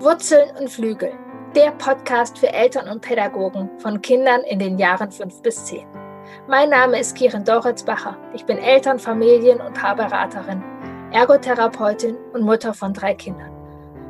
Wurzeln 0.00 0.56
und 0.56 0.70
Flügel, 0.70 1.12
der 1.56 1.72
Podcast 1.72 2.38
für 2.38 2.52
Eltern 2.52 2.88
und 2.88 3.00
Pädagogen 3.00 3.68
von 3.78 4.00
Kindern 4.00 4.42
in 4.42 4.60
den 4.60 4.78
Jahren 4.78 5.10
5 5.10 5.42
bis 5.42 5.64
10. 5.64 5.88
Mein 6.46 6.70
Name 6.70 7.00
ist 7.00 7.16
Kirin 7.16 7.42
Doritzbacher. 7.42 8.16
Ich 8.32 8.44
bin 8.44 8.58
Eltern-, 8.58 9.00
Familien- 9.00 9.60
und 9.60 9.74
Paarberaterin, 9.74 10.62
Ergotherapeutin 11.10 12.16
und 12.32 12.42
Mutter 12.42 12.74
von 12.74 12.92
drei 12.92 13.12
Kindern. 13.14 13.50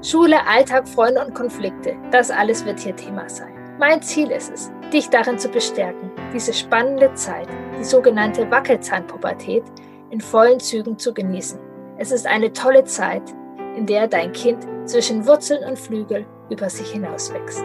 Schule, 0.02 0.46
Alltag, 0.46 0.86
Freunde 0.86 1.24
und 1.24 1.34
Konflikte, 1.34 1.96
das 2.10 2.30
alles 2.30 2.66
wird 2.66 2.80
hier 2.80 2.94
Thema 2.94 3.26
sein. 3.26 3.54
Mein 3.78 4.02
Ziel 4.02 4.30
ist 4.30 4.52
es, 4.52 4.70
dich 4.92 5.08
darin 5.08 5.38
zu 5.38 5.48
bestärken, 5.48 6.10
diese 6.34 6.52
spannende 6.52 7.14
Zeit, 7.14 7.48
die 7.78 7.84
sogenannte 7.84 8.50
Wackelzahnpubertät, 8.50 9.64
in 10.10 10.20
vollen 10.20 10.60
Zügen 10.60 10.98
zu 10.98 11.14
genießen. 11.14 11.58
Es 11.96 12.10
ist 12.10 12.26
eine 12.26 12.52
tolle 12.52 12.84
Zeit, 12.84 13.22
in 13.74 13.86
der 13.86 14.06
dein 14.06 14.32
Kind 14.32 14.66
zwischen 14.88 15.26
Wurzeln 15.26 15.64
und 15.68 15.78
Flügel 15.78 16.26
über 16.50 16.70
sich 16.70 16.90
hinaus 16.90 17.32
wächst. 17.32 17.64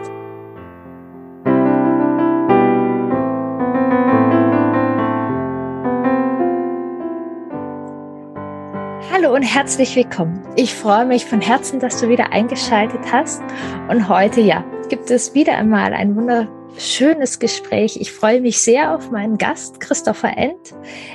Hallo 9.10 9.34
und 9.34 9.42
herzlich 9.42 9.96
willkommen. 9.96 10.42
Ich 10.56 10.74
freue 10.74 11.06
mich 11.06 11.24
von 11.24 11.40
Herzen, 11.40 11.80
dass 11.80 12.00
du 12.00 12.08
wieder 12.08 12.32
eingeschaltet 12.32 13.00
hast. 13.10 13.42
Und 13.88 14.08
heute, 14.08 14.40
ja, 14.40 14.64
gibt 14.88 15.10
es 15.10 15.34
wieder 15.34 15.56
einmal 15.56 15.94
ein 15.94 16.14
wunderschönes 16.16 17.38
Gespräch. 17.38 17.96
Ich 18.00 18.12
freue 18.12 18.40
mich 18.40 18.60
sehr 18.60 18.94
auf 18.94 19.10
meinen 19.10 19.38
Gast, 19.38 19.80
Christopher 19.80 20.36
End. 20.36 20.74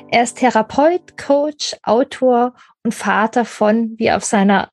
Er 0.09 0.23
ist 0.23 0.39
Therapeut, 0.39 1.17
Coach, 1.17 1.75
Autor 1.83 2.53
und 2.83 2.95
Vater 2.95 3.45
von, 3.45 3.93
wie 3.97 4.11
auf 4.11 4.23
seiner 4.23 4.69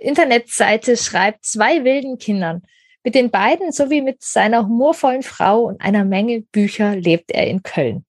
Internetseite 0.00 0.96
schreibt, 0.96 1.44
zwei 1.44 1.84
wilden 1.84 2.18
Kindern. 2.18 2.62
Mit 3.04 3.14
den 3.14 3.30
beiden 3.30 3.72
sowie 3.72 4.02
mit 4.02 4.22
seiner 4.22 4.66
humorvollen 4.66 5.22
Frau 5.22 5.62
und 5.62 5.80
einer 5.80 6.04
Menge 6.04 6.42
Bücher 6.42 6.96
lebt 6.96 7.30
er 7.30 7.46
in 7.46 7.62
Köln. 7.62 8.04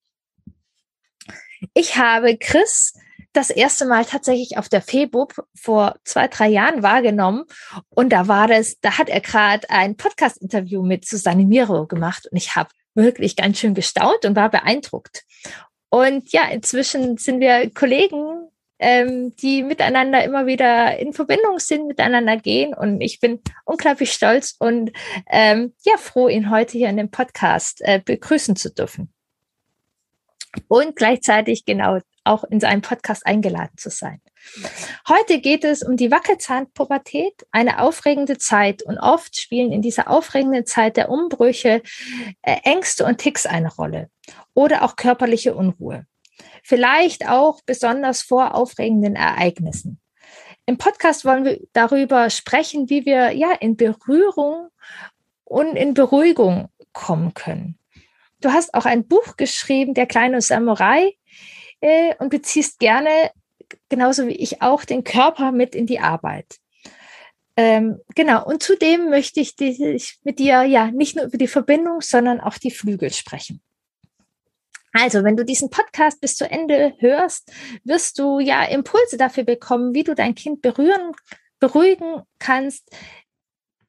Ich 1.74 1.98
habe 1.98 2.38
Chris 2.38 2.94
das 3.34 3.50
erste 3.50 3.86
Mal 3.86 4.06
tatsächlich 4.06 4.58
auf 4.58 4.70
der 4.70 4.82
FEBUB 4.82 5.34
vor 5.56 5.96
zwei, 6.04 6.28
drei 6.28 6.48
Jahren 6.48 6.82
wahrgenommen. 6.82 7.46
Und 7.90 8.10
da 8.10 8.28
war 8.28 8.48
das, 8.48 8.80
da 8.82 8.98
hat 8.98 9.10
er 9.10 9.22
gerade 9.22 9.70
ein 9.70 9.96
Podcast-Interview 9.96 10.82
mit 10.82 11.06
Susanne 11.06 11.46
Miro 11.46 11.86
gemacht. 11.86 12.28
Und 12.32 12.38
ich 12.38 12.56
habe 12.56 12.70
wirklich 12.96 13.36
ganz 13.36 13.60
schön 13.60 13.76
gestaunt 13.76 14.26
und 14.26 14.36
war 14.36 14.50
beeindruckt. 14.50 15.24
Und 15.90 16.32
ja, 16.32 16.48
inzwischen 16.50 17.18
sind 17.18 17.40
wir 17.40 17.70
Kollegen 17.72 18.49
ähm, 18.80 19.36
die 19.36 19.64
miteinander 19.64 20.24
immer 20.24 20.46
wieder 20.46 20.98
in 20.98 21.14
Verbindung 21.14 21.60
sind, 21.60 21.88
miteinander 21.88 22.38
gehen. 22.38 22.74
Und 22.74 23.02
ich 23.02 23.20
bin 23.20 23.42
unglaublich 23.66 24.12
stolz 24.12 24.56
und 24.58 24.92
ähm, 25.30 25.74
ja, 25.84 25.98
froh, 25.98 26.28
ihn 26.28 26.50
heute 26.50 26.78
hier 26.78 26.90
in 26.90 26.98
dem 26.98 27.12
Podcast 27.12 27.82
äh, 27.82 28.02
begrüßen 28.04 28.56
zu 28.56 28.74
dürfen. 28.74 29.14
Und 30.68 30.96
gleichzeitig 30.96 31.66
genau 31.66 32.00
auch 32.24 32.44
in 32.44 32.60
seinem 32.60 32.82
Podcast 32.82 33.26
eingeladen 33.26 33.78
zu 33.78 33.90
sein. 33.90 34.22
Heute 35.08 35.42
geht 35.42 35.64
es 35.64 35.84
um 35.84 35.98
die 35.98 36.12
Wackelzahnpubertät, 36.12 37.46
eine 37.52 37.82
aufregende 37.82 38.38
Zeit. 38.38 38.84
Und 38.84 38.98
oft 38.98 39.40
spielen 39.40 39.72
in 39.72 39.82
dieser 39.82 40.10
aufregenden 40.10 40.66
Zeit 40.66 40.98
der 40.98 41.10
Umbrüche 41.10 41.82
äh, 42.42 42.58
Ängste 42.64 43.06
und 43.06 43.18
Ticks 43.18 43.46
eine 43.46 43.74
Rolle 43.74 44.10
oder 44.54 44.84
auch 44.84 44.96
körperliche 44.96 45.56
Unruhe 45.56 46.06
vielleicht 46.64 47.28
auch 47.28 47.62
besonders 47.66 48.22
vor 48.22 48.56
aufregenden 48.56 49.16
Ereignissen. 49.16 50.00
Im 50.66 50.78
Podcast 50.78 51.26
wollen 51.26 51.46
wir 51.46 51.60
darüber 51.74 52.30
sprechen, 52.30 52.90
wie 52.90 53.06
wir 53.06 53.32
ja 53.32 53.52
in 53.54 53.76
Berührung 53.76 54.70
und 55.44 55.76
in 55.76 55.94
Beruhigung 55.94 56.70
kommen 56.94 57.34
können. 57.34 57.80
Du 58.42 58.52
hast 58.52 58.74
auch 58.74 58.86
ein 58.86 59.08
Buch 59.08 59.36
geschrieben, 59.36 59.94
Der 59.94 60.06
kleine 60.06 60.42
Samurai, 60.42 61.16
äh, 61.82 62.16
und 62.20 62.30
beziehst 62.30 62.80
gerne, 62.80 63.32
genauso 63.90 64.28
wie 64.28 64.36
ich 64.36 64.62
auch, 64.62 64.86
den 64.86 65.04
Körper 65.04 65.52
mit 65.52 65.76
in 65.76 65.88
die 65.88 66.00
Arbeit. 66.00 66.60
Ähm, 67.58 68.00
genau, 68.16 68.46
und 68.46 68.64
zudem 68.64 69.10
möchte 69.10 69.42
ich 69.42 69.56
dich, 69.56 70.20
mit 70.24 70.40
dir 70.40 70.64
ja 70.64 70.92
nicht 70.92 71.16
nur 71.16 71.26
über 71.26 71.38
die 71.38 71.48
Verbindung, 71.48 72.02
sondern 72.02 72.40
auch 72.40 72.58
die 72.58 72.72
Flügel 72.72 73.12
sprechen. 73.12 73.62
Also, 74.94 75.24
wenn 75.24 75.38
du 75.38 75.46
diesen 75.46 75.70
Podcast 75.70 76.20
bis 76.22 76.36
zu 76.36 76.50
Ende 76.50 76.94
hörst, 77.00 77.52
wirst 77.84 78.20
du 78.20 78.40
ja 78.40 78.64
Impulse 78.64 79.18
dafür 79.18 79.44
bekommen, 79.44 79.94
wie 79.94 80.04
du 80.04 80.16
dein 80.16 80.36
Kind 80.36 80.62
berühren, 80.62 81.14
beruhigen 81.60 82.24
kannst, 82.40 82.90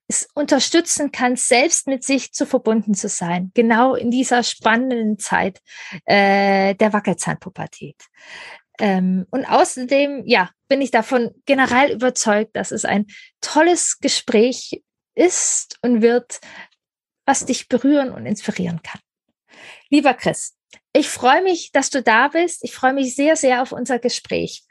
es 0.09 0.29
unterstützen 0.35 1.13
kannst, 1.13 1.49
selbst 1.49 1.87
mit 1.87 2.03
sich 2.03 2.33
zu 2.33 2.45
verbunden 2.45 2.95
zu 2.95 3.09
sein. 3.09 3.53
Genau 3.55 3.95
in 3.95 4.11
dieser 4.11 4.43
spannenden 4.43 5.19
Zeit 5.19 5.61
äh, 6.05 6.75
der 6.75 6.93
Wackelzahnpubertät. 6.93 7.97
Ähm, 8.81 9.27
und 9.31 9.45
außerdem, 9.45 10.25
ja, 10.27 10.51
bin 10.69 10.81
ich 10.81 10.91
davon 10.91 11.31
generell 11.47 11.93
überzeugt, 11.93 12.57
dass 12.57 12.73
es 12.73 12.85
ein 12.85 13.07
tolles 13.41 13.99
Gespräch 14.01 14.83
ist 15.15 15.79
und 15.83 16.03
wird, 16.03 16.41
was 17.25 17.47
dich 17.47 17.69
berühren 17.69 18.11
und 18.11 18.27
inspirieren 18.27 18.83
kann. 18.83 19.01
Lieber 19.91 20.15
Chris, 20.15 20.57
ich 20.93 21.09
freue 21.09 21.43
mich, 21.43 21.73
dass 21.73 21.91
du 21.91 22.03
da 22.03 22.29
bist. 22.29 22.65
Ich 22.65 22.75
freue 22.75 22.93
mich 22.93 23.15
sehr, 23.15 23.37
sehr 23.37 23.63
auf 23.63 23.73
unser 23.73 23.99
Gespräch. 23.99 24.65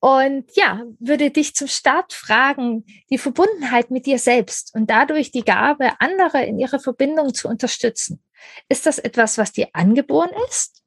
Und 0.00 0.50
ja, 0.56 0.82
würde 0.98 1.30
dich 1.30 1.54
zum 1.54 1.68
Start 1.68 2.12
fragen, 2.12 2.84
die 3.08 3.18
Verbundenheit 3.18 3.92
mit 3.92 4.06
dir 4.06 4.18
selbst 4.18 4.74
und 4.74 4.90
dadurch 4.90 5.30
die 5.30 5.44
Gabe, 5.44 5.92
andere 6.00 6.44
in 6.44 6.58
ihrer 6.58 6.80
Verbindung 6.80 7.34
zu 7.34 7.48
unterstützen. 7.48 8.20
Ist 8.68 8.86
das 8.86 8.98
etwas, 8.98 9.38
was 9.38 9.52
dir 9.52 9.68
angeboren 9.72 10.30
ist? 10.48 10.82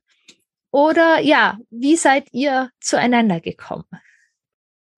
Oder 0.72 1.22
ja, 1.22 1.58
wie 1.70 1.96
seid 1.96 2.28
ihr 2.34 2.70
zueinander 2.82 3.40
gekommen? 3.40 3.86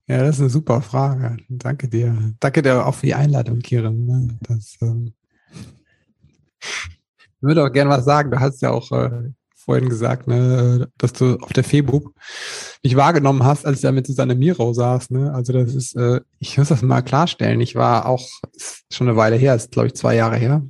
Ja, 0.08 0.20
das 0.24 0.38
ist 0.38 0.42
eine 0.42 0.50
super 0.50 0.82
Frage. 0.82 1.38
Danke 1.50 1.88
dir. 1.88 2.34
Danke 2.40 2.64
dir 2.64 2.88
auch 2.88 2.96
für 2.96 3.06
die 3.06 3.14
Einladung, 3.14 3.60
Kirin. 3.60 4.40
Das, 4.42 4.78
ähm, 4.82 5.14
ich 6.60 7.42
würde 7.42 7.64
auch 7.64 7.72
gerne 7.72 7.92
was 7.92 8.06
sagen. 8.06 8.32
Du 8.32 8.40
hast 8.40 8.62
ja 8.64 8.72
auch 8.72 8.92
äh, 8.92 9.32
vorhin 9.68 9.90
gesagt, 9.90 10.28
ne, 10.28 10.90
dass 10.98 11.12
du 11.12 11.36
auf 11.42 11.52
der 11.52 11.66
FEBUB 11.66 12.14
nicht 12.84 12.96
wahrgenommen 12.96 13.44
hast, 13.44 13.66
als 13.66 13.82
du 13.82 13.88
da 13.88 13.92
mit 13.92 14.08
Susanne 14.08 14.34
Miro 14.34 14.72
saß. 14.72 15.10
Ne? 15.10 15.34
Also 15.34 15.52
das 15.52 15.76
ist, 15.76 15.94
äh, 15.98 16.22
ich 16.40 16.58
muss 16.58 16.70
das 16.70 16.82
mal 16.82 17.02
klarstellen. 17.02 17.60
Ich 17.60 17.76
war 17.76 18.06
auch 18.06 18.26
schon 18.90 19.10
eine 19.10 19.18
Weile 19.18 19.36
her, 19.36 19.56
ist 19.56 19.72
glaube 19.72 19.88
ich 19.88 19.96
zwei 19.96 20.16
Jahre 20.16 20.38
her. 20.38 20.66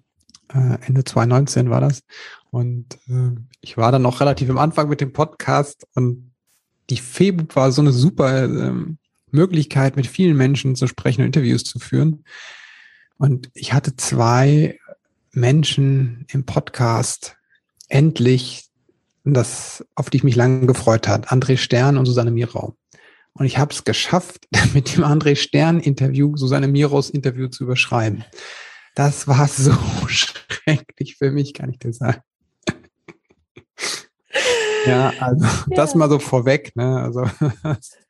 Äh, 0.51 0.79
Ende 0.87 1.03
2019 1.03 1.69
war 1.69 1.79
das. 1.79 2.01
Und 2.49 2.95
äh, 3.07 3.39
ich 3.61 3.77
war 3.77 3.91
dann 3.91 4.01
noch 4.01 4.19
relativ 4.19 4.49
am 4.49 4.57
Anfang 4.57 4.89
mit 4.89 4.99
dem 4.99 5.13
Podcast 5.13 5.85
und 5.93 6.31
die 6.89 6.97
FEBUB 6.97 7.55
war 7.55 7.71
so 7.71 7.83
eine 7.83 7.91
super 7.91 8.45
ähm, 8.45 8.97
Möglichkeit, 9.29 9.95
mit 9.95 10.07
vielen 10.07 10.35
Menschen 10.35 10.75
zu 10.75 10.87
sprechen 10.87 11.21
und 11.21 11.27
Interviews 11.27 11.65
zu 11.65 11.77
führen. 11.77 12.23
Und 13.19 13.51
ich 13.53 13.73
hatte 13.73 13.95
zwei 13.95 14.79
Menschen 15.33 16.25
im 16.31 16.45
Podcast 16.47 17.37
endlich 17.89 18.66
das, 19.33 19.85
auf 19.95 20.09
die 20.09 20.17
ich 20.17 20.23
mich 20.23 20.35
lange 20.35 20.67
gefreut 20.67 21.07
hat, 21.07 21.29
André 21.29 21.57
Stern 21.57 21.97
und 21.97 22.05
Susanne 22.05 22.31
Mirau. 22.31 22.75
Und 23.33 23.45
ich 23.45 23.57
habe 23.57 23.73
es 23.73 23.83
geschafft, 23.83 24.47
mit 24.73 24.95
dem 24.95 25.03
André 25.03 25.35
Stern-Interview 25.35 26.35
Susanne 26.35 26.67
Miros 26.67 27.09
Interview 27.09 27.47
zu 27.47 27.65
überschreiben. 27.65 28.23
Das 28.95 29.27
war 29.27 29.47
so 29.47 29.73
schrecklich 30.07 31.17
für 31.17 31.31
mich, 31.31 31.53
kann 31.53 31.69
ich 31.69 31.79
dir 31.79 31.93
sagen. 31.93 32.21
ja, 34.87 35.13
also 35.19 35.45
ja. 35.45 35.75
das 35.75 35.93
mal 35.93 36.09
so 36.09 36.19
vorweg. 36.19 36.75
Ne? 36.75 36.99
Also, 36.99 37.25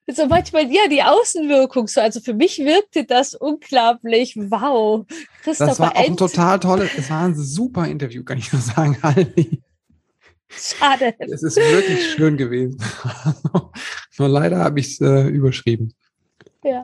also 0.07 0.27
manchmal, 0.27 0.71
ja, 0.71 0.87
die 0.89 1.03
Außenwirkung 1.03 1.87
so. 1.87 1.99
Also 1.99 2.21
für 2.21 2.33
mich 2.33 2.59
wirkte 2.59 3.03
das 3.03 3.35
unglaublich. 3.35 4.37
Wow. 4.37 5.05
Christopher 5.43 5.69
das 5.69 5.79
war 5.79 5.97
auch 5.97 6.05
ein 6.05 6.15
total 6.15 6.59
tolles, 6.59 6.91
es 6.97 7.09
war 7.09 7.25
ein 7.25 7.35
super 7.35 7.85
Interview, 7.85 8.23
kann 8.23 8.37
ich 8.37 8.53
nur 8.53 8.61
sagen, 8.61 8.97
Halli. 9.03 9.61
Schade. 10.49 11.13
Es 11.19 11.43
ist 11.43 11.57
wirklich 11.57 12.13
schön 12.13 12.37
gewesen. 12.37 12.81
Nur 14.17 14.29
leider 14.29 14.59
habe 14.59 14.79
ich 14.79 14.93
es 14.93 15.01
äh, 15.01 15.27
überschrieben. 15.27 15.93
Ja. 16.63 16.83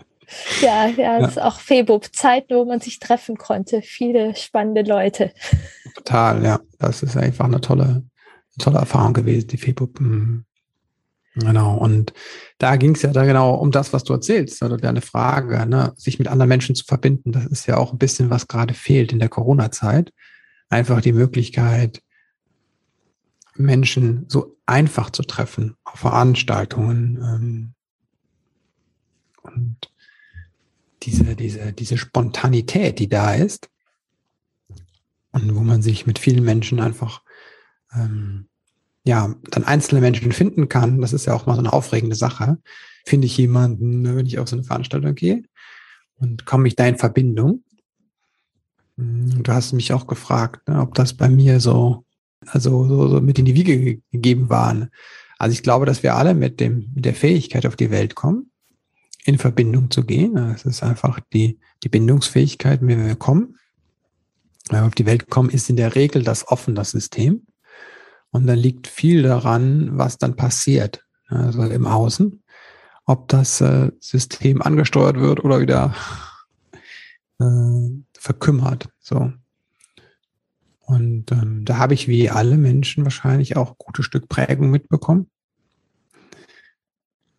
Ja, 0.62 0.88
ja, 0.88 1.20
ja. 1.20 1.28
ist 1.28 1.40
auch 1.40 1.60
Febub, 1.60 2.14
Zeit, 2.14 2.46
wo 2.50 2.66
man 2.66 2.80
sich 2.80 3.00
treffen 3.00 3.38
konnte. 3.38 3.82
Viele 3.82 4.36
spannende 4.36 4.82
Leute. 4.82 5.32
Total, 5.96 6.44
ja. 6.44 6.60
Das 6.80 7.04
ist 7.04 7.18
einfach 7.18 7.46
eine 7.46 7.62
tolle, 7.62 7.84
eine 7.84 8.04
tolle 8.60 8.80
Erfahrung 8.80 9.14
gewesen, 9.14 9.48
die 9.48 9.58
Febub. 9.58 10.00
Mhm. 10.00 10.46
Genau, 11.36 11.78
und 11.78 12.14
da 12.60 12.76
ging 12.76 12.94
es 12.94 13.02
ja 13.02 13.12
da 13.12 13.26
genau 13.26 13.56
um 13.56 13.72
das, 13.72 13.92
was 13.92 14.04
du 14.04 14.14
erzählst, 14.14 14.62
oder 14.62 14.78
deine 14.78 15.02
Frage, 15.02 15.66
ne? 15.66 15.92
sich 15.96 16.20
mit 16.20 16.28
anderen 16.28 16.50
Menschen 16.50 16.76
zu 16.76 16.86
verbinden. 16.86 17.32
Das 17.32 17.46
ist 17.46 17.66
ja 17.66 17.78
auch 17.78 17.92
ein 17.92 17.98
bisschen, 17.98 18.30
was 18.30 18.48
gerade 18.48 18.76
fehlt 18.76 19.12
in 19.12 19.20
der 19.20 19.30
Corona-Zeit. 19.30 20.14
Einfach 20.70 21.02
die 21.02 21.14
Möglichkeit, 21.14 22.02
Menschen 23.56 24.26
so 24.28 24.58
einfach 24.66 25.10
zu 25.10 25.24
treffen 25.24 25.76
auf 25.84 26.00
Veranstaltungen. 26.00 27.18
Ähm, 27.18 27.74
und 29.42 29.92
diese, 31.04 31.36
diese, 31.36 31.74
diese 31.74 31.98
Spontanität, 31.98 33.00
die 33.00 33.10
da 33.10 33.34
ist 33.34 33.70
und 35.32 35.56
wo 35.56 35.62
man 35.62 35.82
sich 35.82 36.08
mit 36.08 36.20
vielen 36.20 36.44
Menschen 36.44 36.80
einfach 36.80 37.22
ähm, 37.94 38.48
ja, 39.04 39.36
dann 39.52 39.66
einzelne 39.66 40.02
Menschen 40.02 40.32
finden 40.32 40.70
kann, 40.70 41.02
das 41.02 41.14
ist 41.14 41.26
ja 41.26 41.34
auch 41.34 41.46
mal 41.46 41.56
so 41.56 41.60
eine 41.60 41.74
aufregende 41.74 42.16
Sache. 42.16 42.58
Finde 43.06 43.28
ich 43.28 43.38
jemanden, 43.38 44.02
ne, 44.02 44.16
wenn 44.16 44.26
ich 44.26 44.40
auf 44.40 44.48
so 44.48 44.56
eine 44.56 44.64
Veranstaltung 44.64 45.14
gehe 45.14 45.44
und 46.16 46.46
komme 46.46 46.68
ich 46.68 46.76
da 46.76 46.88
in 46.88 46.98
Verbindung? 46.98 47.64
Hm, 48.98 49.44
du 49.44 49.52
hast 49.52 49.74
mich 49.74 49.92
auch 49.92 50.08
gefragt, 50.08 50.70
ne, 50.70 50.80
ob 50.80 50.94
das 50.94 51.14
bei 51.14 51.28
mir 51.28 51.60
so, 51.60 52.06
also 52.48 52.88
so, 52.88 53.08
so 53.08 53.22
mit 53.22 53.40
in 53.40 53.46
die 53.46 53.56
Wiege 53.56 54.02
gegeben 54.12 54.50
waren. 54.50 54.90
Also 55.38 55.54
ich 55.54 55.64
glaube, 55.64 55.86
dass 55.86 56.04
wir 56.04 56.16
alle 56.16 56.34
mit 56.34 56.60
dem, 56.60 56.92
mit 56.96 57.06
der 57.06 57.16
Fähigkeit 57.16 57.66
auf 57.66 57.76
die 57.76 57.92
Welt 57.92 58.16
kommen, 58.16 58.52
in 59.26 59.38
Verbindung 59.38 59.92
zu 59.92 60.06
gehen. 60.06 60.38
Es 60.38 60.66
ist 60.66 60.84
einfach 60.84 61.20
die, 61.34 61.60
die 61.84 61.90
Bindungsfähigkeit, 61.90 62.80
wenn 62.82 63.06
wir 63.06 63.16
kommen. 63.16 63.58
Wenn 64.70 64.80
wir 64.80 64.88
auf 64.88 64.96
die 64.96 65.06
Welt 65.06 65.30
kommen, 65.30 65.50
ist 65.50 65.70
in 65.70 65.76
der 65.76 65.96
Regel 65.96 66.24
das 66.24 66.48
offen, 66.48 66.76
das 66.76 66.92
System. 66.92 67.46
Und 68.32 68.48
dann 68.48 68.58
liegt 68.58 68.88
viel 68.88 69.24
daran, 69.24 69.98
was 69.98 70.18
dann 70.18 70.36
passiert, 70.36 71.06
also 71.28 71.62
im 71.64 71.86
Außen, 71.86 72.42
ob 73.06 73.28
das 73.28 73.62
äh, 73.62 73.92
System 74.00 74.62
angesteuert 74.62 75.20
wird 75.20 75.44
oder 75.44 75.60
wieder 75.60 75.94
äh, 77.40 77.90
verkümmert. 78.18 78.88
So. 79.00 79.34
Und 80.94 81.32
ähm, 81.32 81.66
da 81.66 81.78
habe 81.78 81.94
ich 81.94 82.08
wie 82.08 82.30
alle 82.30 82.58
Menschen 82.58 83.04
wahrscheinlich 83.04 83.58
auch 83.58 83.72
ein 83.72 83.76
gutes 83.78 84.06
Stück 84.06 84.30
Prägung 84.30 84.70
mitbekommen. 84.70 85.28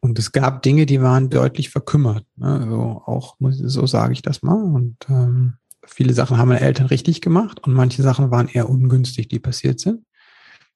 Und 0.01 0.19
es 0.19 0.33
gab 0.33 0.63
Dinge, 0.63 0.85
die 0.87 1.01
waren 1.01 1.31
deutlich 1.31 1.71
verkümmert. 1.71 2.27
Ne? 2.37 2.61
Also 2.61 3.03
auch, 3.07 3.37
so 3.39 3.87
sage 3.87 4.13
ich 4.13 4.23
das 4.23 4.43
mal. 4.43 4.63
Und 4.63 4.97
ähm, 5.09 5.55
viele 5.87 6.13
Sachen 6.13 6.37
haben 6.37 6.49
meine 6.49 6.61
Eltern 6.61 6.87
richtig 6.87 7.21
gemacht 7.21 7.61
und 7.65 7.73
manche 7.73 8.03
Sachen 8.03 8.31
waren 8.31 8.49
eher 8.49 8.69
ungünstig, 8.69 9.29
die 9.29 9.39
passiert 9.39 9.81
sind. 9.81 10.05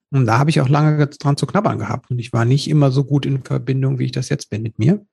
Und 0.09 0.25
da 0.25 0.39
habe 0.39 0.49
ich 0.49 0.61
auch 0.61 0.69
lange 0.69 1.05
dran 1.05 1.37
zu 1.37 1.45
knabbern 1.45 1.77
gehabt. 1.77 2.09
Und 2.09 2.17
ich 2.17 2.33
war 2.33 2.45
nicht 2.45 2.69
immer 2.69 2.91
so 2.91 3.03
gut 3.03 3.25
in 3.25 3.43
Verbindung, 3.43 3.99
wie 3.99 4.05
ich 4.05 4.11
das 4.11 4.29
jetzt 4.29 4.49
bin 4.49 4.63
mit 4.63 4.79
mir. 4.79 5.05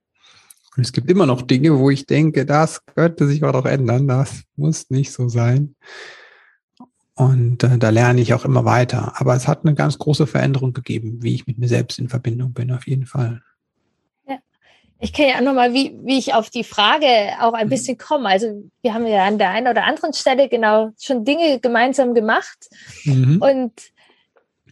Und 0.77 0.85
es 0.85 0.93
gibt 0.93 1.11
immer 1.11 1.27
noch 1.27 1.43
Dinge, 1.43 1.79
wo 1.79 1.91
ich 1.91 2.07
denke, 2.07 2.47
das 2.47 2.87
könnte 2.87 3.27
sich 3.27 3.43
auch 3.45 3.53
noch 3.53 3.67
ändern. 3.67 4.09
Das 4.09 4.45
muss 4.57 4.89
nicht 4.89 5.13
so 5.13 5.29
sein. 5.29 5.75
Und 7.17 7.65
äh, 7.65 7.79
da 7.79 7.89
lerne 7.89 8.21
ich 8.21 8.35
auch 8.35 8.45
immer 8.45 8.67
weiter. 8.67 9.15
Aber 9.17 9.35
es 9.35 9.49
hat 9.49 9.65
eine 9.65 9.75
ganz 9.75 9.99
große 9.99 10.27
Veränderung 10.27 10.75
gegeben, 10.75 11.23
wie 11.23 11.35
ich 11.35 11.47
mit 11.47 11.59
mir 11.59 11.67
selbst 11.67 11.99
in 11.99 12.11
Verbindung 12.11 12.53
bin, 12.53 12.71
auf 12.71 12.87
jeden 12.87 13.07
Fall. 13.07 13.43
Ja. 14.29 14.37
Ich 15.01 15.15
kenne 15.15 15.31
ja 15.31 15.37
auch 15.37 15.41
nochmal, 15.41 15.73
wie, 15.73 15.99
wie 16.05 16.19
ich 16.19 16.35
auf 16.35 16.51
die 16.51 16.63
Frage 16.63 17.07
auch 17.41 17.55
ein 17.55 17.67
mhm. 17.67 17.71
bisschen 17.71 17.97
komme. 17.97 18.29
Also 18.29 18.71
wir 18.83 18.93
haben 18.93 19.07
ja 19.07 19.25
an 19.25 19.39
der 19.39 19.51
einen 19.51 19.67
oder 19.67 19.85
anderen 19.85 20.13
Stelle 20.13 20.51
genau 20.51 20.91
schon 21.01 21.25
Dinge 21.25 21.59
gemeinsam 21.59 22.13
gemacht. 22.13 22.69
Mhm. 23.05 23.41
Und 23.41 23.73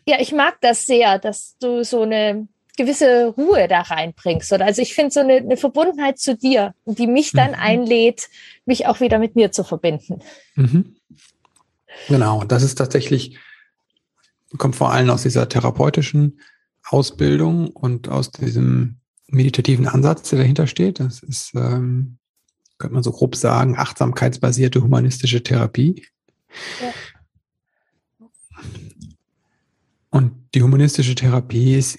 ja, 0.06 0.18
ich 0.20 0.32
mag 0.32 0.58
das 0.60 0.84
sehr, 0.84 1.18
dass 1.18 1.56
du 1.58 1.82
so 1.82 2.02
eine 2.02 2.46
gewisse 2.76 3.28
Ruhe 3.28 3.68
da 3.68 3.80
reinbringst. 3.80 4.52
Oder 4.52 4.66
also 4.66 4.82
ich 4.82 4.94
finde 4.94 5.12
so 5.12 5.20
eine, 5.20 5.36
eine, 5.36 5.56
Verbundenheit 5.56 6.18
zu 6.18 6.36
dir, 6.36 6.74
die 6.84 7.06
mich 7.06 7.32
dann 7.32 7.52
mhm. 7.52 7.58
einlädt, 7.58 8.28
mich 8.66 8.86
auch 8.86 9.00
wieder 9.00 9.18
mit 9.18 9.34
mir 9.34 9.50
zu 9.50 9.64
verbinden. 9.64 10.20
Mhm. 10.56 10.96
Genau, 12.08 12.44
das 12.44 12.62
ist 12.62 12.76
tatsächlich, 12.76 13.38
kommt 14.58 14.76
vor 14.76 14.92
allem 14.92 15.10
aus 15.10 15.22
dieser 15.22 15.48
therapeutischen 15.48 16.40
Ausbildung 16.84 17.68
und 17.68 18.08
aus 18.08 18.30
diesem 18.30 19.00
meditativen 19.28 19.86
Ansatz, 19.86 20.30
der 20.30 20.40
dahinter 20.40 20.66
steht. 20.66 21.00
Das 21.00 21.22
ist, 21.22 21.52
ähm, 21.54 22.18
könnte 22.78 22.94
man 22.94 23.02
so 23.02 23.12
grob 23.12 23.36
sagen, 23.36 23.76
achtsamkeitsbasierte 23.76 24.82
humanistische 24.82 25.42
Therapie. 25.42 26.04
Ja. 26.80 26.92
Und 30.10 30.32
die 30.54 30.62
humanistische 30.62 31.14
Therapie 31.14 31.74
ist, 31.74 31.98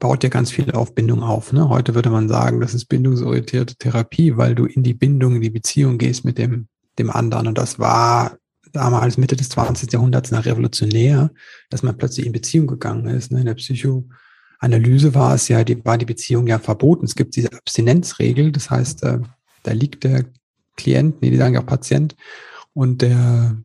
baut 0.00 0.24
ja 0.24 0.30
ganz 0.30 0.50
viel 0.50 0.72
auf 0.72 0.94
Bindung 0.94 1.22
auf. 1.22 1.52
Ne? 1.52 1.68
Heute 1.68 1.94
würde 1.94 2.10
man 2.10 2.28
sagen, 2.28 2.60
das 2.60 2.72
ist 2.72 2.86
bindungsorientierte 2.86 3.76
Therapie, 3.76 4.36
weil 4.36 4.54
du 4.54 4.64
in 4.64 4.82
die 4.82 4.94
Bindung, 4.94 5.36
in 5.36 5.42
die 5.42 5.50
Beziehung 5.50 5.98
gehst 5.98 6.24
mit 6.24 6.38
dem, 6.38 6.68
dem 6.98 7.10
anderen. 7.10 7.48
Und 7.48 7.58
das 7.58 7.78
war 7.78 8.38
damals 8.72 9.18
Mitte 9.18 9.36
des 9.36 9.48
20. 9.50 9.92
Jahrhunderts 9.92 10.30
nach 10.30 10.44
revolutionär, 10.44 11.30
dass 11.70 11.82
man 11.82 11.96
plötzlich 11.96 12.26
in 12.26 12.32
Beziehung 12.32 12.66
gegangen 12.66 13.06
ist. 13.06 13.32
Ne? 13.32 13.40
In 13.40 13.46
der 13.46 13.54
Psychoanalyse 13.54 15.14
war 15.14 15.34
es 15.34 15.48
ja, 15.48 15.64
die, 15.64 15.84
war 15.84 15.98
die 15.98 16.06
Beziehung 16.06 16.46
ja 16.46 16.58
verboten. 16.58 17.04
Es 17.04 17.14
gibt 17.14 17.36
diese 17.36 17.52
Abstinenzregel, 17.52 18.52
das 18.52 18.70
heißt, 18.70 19.02
äh, 19.04 19.18
da 19.62 19.72
liegt 19.72 20.04
der 20.04 20.24
Klient, 20.76 21.20
nee, 21.20 21.30
die 21.30 21.36
sagen 21.36 21.54
ja 21.54 21.60
auch 21.60 21.66
Patient, 21.66 22.16
und 22.72 23.02
der 23.02 23.56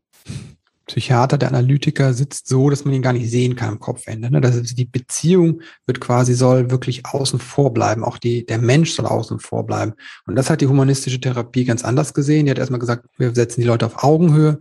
Psychiater, 0.88 1.40
der 1.40 1.50
Analytiker 1.50 2.14
sitzt 2.14 2.48
so, 2.48 2.70
dass 2.70 2.86
man 2.86 2.94
ihn 2.94 3.02
gar 3.02 3.14
nicht 3.14 3.30
sehen 3.30 3.56
kann 3.56 3.70
am 3.70 3.80
Kopfende. 3.80 4.30
Ne? 4.30 4.40
Das 4.40 4.56
ist, 4.56 4.78
die 4.78 4.86
Beziehung 4.86 5.62
wird 5.88 6.00
quasi, 6.00 6.36
soll 6.36 6.70
wirklich 6.70 7.06
außen 7.08 7.40
vor 7.40 7.74
bleiben. 7.74 8.04
Auch 8.04 8.20
die, 8.20 8.46
der 8.46 8.60
Mensch 8.60 8.92
soll 8.92 9.08
außen 9.08 9.40
vor 9.40 9.66
bleiben. 9.66 9.94
Und 10.28 10.36
das 10.36 10.50
hat 10.50 10.62
die 10.62 10.68
humanistische 10.68 11.20
Therapie 11.20 11.66
ganz 11.66 11.84
anders 11.84 12.14
gesehen. 12.14 12.46
Die 12.46 12.52
hat 12.52 12.60
erstmal 12.60 12.80
gesagt, 12.80 13.08
wir 13.18 13.34
setzen 13.34 13.62
die 13.62 13.68
Leute 13.68 13.88
auf 13.88 14.04
Augenhöhe 14.04 14.60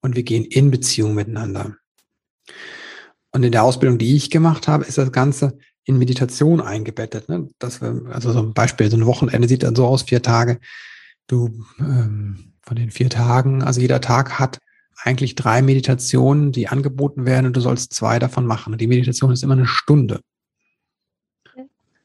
und 0.00 0.16
wir 0.16 0.22
gehen 0.22 0.44
in 0.44 0.70
Beziehung 0.70 1.14
miteinander. 1.14 1.76
Und 3.32 3.42
in 3.44 3.52
der 3.52 3.62
Ausbildung, 3.62 3.98
die 3.98 4.16
ich 4.16 4.30
gemacht 4.30 4.66
habe, 4.66 4.84
ist 4.84 4.98
das 4.98 5.12
Ganze 5.12 5.58
in 5.84 5.98
Meditation 5.98 6.60
eingebettet. 6.60 7.28
Ne? 7.28 7.48
Das, 7.58 7.82
also 7.82 8.32
so 8.32 8.40
ein 8.40 8.54
Beispiel, 8.54 8.90
so 8.90 8.96
ein 8.96 9.06
Wochenende 9.06 9.48
sieht 9.48 9.62
dann 9.62 9.76
so 9.76 9.86
aus, 9.86 10.02
vier 10.02 10.22
Tage. 10.22 10.58
Du 11.26 11.64
ähm, 11.78 12.54
von 12.62 12.76
den 12.76 12.90
vier 12.90 13.08
Tagen, 13.08 13.62
also 13.62 13.80
jeder 13.80 14.00
Tag 14.00 14.38
hat 14.38 14.58
eigentlich 15.02 15.34
drei 15.34 15.62
Meditationen, 15.62 16.52
die 16.52 16.68
angeboten 16.68 17.24
werden 17.24 17.46
und 17.46 17.56
du 17.56 17.60
sollst 17.60 17.94
zwei 17.94 18.18
davon 18.18 18.46
machen. 18.46 18.72
Und 18.72 18.80
die 18.80 18.86
Meditation 18.86 19.32
ist 19.32 19.42
immer 19.42 19.54
eine 19.54 19.66
Stunde. 19.66 20.20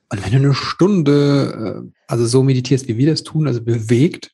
Und 0.09 0.23
wenn 0.23 0.31
du 0.31 0.37
eine 0.37 0.53
Stunde, 0.53 1.83
äh, 1.85 1.91
also 2.07 2.25
so 2.25 2.43
meditierst, 2.43 2.87
wie 2.87 2.97
wir 2.97 3.07
das 3.07 3.23
tun, 3.23 3.47
also 3.47 3.61
bewegt, 3.61 4.31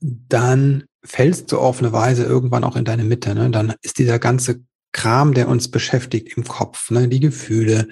dann 0.00 0.84
fällst 1.06 1.52
du 1.52 1.58
auf 1.58 1.78
eine 1.78 1.92
Weise 1.92 2.24
irgendwann 2.24 2.64
auch 2.64 2.76
in 2.76 2.84
deine 2.84 3.04
Mitte. 3.04 3.34
Ne? 3.34 3.50
Dann 3.50 3.74
ist 3.82 3.98
dieser 3.98 4.18
ganze 4.18 4.62
Kram, 4.92 5.34
der 5.34 5.48
uns 5.48 5.70
beschäftigt 5.70 6.36
im 6.36 6.44
Kopf, 6.44 6.90
ne? 6.90 7.08
die 7.08 7.20
Gefühle 7.20 7.88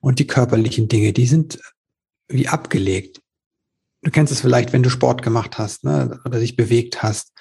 und 0.00 0.18
die 0.18 0.26
körperlichen 0.26 0.88
Dinge, 0.88 1.12
die 1.12 1.26
sind 1.26 1.58
wie 2.28 2.48
abgelegt. 2.48 3.20
Du 4.02 4.10
kennst 4.10 4.32
es 4.32 4.40
vielleicht, 4.40 4.72
wenn 4.72 4.82
du 4.82 4.90
Sport 4.90 5.22
gemacht 5.22 5.58
hast 5.58 5.84
ne? 5.84 6.20
oder 6.24 6.40
dich 6.40 6.56
bewegt 6.56 7.02
hast 7.02 7.32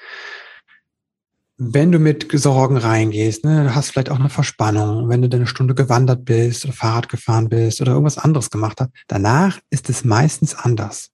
wenn 1.57 1.91
du 1.91 1.98
mit 1.98 2.27
Sorgen 2.31 2.77
reingehst, 2.77 3.43
ne, 3.43 3.63
du 3.63 3.75
hast 3.75 3.89
vielleicht 3.89 4.12
auch 4.12 4.19
eine 4.19 4.29
Verspannung, 4.29 5.10
wenn 5.10 5.24
du 5.24 5.36
eine 5.36 5.48
Stunde 5.48 5.74
gewandert 5.74 6.24
bist 6.24 6.65
oder 6.65 6.74
Fahrrad 6.74 7.10
gefahren 7.10 7.50
bist 7.50 7.81
oder 7.81 7.93
irgendwas 7.93 8.19
anderes 8.19 8.51
gemacht 8.51 8.79
hast, 8.79 8.91
danach 9.07 9.60
ist 9.72 9.89
es 9.89 10.05
meistens 10.05 10.53
anders. 10.53 11.10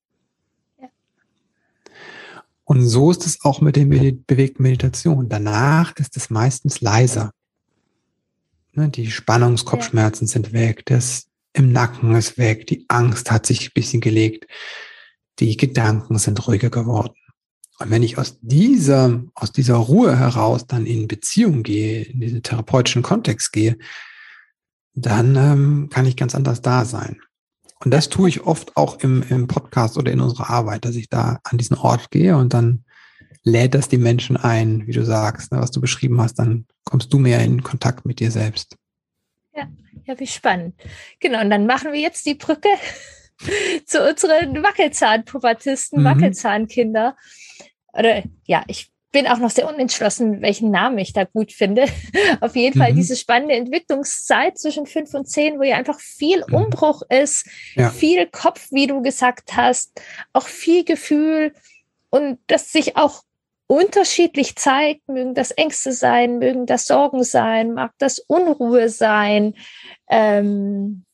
Und 2.73 2.87
so 2.87 3.11
ist 3.11 3.27
es 3.27 3.45
auch 3.45 3.61
mit 3.61 3.75
der 3.75 3.85
bewegten 3.85 4.63
Meditation. 4.63 5.29
Danach 5.29 5.95
ist 5.97 6.17
es 6.17 6.31
meistens 6.31 6.81
leiser. 6.81 7.31
Ne, 8.71 8.89
die 8.89 9.11
Spannungskopfschmerzen 9.11 10.25
sind 10.25 10.53
weg, 10.53 10.83
das 10.87 11.27
im 11.53 11.71
Nacken 11.71 12.15
ist 12.15 12.39
weg, 12.39 12.65
die 12.65 12.85
Angst 12.87 13.29
hat 13.29 13.45
sich 13.45 13.67
ein 13.67 13.73
bisschen 13.75 14.01
gelegt, 14.01 14.47
die 15.37 15.55
Gedanken 15.55 16.17
sind 16.17 16.47
ruhiger 16.47 16.71
geworden. 16.71 17.13
Und 17.77 17.91
wenn 17.91 18.01
ich 18.01 18.17
aus 18.17 18.39
dieser, 18.41 19.21
aus 19.35 19.51
dieser 19.51 19.75
Ruhe 19.75 20.17
heraus 20.17 20.65
dann 20.65 20.87
in 20.87 21.07
Beziehung 21.07 21.61
gehe, 21.61 22.05
in 22.05 22.21
diesen 22.21 22.41
therapeutischen 22.41 23.03
Kontext 23.03 23.53
gehe, 23.53 23.77
dann 24.95 25.35
ähm, 25.35 25.89
kann 25.91 26.07
ich 26.07 26.17
ganz 26.17 26.33
anders 26.33 26.63
da 26.63 26.85
sein. 26.85 27.21
Und 27.83 27.91
das 27.91 28.09
tue 28.09 28.29
ich 28.29 28.41
oft 28.41 28.77
auch 28.77 28.99
im, 28.99 29.23
im 29.29 29.47
Podcast 29.47 29.97
oder 29.97 30.11
in 30.11 30.21
unserer 30.21 30.49
Arbeit, 30.49 30.85
dass 30.85 30.95
ich 30.95 31.09
da 31.09 31.39
an 31.43 31.57
diesen 31.57 31.77
Ort 31.77 32.11
gehe 32.11 32.37
und 32.37 32.53
dann 32.53 32.85
lädt 33.43 33.73
das 33.73 33.89
die 33.89 33.97
Menschen 33.97 34.37
ein, 34.37 34.87
wie 34.87 34.93
du 34.93 35.03
sagst, 35.03 35.51
ne, 35.51 35.59
was 35.59 35.71
du 35.71 35.81
beschrieben 35.81 36.21
hast, 36.21 36.35
dann 36.35 36.65
kommst 36.85 37.11
du 37.11 37.19
mehr 37.19 37.41
in 37.41 37.61
Kontakt 37.61 38.05
mit 38.05 38.19
dir 38.19 38.31
selbst. 38.31 38.77
Ja, 39.53 39.67
ja, 40.05 40.17
wie 40.17 40.27
spannend. 40.27 40.75
Genau, 41.19 41.41
und 41.41 41.49
dann 41.49 41.65
machen 41.65 41.91
wir 41.91 41.99
jetzt 41.99 42.25
die 42.25 42.35
Brücke 42.35 42.69
zu 43.85 44.07
unseren 44.09 44.63
Wackelzahnpubertisten, 44.63 46.01
mhm. 46.01 46.05
Wackelzahnkinder 46.05 47.17
oder 47.91 48.23
ja, 48.45 48.63
ich 48.67 48.92
bin 49.13 49.27
auch 49.27 49.37
noch 49.37 49.51
sehr 49.51 49.69
unentschlossen, 49.69 50.41
welchen 50.41 50.71
Namen 50.71 50.97
ich 50.97 51.13
da 51.13 51.23
gut 51.23 51.53
finde. 51.53 51.85
Auf 52.41 52.57
jeden 52.57 52.77
mhm. 52.77 52.81
Fall 52.81 52.93
diese 52.93 53.15
spannende 53.15 53.53
Entwicklungszeit 53.53 54.57
zwischen 54.57 54.85
fünf 54.85 55.13
und 55.13 55.29
zehn, 55.29 55.59
wo 55.59 55.63
ja 55.63 55.77
einfach 55.77 55.99
viel 55.99 56.43
mhm. 56.47 56.55
Umbruch 56.55 57.03
ist, 57.07 57.47
ja. 57.75 57.89
viel 57.89 58.27
Kopf, 58.27 58.67
wie 58.71 58.87
du 58.87 59.01
gesagt 59.01 59.55
hast, 59.55 60.01
auch 60.33 60.47
viel 60.47 60.83
Gefühl 60.83 61.53
und 62.09 62.39
das 62.47 62.73
sich 62.73 62.97
auch 62.97 63.23
unterschiedlich 63.67 64.55
zeigt, 64.55 65.07
mögen 65.07 65.35
das 65.35 65.51
Ängste 65.51 65.93
sein, 65.93 66.39
mögen 66.39 66.65
das 66.65 66.85
Sorgen 66.85 67.23
sein, 67.23 67.73
mag 67.73 67.91
das 67.99 68.19
Unruhe 68.19 68.89
sein. 68.89 69.53
Ähm, 70.09 71.05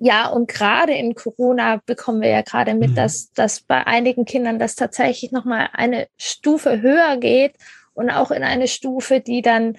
Ja, 0.00 0.28
und 0.28 0.48
gerade 0.48 0.92
in 0.92 1.14
Corona 1.14 1.80
bekommen 1.84 2.20
wir 2.20 2.28
ja 2.28 2.42
gerade 2.42 2.74
mit, 2.74 2.90
mhm. 2.90 2.94
dass, 2.94 3.32
dass 3.32 3.60
bei 3.60 3.86
einigen 3.86 4.24
Kindern 4.24 4.58
das 4.58 4.76
tatsächlich 4.76 5.32
nochmal 5.32 5.70
eine 5.72 6.08
Stufe 6.16 6.80
höher 6.80 7.16
geht 7.16 7.56
und 7.94 8.10
auch 8.10 8.30
in 8.30 8.44
eine 8.44 8.68
Stufe, 8.68 9.20
die 9.20 9.42
dann, 9.42 9.76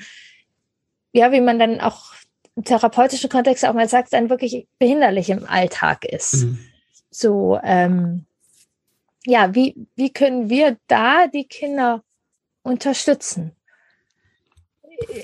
ja, 1.13 1.31
wie 1.31 1.39
man 1.39 1.57
dann 1.57 1.79
auch 1.79 2.13
im 2.55 2.65
therapeutischen 2.65 3.29
Kontext 3.29 3.63
auch 3.63 3.73
mal 3.73 3.87
sagt, 3.87 4.11
dann 4.11 4.29
wirklich 4.29 4.67
behinderlich 4.77 5.29
im 5.29 5.45
Alltag 5.45 6.03
ist. 6.03 6.43
Mhm. 6.43 6.59
So, 7.09 7.57
ähm, 7.63 8.25
ja, 9.25 9.55
wie, 9.55 9.87
wie 9.95 10.11
können 10.11 10.49
wir 10.49 10.77
da 10.87 11.27
die 11.27 11.45
Kinder 11.45 12.03
unterstützen? 12.61 13.55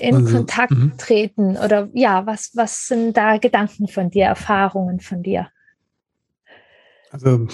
In 0.00 0.14
also, 0.14 0.36
Kontakt 0.36 0.72
-hmm. 0.72 0.96
treten? 0.98 1.56
Oder 1.56 1.88
ja, 1.92 2.26
was, 2.26 2.52
was 2.54 2.86
sind 2.86 3.16
da 3.16 3.38
Gedanken 3.38 3.88
von 3.88 4.10
dir, 4.10 4.26
Erfahrungen 4.26 5.00
von 5.00 5.22
dir? 5.22 5.48
Also 7.10 7.46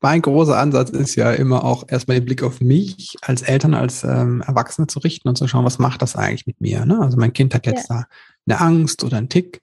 mein 0.00 0.20
großer 0.20 0.58
Ansatz 0.58 0.90
ist 0.90 1.14
ja 1.14 1.32
immer 1.32 1.64
auch 1.64 1.84
erstmal 1.88 2.18
den 2.18 2.24
Blick 2.24 2.42
auf 2.42 2.60
mich 2.60 3.14
als 3.22 3.42
Eltern, 3.42 3.74
als 3.74 4.02
ähm, 4.02 4.42
Erwachsene 4.44 4.88
zu 4.88 4.98
richten 4.98 5.28
und 5.28 5.38
zu 5.38 5.46
schauen, 5.46 5.64
was 5.64 5.78
macht 5.78 6.02
das 6.02 6.16
eigentlich 6.16 6.46
mit 6.46 6.60
mir? 6.60 6.84
Ne? 6.84 6.98
Also 7.00 7.16
mein 7.16 7.32
Kind 7.32 7.54
hat 7.54 7.66
jetzt 7.66 7.88
ja. 7.88 8.06
da 8.46 8.56
eine 8.56 8.60
Angst 8.60 9.04
oder 9.04 9.18
einen 9.18 9.28
Tick 9.28 9.61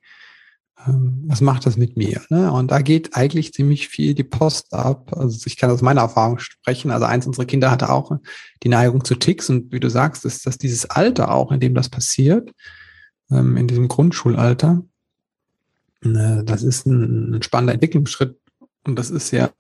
was 0.85 1.41
macht 1.41 1.65
das 1.65 1.77
mit 1.77 1.97
mir? 1.97 2.21
Ne? 2.29 2.51
Und 2.51 2.71
da 2.71 2.81
geht 2.81 3.15
eigentlich 3.15 3.53
ziemlich 3.53 3.89
viel 3.89 4.13
die 4.13 4.23
Post 4.23 4.73
ab. 4.73 5.11
Also 5.15 5.45
ich 5.45 5.57
kann 5.57 5.71
aus 5.71 5.81
meiner 5.81 6.01
Erfahrung 6.01 6.39
sprechen. 6.39 6.91
Also 6.91 7.05
eins 7.05 7.27
unserer 7.27 7.45
Kinder 7.45 7.69
hatte 7.69 7.89
auch 7.89 8.17
die 8.63 8.69
Neigung 8.69 9.03
zu 9.03 9.15
Ticks. 9.15 9.49
Und 9.49 9.73
wie 9.73 9.81
du 9.81 9.89
sagst, 9.89 10.23
ist 10.25 10.45
dass 10.45 10.57
dieses 10.57 10.89
Alter 10.89 11.31
auch, 11.33 11.51
in 11.51 11.59
dem 11.59 11.75
das 11.75 11.89
passiert, 11.89 12.51
ähm, 13.29 13.57
in 13.57 13.67
diesem 13.67 13.89
Grundschulalter, 13.89 14.83
ne, 16.01 16.43
das 16.45 16.63
ist 16.63 16.85
ein, 16.85 17.35
ein 17.35 17.43
spannender 17.43 17.73
Entwicklungsschritt. 17.73 18.39
Und 18.85 18.97
das 18.97 19.09
ist 19.09 19.31
ja, 19.31 19.51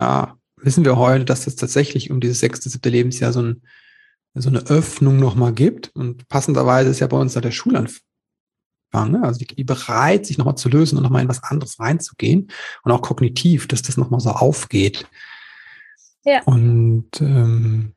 wissen 0.55 0.85
wir 0.85 0.97
heute, 0.97 1.25
dass 1.25 1.45
das 1.45 1.57
tatsächlich 1.57 2.11
um 2.11 2.21
dieses 2.21 2.39
sechste, 2.39 2.69
siebte 2.69 2.89
Lebensjahr 2.89 3.33
so, 3.33 3.41
ein, 3.41 3.61
so 4.35 4.47
eine 4.47 4.65
Öffnung 4.67 5.17
nochmal 5.17 5.51
gibt. 5.51 5.91
Und 5.95 6.29
passenderweise 6.29 6.89
ist 6.89 6.99
ja 6.99 7.07
bei 7.07 7.17
uns 7.17 7.33
da 7.33 7.41
der 7.41 7.51
Schulanfang 7.51 8.08
Ne? 8.93 9.21
Also 9.23 9.39
die, 9.39 9.47
die 9.47 9.63
bereit, 9.63 10.25
sich 10.25 10.37
nochmal 10.37 10.57
zu 10.57 10.69
lösen 10.69 10.97
und 10.97 11.03
nochmal 11.03 11.21
in 11.21 11.29
was 11.29 11.43
anderes 11.43 11.79
reinzugehen 11.79 12.49
und 12.83 12.91
auch 12.91 13.01
kognitiv, 13.01 13.67
dass 13.67 13.81
das 13.81 13.97
nochmal 13.97 14.19
so 14.19 14.31
aufgeht. 14.31 15.07
Ja. 16.25 16.43
Und 16.43 17.09
ähm, 17.21 17.93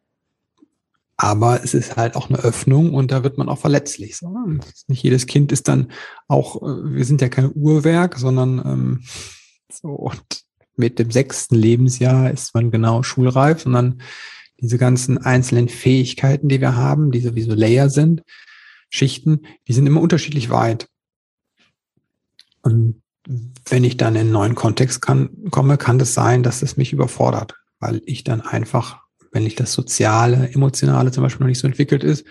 aber 1.16 1.62
es 1.62 1.72
ist 1.72 1.96
halt 1.96 2.16
auch 2.16 2.30
eine 2.30 2.38
Öffnung 2.40 2.94
und 2.94 3.12
da 3.12 3.22
wird 3.22 3.38
man 3.38 3.48
auch 3.48 3.58
verletzlich. 3.58 4.16
So. 4.16 4.36
Nicht 4.88 5.02
jedes 5.02 5.26
Kind 5.26 5.52
ist 5.52 5.68
dann 5.68 5.92
auch, 6.26 6.62
äh, 6.62 6.94
wir 6.94 7.04
sind 7.04 7.20
ja 7.20 7.28
kein 7.28 7.52
Uhrwerk, 7.54 8.18
sondern 8.18 8.58
ähm, 8.64 9.04
so 9.70 9.88
und 9.88 10.42
mit 10.76 10.98
dem 10.98 11.10
sechsten 11.10 11.54
Lebensjahr 11.54 12.30
ist 12.30 12.54
man 12.54 12.70
genau 12.70 13.02
schulreif, 13.02 13.62
sondern 13.62 14.00
diese 14.60 14.78
ganzen 14.78 15.18
einzelnen 15.18 15.68
Fähigkeiten, 15.68 16.48
die 16.48 16.60
wir 16.60 16.76
haben, 16.76 17.10
die 17.10 17.20
sowieso 17.20 17.54
Layer 17.54 17.90
sind, 17.90 18.22
Schichten, 18.92 19.46
die 19.66 19.72
sind 19.72 19.86
immer 19.86 20.02
unterschiedlich 20.02 20.50
weit. 20.50 20.86
Und 22.60 23.02
wenn 23.68 23.84
ich 23.84 23.96
dann 23.96 24.14
in 24.14 24.20
einen 24.22 24.32
neuen 24.32 24.54
Kontext 24.54 25.00
kann, 25.00 25.30
komme, 25.50 25.78
kann 25.78 25.98
das 25.98 26.12
sein, 26.12 26.42
dass 26.42 26.62
es 26.62 26.76
mich 26.76 26.92
überfordert, 26.92 27.54
weil 27.80 28.02
ich 28.04 28.22
dann 28.22 28.42
einfach, 28.42 29.00
wenn 29.30 29.46
ich 29.46 29.54
das 29.54 29.72
Soziale, 29.72 30.50
Emotionale 30.52 31.10
zum 31.10 31.22
Beispiel 31.22 31.40
noch 31.40 31.48
nicht 31.48 31.58
so 31.58 31.66
entwickelt 31.66 32.04
ist, 32.04 32.26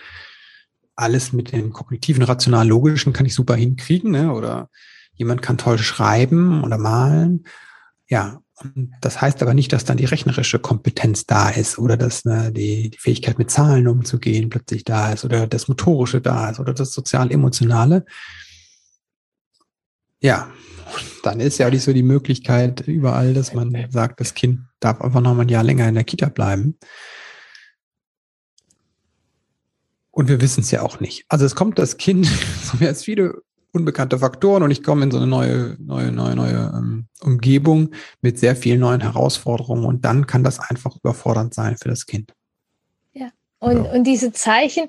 alles 0.96 1.34
mit 1.34 1.52
dem 1.52 1.74
kognitiven, 1.74 2.22
rational 2.22 2.68
logischen 2.68 3.12
kann 3.12 3.26
ich 3.26 3.34
super 3.34 3.56
hinkriegen, 3.56 4.12
ne? 4.12 4.32
oder 4.32 4.70
jemand 5.16 5.42
kann 5.42 5.58
toll 5.58 5.80
schreiben 5.80 6.64
oder 6.64 6.78
malen. 6.78 7.48
Ja, 8.08 8.42
und 8.64 8.94
das 9.02 9.22
heißt 9.22 9.42
aber 9.42 9.54
nicht, 9.54 9.74
dass 9.74 9.86
dann 9.86 9.98
die 9.98 10.06
rechnerische 10.06 10.60
Kompetenz 10.60 11.26
da 11.26 11.50
ist 11.50 11.78
oder 11.78 11.98
dass 11.98 12.26
ne, 12.26 12.52
die, 12.52 12.90
die 12.90 12.98
Fähigkeit 12.98 13.38
mit 13.38 13.52
Zahlen 13.52 13.88
umzugehen 13.88 14.50
plötzlich 14.50 14.84
da 14.84 15.12
ist 15.12 15.26
oder 15.26 15.48
das 15.48 15.68
Motorische 15.68 16.22
da 16.22 16.50
ist 16.50 16.60
oder 16.60 16.74
das 16.74 16.94
sozial-emotionale. 16.94 18.06
Ja, 20.22 20.52
dann 21.24 21.40
ist 21.40 21.58
ja 21.58 21.68
auch 21.68 21.72
nicht 21.72 21.84
so 21.84 21.94
die 21.94 22.04
Möglichkeit 22.04 22.82
überall, 22.82 23.34
dass 23.34 23.54
man 23.54 23.88
sagt, 23.90 24.20
das 24.20 24.34
Kind 24.34 24.62
darf 24.80 25.02
einfach 25.02 25.22
noch 25.22 25.34
mal 25.34 25.44
ein 25.44 25.50
Jahr 25.50 25.64
länger 25.64 25.88
in 25.88 25.96
der 25.96 26.04
Kita 26.04 26.30
bleiben. 26.30 26.78
Und 30.12 30.28
wir 30.28 30.42
wissen 30.42 30.62
es 30.62 30.72
ja 30.72 30.82
auch 30.82 31.00
nicht. 31.00 31.26
Also 31.30 31.46
es 31.46 31.56
kommt 31.56 31.80
das 31.80 31.98
Kind, 31.98 32.26
so 32.26 32.78
mehr 32.78 32.90
als 32.90 33.04
viele 33.04 33.42
unbekannte 33.72 34.20
Faktoren 34.20 34.64
und 34.64 34.72
ich 34.72 34.84
komme 34.84 35.04
in 35.04 35.12
so 35.12 35.18
eine 35.18 35.28
neue, 35.28 35.78
neue, 35.80 36.12
neue, 36.12 36.36
neue 36.36 36.74
ähm, 36.76 37.06
Umgebung 37.22 37.92
mit 38.22 38.38
sehr 38.38 38.56
vielen 38.56 38.82
neuen 38.82 39.02
Herausforderungen 39.02 39.86
und 39.86 40.04
dann 40.04 40.28
kann 40.28 40.44
das 40.44 40.60
einfach 40.60 40.96
überfordernd 40.98 41.54
sein 41.54 41.78
für 41.78 41.90
das 41.90 42.06
Kind. 42.06 42.34
Ja. 43.14 43.30
Und, 43.60 43.86
ja. 43.86 43.92
und 43.92 44.04
diese 44.04 44.34
Zeichen, 44.34 44.88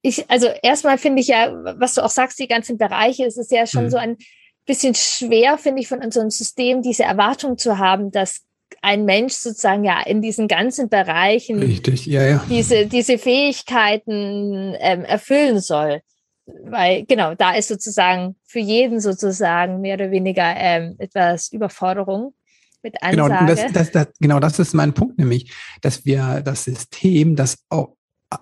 ich, 0.00 0.30
also 0.30 0.48
erstmal 0.62 0.96
finde 0.96 1.20
ich 1.20 1.28
ja, 1.28 1.52
was 1.78 1.94
du 1.94 2.04
auch 2.04 2.10
sagst, 2.10 2.38
die 2.38 2.48
ganzen 2.48 2.78
Bereiche, 2.78 3.26
es 3.26 3.36
ist 3.36 3.50
ja 3.50 3.66
schon 3.66 3.84
mhm. 3.84 3.90
so 3.90 3.96
ein 3.98 4.16
bisschen 4.64 4.94
schwer, 4.94 5.58
finde 5.58 5.82
ich, 5.82 5.88
von 5.88 5.98
unserem 5.98 6.30
System 6.30 6.82
diese 6.82 7.02
Erwartung 7.02 7.58
zu 7.58 7.78
haben, 7.78 8.12
dass 8.12 8.42
ein 8.80 9.04
Mensch 9.04 9.34
sozusagen 9.34 9.84
ja 9.84 10.00
in 10.00 10.22
diesen 10.22 10.48
ganzen 10.48 10.88
Bereichen 10.88 11.58
Richtig, 11.58 12.06
ja, 12.06 12.26
ja. 12.26 12.44
Diese, 12.48 12.86
diese 12.86 13.18
Fähigkeiten 13.18 14.74
ähm, 14.78 15.04
erfüllen 15.04 15.60
soll 15.60 16.00
weil 16.46 17.04
genau, 17.04 17.34
da 17.34 17.54
ist 17.54 17.68
sozusagen 17.68 18.36
für 18.44 18.58
jeden 18.58 19.00
sozusagen 19.00 19.80
mehr 19.80 19.94
oder 19.94 20.10
weniger 20.10 20.54
ähm, 20.56 20.96
etwas 20.98 21.52
Überforderung 21.52 22.34
mit 22.82 22.96
genau, 23.00 23.24
Ansage. 23.24 23.46
Genau 23.46 23.62
das, 23.62 23.72
das, 23.72 23.90
das, 23.92 24.06
genau, 24.20 24.40
das 24.40 24.58
ist 24.58 24.74
mein 24.74 24.92
Punkt, 24.92 25.18
nämlich, 25.18 25.52
dass 25.80 26.04
wir 26.04 26.42
das 26.42 26.64
System, 26.64 27.36
das 27.36 27.58
auch 27.68 27.96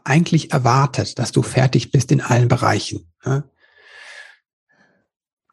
eigentlich 0.05 0.53
erwartet, 0.53 1.19
dass 1.19 1.33
du 1.33 1.43
fertig 1.43 1.91
bist 1.91 2.13
in 2.13 2.21
allen 2.21 2.49
Bereichen. 2.49 3.11
Ne? 3.25 3.45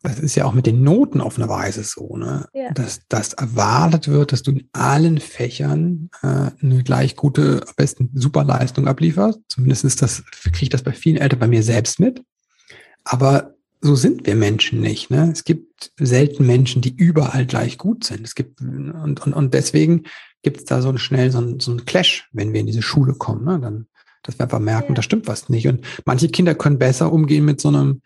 Das 0.04 0.20
ist 0.20 0.36
ja 0.36 0.46
auch 0.46 0.54
mit 0.54 0.68
den 0.68 0.84
Noten 0.84 1.22
auf 1.22 1.38
eine 1.38 1.50
Weise 1.50 1.84
so, 1.84 2.16
ne? 2.16 2.48
Ja. 2.54 2.72
dass 2.72 3.01
das 3.10 3.34
erwartet 3.34 4.08
wird, 4.08 4.32
dass 4.32 4.44
du 4.44 4.51
in 4.51 4.70
allen 4.72 5.18
Fächern 5.18 6.10
äh, 6.22 6.51
eine 6.62 6.84
gleich 6.84 7.16
gute, 7.16 7.63
am 7.68 7.74
besten 7.75 8.12
Superleistung 8.13 8.88
ablieferst. 8.88 9.39
Zumindest 9.50 9.84
ist 9.84 10.01
das, 10.01 10.24
kriege 10.44 10.63
ich 10.63 10.70
das 10.70 10.84
bei 10.84 10.94
vielen 10.94 11.18
Eltern 11.18 11.39
bei 11.39 11.48
mir 11.48 11.63
selbst 11.63 12.00
mit. 12.00 12.24
Aber 13.08 13.56
so 13.80 13.96
sind 13.96 14.26
wir 14.26 14.36
Menschen 14.36 14.82
nicht. 14.82 15.10
Ne? 15.10 15.30
Es 15.32 15.44
gibt 15.44 15.92
selten 15.98 16.46
Menschen, 16.46 16.82
die 16.82 16.94
überall 16.96 17.46
gleich 17.46 17.78
gut 17.78 18.04
sind. 18.04 18.26
Es 18.26 18.36
gibt 18.36 18.60
und, 18.60 19.20
und, 19.20 19.34
und 19.34 19.54
deswegen 19.54 20.04
gibt 20.42 20.58
es 20.58 20.66
da 20.66 20.82
so 20.82 20.96
schnell 20.98 21.32
so 21.32 21.40
ein, 21.40 21.60
so 21.60 21.72
ein 21.72 21.86
Clash, 21.86 22.28
wenn 22.34 22.54
wir 22.54 22.60
in 22.60 22.66
diese 22.66 22.82
Schule 22.82 23.14
kommen. 23.14 23.46
Ne? 23.46 23.60
Dann, 23.60 23.88
dass 24.24 24.38
wir 24.38 24.44
einfach 24.44 24.60
merken, 24.60 24.90
ja. 24.90 24.96
da 24.96 25.02
stimmt 25.02 25.28
was 25.28 25.50
nicht. 25.50 25.68
Und 25.68 25.86
manche 26.06 26.28
Kinder 26.28 26.54
können 26.56 26.80
besser 26.80 27.12
umgehen 27.14 27.46
mit 27.46 27.62
so 27.62 27.70
einem, 27.70 28.02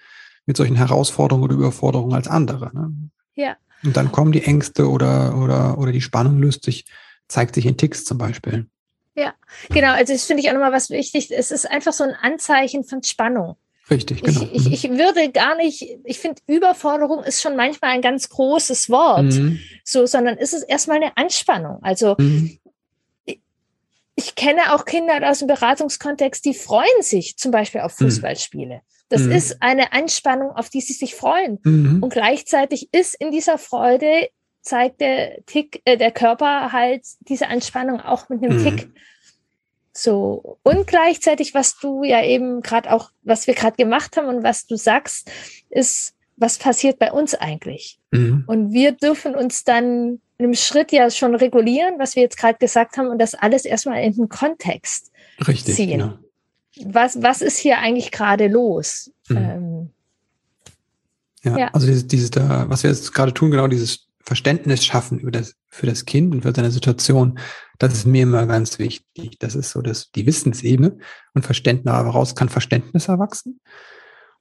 mit 0.46 0.58
solchen 0.58 0.76
Herausforderungen 0.76 1.46
oder 1.46 1.56
Überforderungen 1.56 2.14
als 2.14 2.28
andere. 2.28 2.72
Ne? 2.74 2.94
Ja. 3.36 3.58
Und 3.84 3.98
dann 3.98 4.12
kommen 4.12 4.32
die 4.32 4.44
Ängste 4.44 4.88
oder, 4.88 5.38
oder, 5.38 5.78
oder 5.80 5.92
die 5.92 6.02
Spannung 6.02 6.38
löst 6.38 6.64
sich, 6.64 6.86
zeigt 7.28 7.56
sich 7.56 7.66
in 7.66 7.78
Ticks 7.78 8.06
zum 8.06 8.18
Beispiel. 8.18 8.68
Ja, 9.16 9.34
genau. 9.70 9.94
Also 9.94 10.14
das 10.14 10.26
finde 10.26 10.44
ich 10.44 10.50
auch 10.50 10.54
nochmal 10.54 10.72
was 10.72 10.90
wichtig. 10.90 11.32
Es 11.32 11.52
ist 11.52 11.70
einfach 11.70 11.94
so 11.94 12.04
ein 12.04 12.14
Anzeichen 12.22 12.84
von 12.84 13.04
Spannung. 13.04 13.58
Richtig, 13.92 14.24
genau. 14.24 14.48
Ich, 14.54 14.68
ich, 14.68 14.86
ich 14.86 14.92
würde 14.92 15.32
gar 15.32 15.56
nicht, 15.56 15.86
ich 16.06 16.20
finde, 16.20 16.42
Überforderung 16.48 17.24
ist 17.24 17.42
schon 17.42 17.58
manchmal 17.58 17.92
ein 17.92 18.02
ganz 18.02 18.30
großes 18.30 18.90
Wort, 18.90 19.24
mhm. 19.24 19.60
so, 19.84 20.06
sondern 20.06 20.38
ist 20.38 20.54
es 20.54 20.64
erstmal 20.64 20.98
eine 20.98 21.18
Anspannung. 21.18 21.80
Also 21.82 22.16
mhm. 22.18 22.58
ich, 23.26 23.42
ich, 24.16 24.36
kenne 24.36 24.74
auch 24.74 24.86
Kinder 24.86 25.30
aus 25.30 25.40
dem 25.40 25.50
Beratungskontext, 25.50 26.46
die 26.46 26.54
freuen 26.54 27.02
sich 27.02 27.36
zum 27.36 27.52
Beispiel 27.52 27.82
auf 27.82 28.00
mhm. 28.00 28.06
Fußballspiele. 28.06 28.82
Das 29.10 29.24
mhm. 29.24 29.34
ist 29.34 29.62
eine 29.62 29.92
Anspannung, 29.92 30.52
auf 30.52 30.70
die 30.70 30.80
sie 30.80 30.94
sich 30.94 31.14
freuen. 31.14 31.60
Mhm. 31.64 32.02
Und 32.02 32.14
gleichzeitig 32.14 32.88
ist 32.94 33.14
in 33.20 33.32
dieser 33.32 33.58
Freude 33.58 34.30
zeigt 34.62 35.02
der 35.02 35.44
Tick, 35.46 35.82
äh, 35.84 35.98
der 35.98 36.12
Körper 36.12 36.72
halt 36.72 37.04
diese 37.20 37.50
Anspannung 37.50 38.00
auch 38.00 38.30
mit 38.30 38.42
einem 38.42 38.58
mhm. 38.58 38.64
Tick. 38.64 38.90
So, 39.94 40.58
und 40.64 40.88
gleichzeitig, 40.88 41.54
was 41.54 41.78
du 41.80 42.04
ja 42.04 42.24
eben 42.24 42.62
gerade 42.62 42.92
auch, 42.94 43.12
was 43.24 43.48
wir 43.48 43.54
gerade 43.54 43.76
gemacht 43.76 44.16
haben 44.16 44.28
und 44.28 44.44
was 44.44 44.66
du 44.66 44.78
sagst, 44.78 45.30
ist, 45.70 46.14
was 46.38 46.58
passiert 46.58 46.98
bei 46.98 47.12
uns 47.12 47.36
eigentlich? 47.36 48.00
Mhm. 48.12 48.46
Und 48.48 48.72
wir 48.72 48.94
dürfen 48.94 49.36
uns 49.36 49.64
dann 49.64 50.20
in 50.38 50.46
einem 50.46 50.54
Schritt 50.54 50.92
ja 50.92 51.10
schon 51.12 51.36
regulieren, 51.36 52.00
was 52.00 52.16
wir 52.16 52.24
jetzt 52.24 52.38
gerade 52.38 52.58
gesagt 52.58 52.98
haben, 52.98 53.08
und 53.08 53.20
das 53.20 53.36
alles 53.36 53.66
erstmal 53.66 54.02
in 54.04 54.14
den 54.14 54.30
Kontext 54.30 55.12
Richtig, 55.48 55.76
ziehen. 55.76 56.00
Genau. 56.00 56.18
Was, 56.86 57.22
was 57.22 57.42
ist 57.42 57.58
hier 57.58 57.80
eigentlich 57.80 58.12
gerade 58.12 58.48
los? 58.48 59.12
Mhm. 59.28 59.38
Ähm, 59.38 59.90
ja, 61.44 61.58
ja, 61.58 61.68
also 61.74 61.86
dieses, 61.86 62.08
dieses 62.08 62.32
da, 62.32 62.66
was 62.70 62.84
wir 62.84 62.90
jetzt 62.90 63.14
gerade 63.14 63.34
tun, 63.34 63.52
genau 63.52 63.68
dieses 63.68 64.08
Verständnis 64.22 64.86
schaffen 64.86 65.20
über 65.20 65.32
das, 65.32 65.56
für 65.72 65.88
das 65.88 66.06
Kind 66.06 66.36
und 66.36 66.42
für 66.42 66.54
seine 66.54 66.70
Situation, 66.70 67.40
das 67.80 67.94
ist 67.94 68.06
mir 68.06 68.24
immer 68.24 68.46
ganz 68.46 68.78
wichtig. 68.78 69.40
Das 69.40 69.56
ist 69.56 69.72
so 69.72 69.82
das, 69.82 70.12
die 70.12 70.26
Wissensebene 70.26 70.98
und 71.34 71.46
Verständnis, 71.46 71.94
aber 71.94 72.12
raus 72.12 72.36
kann 72.36 72.50
Verständnis 72.50 73.08
erwachsen. 73.08 73.62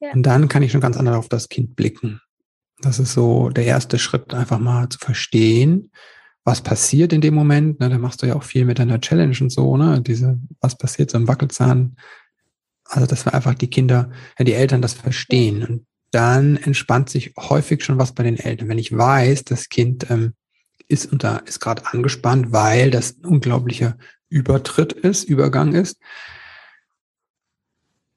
Ja. 0.00 0.12
Und 0.12 0.25
dann 0.25 0.49
kann 0.49 0.62
ich 0.62 0.72
schon 0.72 0.80
ganz 0.80 0.96
anders 0.96 1.16
auf 1.16 1.28
das 1.28 1.49
Kind 1.49 1.76
blicken. 1.76 2.20
Das 2.82 2.99
ist 2.99 3.12
so 3.12 3.50
der 3.50 3.64
erste 3.64 3.99
Schritt, 3.99 4.34
einfach 4.34 4.58
mal 4.58 4.88
zu 4.88 4.99
verstehen, 4.99 5.90
was 6.44 6.62
passiert 6.62 7.12
in 7.12 7.20
dem 7.20 7.34
Moment. 7.34 7.78
Ne, 7.78 7.88
da 7.90 7.99
machst 7.99 8.22
du 8.22 8.26
ja 8.26 8.34
auch 8.34 8.42
viel 8.42 8.64
mit 8.64 8.78
deiner 8.78 9.00
Challenge 9.00 9.37
und 9.40 9.50
so, 9.50 9.76
ne? 9.76 10.00
Diese, 10.00 10.38
was 10.60 10.76
passiert 10.76 11.10
so 11.10 11.18
im 11.18 11.28
Wackelzahn. 11.28 11.96
Also, 12.84 13.06
dass 13.06 13.25
wir 13.25 13.34
einfach 13.34 13.54
die 13.54 13.70
Kinder, 13.70 14.10
ja, 14.38 14.44
die 14.44 14.54
Eltern 14.54 14.82
das 14.82 14.94
verstehen. 14.94 15.64
Und 15.64 15.87
dann 16.10 16.56
entspannt 16.56 17.08
sich 17.08 17.34
häufig 17.38 17.84
schon 17.84 17.99
was 17.99 18.12
bei 18.12 18.25
den 18.25 18.37
Eltern. 18.37 18.68
Wenn 18.68 18.78
ich 18.78 18.96
weiß, 18.96 19.44
das 19.44 19.68
Kind 19.68 20.10
ähm, 20.10 20.32
ist 20.90 21.12
und 21.12 21.25
da 21.25 21.37
ist 21.38 21.61
gerade 21.61 21.87
angespannt, 21.87 22.52
weil 22.52 22.90
das 22.90 23.16
ein 23.18 23.26
unglaublicher 23.26 23.97
Übertritt 24.28 24.92
ist, 24.92 25.25
Übergang 25.25 25.75
ist. 25.75 25.99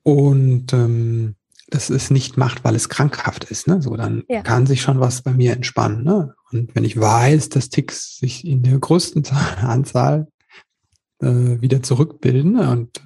Und 0.03 0.73
ähm, 0.73 1.35
das 1.73 1.89
es 1.89 2.11
nicht 2.11 2.37
macht, 2.37 2.63
weil 2.63 2.75
es 2.75 2.89
krankhaft 2.89 3.45
ist. 3.45 3.67
Ne? 3.67 3.81
So, 3.81 3.95
dann 3.95 4.23
ja. 4.27 4.41
kann 4.41 4.65
sich 4.67 4.81
schon 4.81 4.99
was 4.99 5.21
bei 5.21 5.31
mir 5.31 5.53
entspannen. 5.53 6.03
Ne? 6.03 6.35
Und 6.51 6.75
wenn 6.75 6.83
ich 6.83 6.99
weiß, 6.99 7.49
dass 7.49 7.69
Ticks 7.69 8.17
sich 8.17 8.45
in 8.45 8.63
der 8.63 8.77
größten 8.77 9.25
Anzahl 9.61 10.27
äh, 11.21 11.61
wieder 11.61 11.81
zurückbilden 11.81 12.53
ne? 12.53 12.69
und 12.69 13.01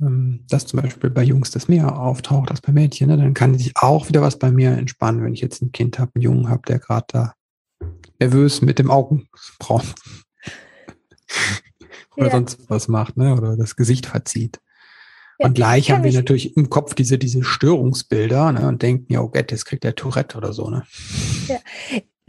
ähm, 0.00 0.44
dass 0.48 0.66
zum 0.66 0.80
Beispiel 0.80 1.10
bei 1.10 1.24
Jungs 1.24 1.50
das 1.50 1.66
mehr 1.66 1.98
auftaucht 1.98 2.50
als 2.50 2.60
bei 2.60 2.72
Mädchen, 2.72 3.08
ne? 3.08 3.16
dann 3.16 3.34
kann 3.34 3.58
sich 3.58 3.72
auch 3.74 4.08
wieder 4.08 4.22
was 4.22 4.38
bei 4.38 4.52
mir 4.52 4.72
entspannen, 4.72 5.24
wenn 5.24 5.34
ich 5.34 5.40
jetzt 5.40 5.60
ein 5.60 5.72
Kind 5.72 5.98
habe, 5.98 6.12
einen 6.14 6.22
Jungen 6.22 6.48
habe, 6.48 6.62
der 6.68 6.78
gerade 6.78 7.06
da 7.08 7.34
nervös 8.18 8.62
mit 8.62 8.78
dem 8.78 8.90
Augenbrauen 8.90 9.82
oder 12.16 12.26
ja. 12.26 12.32
sonst 12.32 12.68
was 12.68 12.88
macht, 12.88 13.16
ne? 13.16 13.34
oder 13.34 13.56
das 13.56 13.76
Gesicht 13.76 14.06
verzieht. 14.06 14.60
Ja, 15.38 15.46
und 15.46 15.54
gleich 15.54 15.90
haben 15.90 16.02
wir 16.02 16.12
natürlich 16.12 16.56
im 16.56 16.68
Kopf 16.68 16.94
diese, 16.94 17.16
diese 17.16 17.44
Störungsbilder 17.44 18.52
ne, 18.52 18.66
und 18.66 18.82
denken, 18.82 19.12
ja, 19.12 19.20
oh 19.20 19.28
Gott, 19.28 19.52
jetzt 19.52 19.66
kriegt 19.66 19.84
der 19.84 19.94
Tourette 19.94 20.36
oder 20.36 20.52
so. 20.52 20.68
Ne? 20.68 20.84
Ja. 21.46 21.58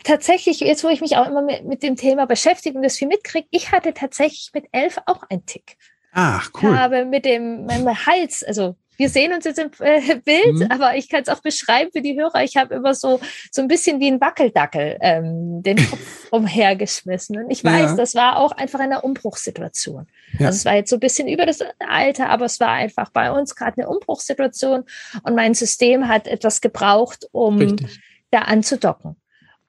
Tatsächlich, 0.03 0.59
jetzt 0.59 0.83
wo 0.83 0.89
ich 0.89 1.01
mich 1.01 1.17
auch 1.17 1.27
immer 1.27 1.41
mit, 1.41 1.65
mit 1.65 1.83
dem 1.83 1.95
Thema 1.95 2.25
beschäftige 2.25 2.77
und 2.77 2.83
das 2.83 2.97
viel 2.97 3.07
mitkriege, 3.07 3.47
ich 3.51 3.71
hatte 3.71 3.93
tatsächlich 3.93 4.51
mit 4.53 4.65
elf 4.71 4.97
auch 5.07 5.23
einen 5.29 5.45
Tick. 5.45 5.77
Ach, 6.11 6.49
cool. 6.61 6.71
Ich 6.71 6.77
habe 6.77 7.05
mit 7.05 7.25
dem 7.25 7.65
meinem 7.65 8.05
Hals, 8.05 8.43
also 8.43 8.75
wir 8.99 9.07
sehen 9.07 9.31
uns 9.31 9.45
jetzt 9.45 9.59
im 9.59 9.71
äh, 9.79 10.15
Bild, 10.25 10.55
mhm. 10.55 10.67
aber 10.69 10.97
ich 10.97 11.07
kann 11.07 11.21
es 11.21 11.29
auch 11.29 11.39
beschreiben 11.39 11.89
für 11.91 12.01
die 12.01 12.19
Hörer. 12.19 12.43
Ich 12.43 12.57
habe 12.57 12.75
immer 12.75 12.93
so, 12.93 13.21
so 13.49 13.61
ein 13.61 13.69
bisschen 13.69 14.01
wie 14.01 14.11
ein 14.11 14.19
Wackeldackel 14.19 14.97
ähm, 14.99 15.63
den 15.63 15.77
Kopf 15.89 16.27
umhergeschmissen. 16.31 17.37
Und 17.37 17.49
ich 17.49 17.63
weiß, 17.63 17.91
ja. 17.91 17.95
das 17.95 18.13
war 18.13 18.37
auch 18.37 18.51
einfach 18.51 18.81
eine 18.81 19.01
Umbruchssituation. 19.01 20.07
Ja. 20.37 20.47
Also 20.47 20.57
es 20.57 20.65
war 20.65 20.75
jetzt 20.75 20.89
so 20.89 20.97
ein 20.97 20.99
bisschen 20.99 21.29
über 21.29 21.45
das 21.45 21.59
Alter, 21.79 22.29
aber 22.29 22.43
es 22.43 22.59
war 22.59 22.71
einfach 22.71 23.09
bei 23.11 23.31
uns 23.31 23.55
gerade 23.55 23.77
eine 23.77 23.89
Umbruchssituation 23.89 24.83
und 25.23 25.35
mein 25.35 25.53
System 25.53 26.09
hat 26.09 26.27
etwas 26.27 26.59
gebraucht, 26.59 27.25
um 27.31 27.57
Richtig. 27.57 28.01
da 28.31 28.39
anzudocken. 28.39 29.15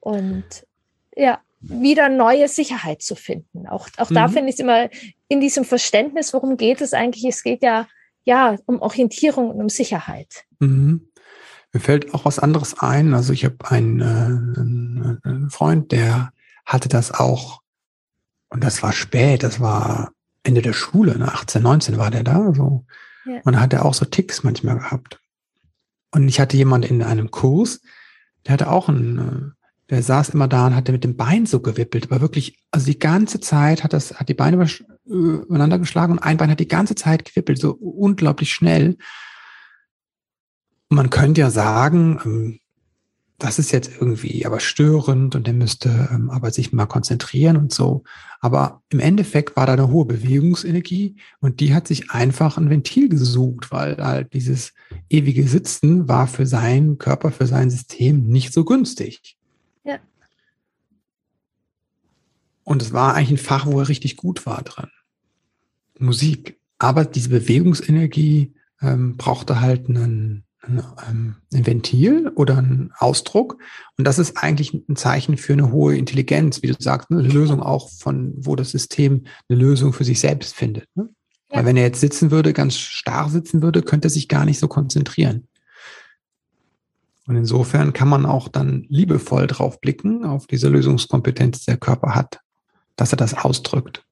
Und 0.01 0.45
ja, 1.15 1.39
wieder 1.61 2.09
neue 2.09 2.49
Sicherheit 2.49 3.03
zu 3.03 3.15
finden. 3.15 3.69
Auch, 3.69 3.89
auch 3.97 4.11
mhm. 4.11 4.15
da 4.15 4.27
finde 4.29 4.49
ich 4.49 4.55
es 4.55 4.61
immer 4.61 4.89
in 5.29 5.41
diesem 5.41 5.65
Verständnis, 5.65 6.35
worum 6.35 6.57
geht 6.57 6.81
es 6.81 6.95
eigentlich? 6.95 7.25
Es 7.25 7.45
geht 7.45 7.63
ja 7.63 7.87
ja, 8.25 8.57
um 8.67 8.81
Orientierung 8.81 9.51
und 9.51 9.61
um 9.61 9.69
Sicherheit. 9.69 10.45
Mhm. 10.59 11.09
Mir 11.73 11.81
fällt 11.81 12.15
auch 12.15 12.25
was 12.25 12.39
anderes 12.39 12.79
ein. 12.81 13.15
Also 13.15 13.33
ich 13.33 13.45
habe 13.45 13.57
einen, 13.71 14.01
äh, 14.01 15.29
einen 15.29 15.51
Freund, 15.51 15.93
der 15.93 16.33
hatte 16.67 16.89
das 16.89 17.13
auch, 17.13 17.61
und 18.49 18.65
das 18.65 18.83
war 18.83 18.93
spät, 18.93 19.43
das 19.43 19.61
war 19.61 20.13
Ende 20.43 20.63
der 20.63 20.73
Schule, 20.73 21.17
ne? 21.19 21.33
18, 21.33 21.63
19 21.63 21.99
war 21.99 22.11
der 22.11 22.25
da. 22.25 22.53
So. 22.55 22.85
Ja. 23.25 23.41
Und 23.45 23.53
da 23.55 23.61
hat 23.61 23.73
er 23.73 23.85
auch 23.85 23.95
so 23.95 24.05
Ticks 24.05 24.43
manchmal 24.43 24.79
gehabt. 24.79 25.21
Und 26.13 26.29
ich 26.29 26.41
hatte 26.41 26.57
jemand 26.57 26.85
in 26.85 27.03
einem 27.03 27.31
Kurs, 27.31 27.81
der 28.47 28.55
hatte 28.55 28.71
auch 28.71 28.89
einen, 28.89 29.19
äh, 29.19 29.65
der 29.91 30.03
saß 30.03 30.31
immer 30.31 30.49
da 30.49 30.67
und 30.67 30.75
hatte 30.75 30.93
mit 30.93 31.05
dem 31.05 31.17
Bein 31.17 31.47
so 31.47 31.61
gewippelt, 31.61 32.11
aber 32.11 32.21
wirklich, 32.21 32.59
also 32.71 32.87
die 32.87 32.99
ganze 32.99 33.41
Zeit 33.41 33.85
hat 33.85 33.93
das, 33.93 34.19
hat 34.19 34.29
die 34.29 34.35
Beine 34.35 34.67
übereinander 35.11 35.79
geschlagen 35.79 36.13
und 36.13 36.19
ein 36.21 36.37
Bein 36.37 36.51
hat 36.51 36.61
die 36.61 36.69
ganze 36.69 36.95
Zeit 36.95 37.25
gewippelt, 37.25 37.59
so 37.59 37.73
unglaublich 37.73 38.53
schnell. 38.53 38.97
Und 40.89 40.97
man 40.97 41.11
könnte 41.11 41.41
ja 41.41 41.51
sagen, 41.51 42.21
ähm, 42.25 42.61
das 43.41 43.59
ist 43.59 43.73
jetzt 43.73 43.91
irgendwie 43.99 44.45
aber 44.45 44.61
störend 44.61 45.35
und 45.35 45.47
der 45.47 45.55
müsste 45.55 46.11
ähm, 46.13 46.31
aber 46.31 46.51
sich 46.51 46.73
mal 46.73 46.87
konzentrieren 46.87 47.57
und 47.57 47.73
so. 47.73 48.05
Aber 48.41 48.83
im 48.91 49.01
Endeffekt 49.01 49.57
war 49.57 49.67
da 49.67 49.73
eine 49.73 49.89
hohe 49.89 50.05
Bewegungsenergie 50.05 51.17
und 51.41 51.61
die 51.61 51.75
hat 51.75 51.89
sich 51.89 52.11
einfach 52.11 52.59
ein 52.59 52.71
Ventil 52.71 53.09
gesucht, 53.09 53.73
weil 53.73 53.97
halt 53.97 54.35
dieses 54.35 54.75
ewige 55.09 55.49
Sitzen 55.49 56.07
war 56.07 56.27
für 56.27 56.47
seinen 56.47 56.99
Körper, 56.99 57.33
für 57.33 57.47
sein 57.47 57.71
System 57.71 58.27
nicht 58.27 58.53
so 58.53 58.65
günstig. 58.65 59.39
Ja. 59.85 59.99
Und 62.65 62.83
es 62.83 62.93
war 62.93 63.15
eigentlich 63.15 63.41
ein 63.41 63.45
Fach, 63.45 63.67
wo 63.67 63.81
er 63.81 63.89
richtig 63.89 64.17
gut 64.19 64.45
war 64.45 64.63
drin. 64.63 64.91
Musik. 66.01 66.59
Aber 66.79 67.05
diese 67.05 67.29
Bewegungsenergie 67.29 68.55
ähm, 68.81 69.17
brauchte 69.17 69.61
halt 69.61 69.89
einen, 69.89 70.45
einen, 70.63 70.83
ähm, 71.09 71.37
ein 71.53 71.67
Ventil 71.67 72.29
oder 72.35 72.59
einen 72.59 72.93
Ausdruck. 72.97 73.59
Und 73.99 74.07
das 74.07 74.19
ist 74.19 74.39
eigentlich 74.39 74.73
ein 74.75 74.97
Zeichen 74.97 75.37
für 75.37 75.53
eine 75.53 75.73
hohe 75.73 75.97
Intelligenz, 75.97 76.63
wie 76.63 76.69
du 76.69 76.77
sagst, 76.79 77.11
ne? 77.11 77.19
eine 77.19 77.29
Lösung 77.29 77.63
auch 77.63 77.91
von, 77.91 78.33
wo 78.37 78.57
das 78.57 78.71
System 78.71 79.25
eine 79.49 79.59
Lösung 79.59 79.93
für 79.93 80.05
sich 80.05 80.21
selbst 80.21 80.55
findet. 80.55 80.89
Ne? 80.95 81.11
Ja. 81.51 81.59
Weil 81.59 81.67
wenn 81.67 81.77
er 81.77 81.85
jetzt 81.85 82.01
sitzen 82.01 82.31
würde, 82.31 82.53
ganz 82.53 82.77
starr 82.77 83.29
sitzen 83.29 83.63
würde, 83.63 83.83
könnte 83.83 84.09
er 84.09 84.11
sich 84.11 84.29
gar 84.29 84.45
nicht 84.45 84.59
so 84.59 84.69
konzentrieren. 84.69 85.49
Und 87.27 87.37
insofern 87.37 87.93
kann 87.93 88.09
man 88.09 88.27
auch 88.27 88.49
dann 88.49 88.87
liebevoll 88.89 89.47
drauf 89.47 89.81
blicken, 89.81 90.25
auf 90.25 90.47
diese 90.47 90.69
Lösungskompetenz, 90.69 91.61
die 91.61 91.67
der 91.67 91.77
Körper 91.77 92.15
hat, 92.15 92.41
dass 92.97 93.13
er 93.13 93.19
das 93.19 93.35
ausdrückt. 93.35 94.05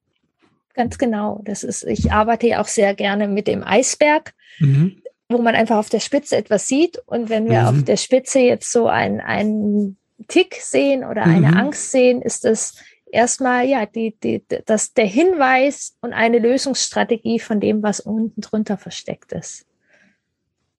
Ganz 0.79 0.97
genau. 0.97 1.41
Das 1.45 1.65
ist, 1.65 1.83
ich 1.83 2.13
arbeite 2.13 2.47
ja 2.47 2.61
auch 2.63 2.69
sehr 2.69 2.95
gerne 2.95 3.27
mit 3.27 3.49
dem 3.49 3.65
Eisberg, 3.65 4.33
mhm. 4.61 5.03
wo 5.29 5.39
man 5.39 5.57
einfach 5.57 5.77
auf 5.77 5.89
der 5.89 5.99
Spitze 5.99 6.37
etwas 6.37 6.69
sieht. 6.69 7.03
Und 7.05 7.31
wenn 7.31 7.51
wir 7.51 7.63
mhm. 7.63 7.67
auf 7.67 7.83
der 7.83 7.97
Spitze 7.97 8.39
jetzt 8.39 8.71
so 8.71 8.87
einen, 8.87 9.19
einen 9.19 9.97
Tick 10.29 10.55
sehen 10.61 11.03
oder 11.03 11.25
eine 11.25 11.49
mhm. 11.49 11.57
Angst 11.57 11.91
sehen, 11.91 12.23
ist 12.23 12.45
das 12.45 12.77
erstmal 13.11 13.67
ja 13.67 13.87
die, 13.87 14.17
die, 14.23 14.45
das, 14.67 14.95
der 14.95 15.07
Hinweis 15.07 15.97
und 16.01 16.13
eine 16.13 16.39
Lösungsstrategie 16.39 17.41
von 17.41 17.59
dem, 17.59 17.83
was 17.83 17.99
unten 17.99 18.41
drunter 18.41 18.79
versteckt 18.79 19.33
ist. 19.33 19.67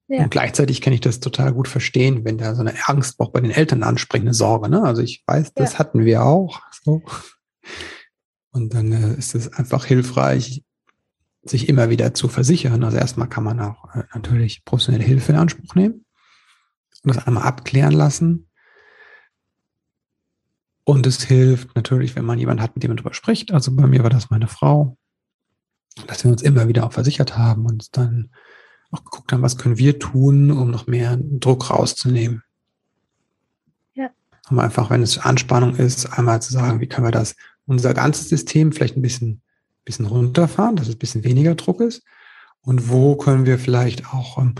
Ja. 0.07 0.23
Und 0.23 0.31
gleichzeitig 0.31 0.79
kann 0.79 0.93
ich 0.93 1.01
das 1.01 1.19
total 1.19 1.51
gut 1.51 1.67
verstehen, 1.67 2.23
wenn 2.23 2.37
da 2.37 2.55
so 2.55 2.61
eine 2.61 2.73
Angst 2.85 3.19
auch 3.19 3.31
bei 3.31 3.41
den 3.41 3.51
Eltern 3.51 3.83
anspringt, 3.83 4.23
eine 4.23 4.33
Sorge. 4.33 4.69
Ne? 4.69 4.81
Also 4.81 5.01
ich 5.01 5.25
weiß, 5.27 5.53
das 5.55 5.73
ja. 5.73 5.79
hatten 5.79 6.05
wir 6.05 6.23
auch. 6.23 6.61
So. 6.85 7.01
Und 8.51 8.73
dann 8.73 8.91
äh, 8.91 9.13
ist 9.15 9.35
es 9.35 9.51
einfach 9.53 9.85
hilfreich, 9.85 10.63
sich 11.43 11.69
immer 11.69 11.89
wieder 11.89 12.13
zu 12.13 12.27
versichern. 12.27 12.83
Also 12.83 12.97
erstmal 12.97 13.29
kann 13.29 13.43
man 13.43 13.59
auch 13.59 13.93
äh, 13.95 14.03
natürlich 14.13 14.65
professionelle 14.65 15.05
Hilfe 15.05 15.31
in 15.31 15.37
Anspruch 15.37 15.75
nehmen 15.75 16.05
und 17.03 17.15
das 17.15 17.25
einmal 17.25 17.43
abklären 17.43 17.93
lassen. 17.93 18.49
Und 20.83 21.05
es 21.05 21.23
hilft 21.23 21.75
natürlich, 21.75 22.15
wenn 22.15 22.25
man 22.25 22.39
jemanden 22.39 22.63
hat, 22.63 22.75
mit 22.75 22.83
dem 22.83 22.89
man 22.89 22.97
darüber 22.97 23.13
spricht. 23.13 23.51
Also 23.51 23.75
bei 23.75 23.85
mir 23.85 24.01
war 24.03 24.09
das 24.09 24.31
meine 24.31 24.47
Frau, 24.47 24.97
dass 26.07 26.23
wir 26.23 26.31
uns 26.31 26.41
immer 26.41 26.67
wieder 26.67 26.85
auch 26.85 26.93
versichert 26.93 27.37
haben 27.37 27.65
und 27.65 27.95
dann 27.95 28.31
auch 28.91 29.03
geguckt 29.03 29.31
haben, 29.31 29.43
was 29.43 29.57
können 29.57 29.77
wir 29.77 29.99
tun, 29.99 30.51
um 30.51 30.71
noch 30.71 30.87
mehr 30.87 31.17
Druck 31.21 31.69
rauszunehmen. 31.69 32.43
Ja. 33.93 34.09
Um 34.49 34.57
einfach, 34.57 34.89
wenn 34.89 35.03
es 35.03 35.19
Anspannung 35.19 35.75
ist, 35.75 36.07
einmal 36.07 36.41
zu 36.41 36.51
sagen, 36.51 36.79
wie 36.79 36.87
können 36.87 37.05
wir 37.05 37.11
das, 37.11 37.35
unser 37.69 37.93
ganzes 37.93 38.29
System 38.29 38.71
vielleicht 38.71 38.97
ein 38.97 39.01
bisschen, 39.01 39.41
bisschen 39.85 40.05
runterfahren, 40.05 40.75
dass 40.75 40.87
es 40.87 40.95
ein 40.95 40.99
bisschen 40.99 41.23
weniger 41.23 41.55
Druck 41.55 41.81
ist. 41.81 42.03
Und 42.61 42.89
wo 42.89 43.15
können 43.15 43.45
wir 43.45 43.57
vielleicht 43.57 44.07
auch 44.13 44.37
ähm, 44.37 44.55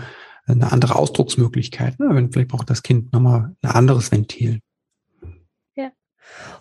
eine 0.46 0.72
andere 0.72 0.96
Ausdrucksmöglichkeit, 0.96 2.00
ne? 2.00 2.08
wenn 2.10 2.32
vielleicht 2.32 2.48
braucht 2.48 2.70
das 2.70 2.82
Kind 2.82 3.12
nochmal 3.12 3.54
ein 3.62 3.70
anderes 3.70 4.10
Ventil. 4.10 4.60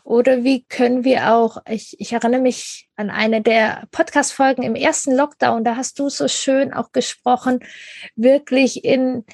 Oder 0.03 0.43
wie 0.43 0.63
können 0.63 1.03
wir 1.03 1.33
auch, 1.33 1.57
ich, 1.67 1.95
ich 1.99 2.13
erinnere 2.13 2.41
mich 2.41 2.89
an 2.95 3.09
eine 3.09 3.41
der 3.41 3.87
Podcast-Folgen 3.91 4.63
im 4.63 4.75
ersten 4.75 5.15
Lockdown, 5.15 5.63
da 5.63 5.75
hast 5.75 5.99
du 5.99 6.09
so 6.09 6.27
schön 6.27 6.73
auch 6.73 6.91
gesprochen, 6.91 7.59
wirklich 8.15 8.83
in 8.83 9.25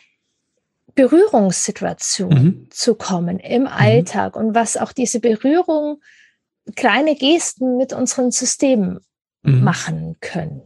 Berührungssituationen 0.95 2.43
mhm. 2.43 2.67
zu 2.71 2.95
kommen 2.95 3.39
im 3.39 3.63
mhm. 3.63 3.67
Alltag 3.67 4.36
und 4.36 4.56
was 4.56 4.78
auch 4.78 4.91
diese 4.91 5.19
Berührung, 5.19 6.01
kleine 6.75 7.15
Gesten 7.15 7.78
mit 7.78 7.93
unseren 7.93 8.32
Systemen 8.32 8.99
mhm. 9.43 9.63
machen 9.63 10.15
können. 10.21 10.62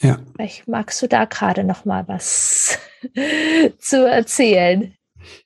Ja. 0.00 0.18
Vielleicht 0.34 0.68
magst 0.68 1.02
du 1.02 1.08
da 1.08 1.24
gerade 1.24 1.64
noch 1.64 1.84
mal 1.84 2.06
was 2.06 2.78
zu 3.78 4.08
erzählen. 4.08 4.94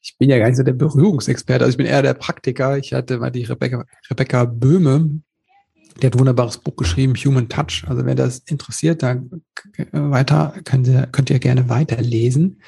Ich 0.01 0.17
bin 0.19 0.29
ja 0.29 0.39
gar 0.39 0.49
nicht 0.49 0.57
so 0.57 0.63
der 0.63 0.75
Berührungsexperte, 0.75 1.65
also 1.65 1.73
ich 1.73 1.79
bin 1.79 1.87
eher 1.87 2.03
der 2.03 2.15
Praktiker. 2.15 2.77
Ich 2.77 2.93
hatte 2.93 3.19
mal 3.19 3.31
die 3.31 3.45
Rebecca, 3.45 3.85
Rebecca 4.11 4.45
Böhme, 4.45 5.23
die 6.01 6.07
hat 6.07 6.15
ein 6.15 6.21
wunderbares 6.21 6.59
Buch 6.59 6.77
geschrieben, 6.77 7.15
Human 7.15 7.49
Touch. 7.49 7.85
Also 7.87 8.05
wer 8.05 8.15
das 8.15 8.39
interessiert, 8.41 9.03
da 9.03 9.21
weiter 9.93 10.55
könnt 10.65 10.87
ihr, 10.87 11.07
könnt 11.07 11.31
ihr 11.31 11.39
gerne 11.39 11.69
weiterlesen. 11.69 12.63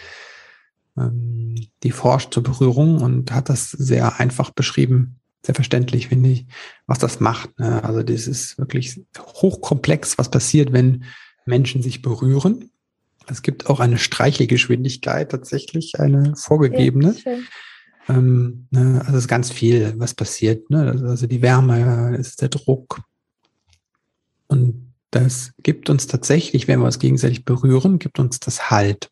ähm, 0.97 1.55
die 1.83 1.91
forscht 1.91 2.33
zur 2.33 2.43
Berührung 2.43 3.01
und 3.03 3.33
hat 3.33 3.49
das 3.49 3.71
sehr 3.71 4.21
einfach 4.21 4.51
beschrieben, 4.51 5.21
sehr 5.45 5.55
verständlich, 5.55 6.09
finde 6.09 6.31
ich, 6.31 6.47
was 6.87 6.99
das 6.99 7.21
macht. 7.21 7.59
Ne? 7.59 7.85
Also 7.85 8.03
das 8.03 8.27
ist 8.27 8.59
wirklich 8.59 9.01
hochkomplex, 9.19 10.17
was 10.19 10.31
passiert, 10.31 10.73
wenn 10.73 11.05
Menschen 11.45 11.83
sich 11.83 12.03
berühren. 12.03 12.71
Es 13.27 13.43
gibt 13.43 13.67
auch 13.67 13.81
eine 13.81 13.99
Streichelgeschwindigkeit 13.99 15.31
tatsächlich, 15.31 15.99
eine 16.01 16.35
vorgegebene. 16.37 17.15
Ja, 17.25 17.33
ähm, 18.09 18.67
ne? 18.71 19.01
Also 19.01 19.19
es 19.19 19.25
ist 19.25 19.29
ganz 19.29 19.51
viel, 19.51 19.95
was 19.99 20.15
passiert. 20.15 20.69
Ne? 20.71 20.91
Also 21.09 21.27
die 21.27 21.43
Wärme, 21.43 22.17
ist 22.17 22.43
der 22.43 22.49
Druck. 22.49 23.03
Und 24.47 24.93
das 25.11 25.53
gibt 25.63 25.89
uns 25.91 26.07
tatsächlich, 26.07 26.69
wenn 26.69 26.81
wir 26.81 26.87
uns 26.87 26.99
gegenseitig 26.99 27.45
berühren, 27.45 27.99
gibt 27.99 28.19
uns 28.19 28.41
das 28.41 28.71
Halt. 28.71 29.11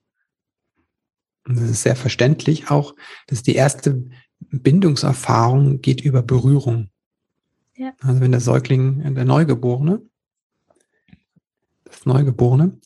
Und 1.47 1.59
das 1.59 1.71
ist 1.71 1.83
sehr 1.83 1.97
verständlich 1.97 2.71
auch, 2.71 2.95
dass 3.27 3.43
die 3.43 3.55
erste 3.55 4.05
Bindungserfahrung 4.51 5.81
geht 5.81 6.01
über 6.01 6.23
Berührung. 6.23 6.91
Ja. 7.77 7.93
Also 8.01 8.21
wenn 8.21 8.33
der 8.33 8.41
Säugling, 8.41 9.15
der 9.15 9.25
Neugeborene, 9.25 10.03
das 11.85 12.07
Neugeborene, 12.07 12.79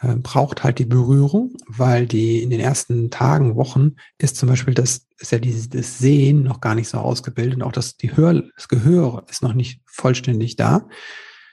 äh, 0.00 0.16
braucht 0.16 0.64
halt 0.64 0.78
die 0.78 0.86
Berührung, 0.86 1.54
weil 1.66 2.06
die 2.06 2.42
in 2.42 2.50
den 2.50 2.60
ersten 2.60 3.10
Tagen, 3.10 3.56
Wochen 3.56 3.96
ist 4.18 4.36
zum 4.36 4.48
Beispiel 4.48 4.74
das, 4.74 5.06
ist 5.18 5.32
ja 5.32 5.38
dieses 5.38 5.68
das 5.68 5.98
Sehen 5.98 6.42
noch 6.42 6.60
gar 6.60 6.74
nicht 6.74 6.88
so 6.88 6.98
ausgebildet 6.98 7.56
und 7.56 7.62
auch 7.62 7.72
das, 7.72 7.96
die 7.96 8.16
Hör, 8.16 8.42
das 8.56 8.68
Gehör 8.68 9.24
ist 9.28 9.42
noch 9.42 9.54
nicht 9.54 9.82
vollständig 9.86 10.56
da. 10.56 10.88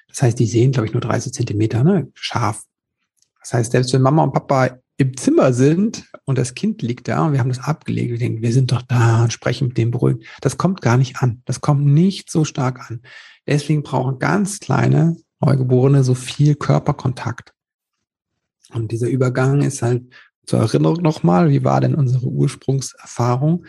Das 0.08 0.22
heißt, 0.22 0.40
die 0.40 0.48
sehen, 0.48 0.72
glaube 0.72 0.88
ich, 0.88 0.94
nur 0.94 1.02
30 1.02 1.34
Zentimeter 1.34 1.84
ne, 1.84 2.10
scharf. 2.16 2.64
Das 3.42 3.54
heißt, 3.54 3.72
selbst 3.72 3.94
wenn 3.94 4.02
Mama 4.02 4.24
und 4.24 4.34
Papa 4.34 4.78
im 4.98 5.16
Zimmer 5.16 5.54
sind 5.54 6.10
und 6.26 6.38
das 6.38 6.56
Kind 6.56 6.82
liegt 6.82 7.08
da 7.08 7.26
und 7.26 7.34
wir 7.34 7.40
haben 7.40 7.50
das 7.50 7.60
abgelegt, 7.60 8.12
wir 8.12 8.18
denken, 8.18 8.42
wir 8.42 8.52
sind 8.52 8.72
doch 8.72 8.82
da 8.82 9.24
und 9.24 9.32
sprechen 9.32 9.68
mit 9.70 9.78
dem 9.78 9.92
beruhigt. 9.92 10.24
Das 10.42 10.58
kommt 10.58 10.82
gar 10.82 10.98
nicht 10.98 11.18
an. 11.18 11.44
Das 11.46 11.62
kommt 11.62 11.86
nicht 11.86 12.32
so 12.32 12.46
stark 12.46 12.90
an. 12.90 13.02
Deswegen 13.46 13.84
brauchen 13.84 14.20
ganz 14.20 14.60
kleine 14.60 15.16
Neugeborene 15.40 16.04
so 16.04 16.16
viel 16.16 16.56
Körperkontakt. 16.56 17.54
Und 18.74 18.92
dieser 18.92 19.08
Übergang 19.08 19.62
ist 19.62 19.84
halt 19.84 20.04
zur 20.46 20.60
Erinnerung 20.60 21.02
nochmal, 21.02 21.50
wie 21.50 21.64
war 21.64 21.80
denn 21.80 21.94
unsere 21.94 22.26
Ursprungserfahrung 22.26 23.66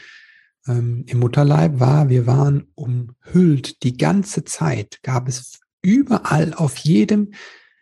ähm, 0.67 1.05
im 1.07 1.19
Mutterleib 1.19 1.79
war, 1.79 2.09
wir 2.09 2.27
waren 2.27 2.69
umhüllt 2.75 3.83
die 3.83 3.97
ganze 3.97 4.45
Zeit, 4.45 5.01
gab 5.03 5.29
es 5.29 5.61
überall 5.83 6.55
auf 6.55 6.79
jedem 6.79 7.33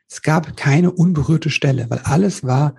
es 0.09 0.23
gab 0.23 0.57
keine 0.57 0.93
unberührte 0.93 1.51
Stelle, 1.51 1.87
weil 1.89 2.01
alles 2.01 2.45
war 2.45 2.75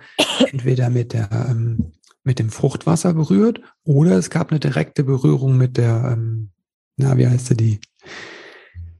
entweder 0.50 0.90
mit 0.90 1.12
der 1.12 1.28
ähm, 1.32 1.92
mit 2.28 2.38
dem 2.38 2.50
Fruchtwasser 2.50 3.14
berührt 3.14 3.60
oder 3.84 4.18
es 4.18 4.28
gab 4.28 4.50
eine 4.50 4.60
direkte 4.60 5.02
Berührung 5.02 5.56
mit 5.56 5.78
der, 5.78 6.10
ähm, 6.12 6.50
na, 6.98 7.16
wie 7.16 7.26
heißt 7.26 7.46
sie 7.46 7.56
die? 7.56 7.80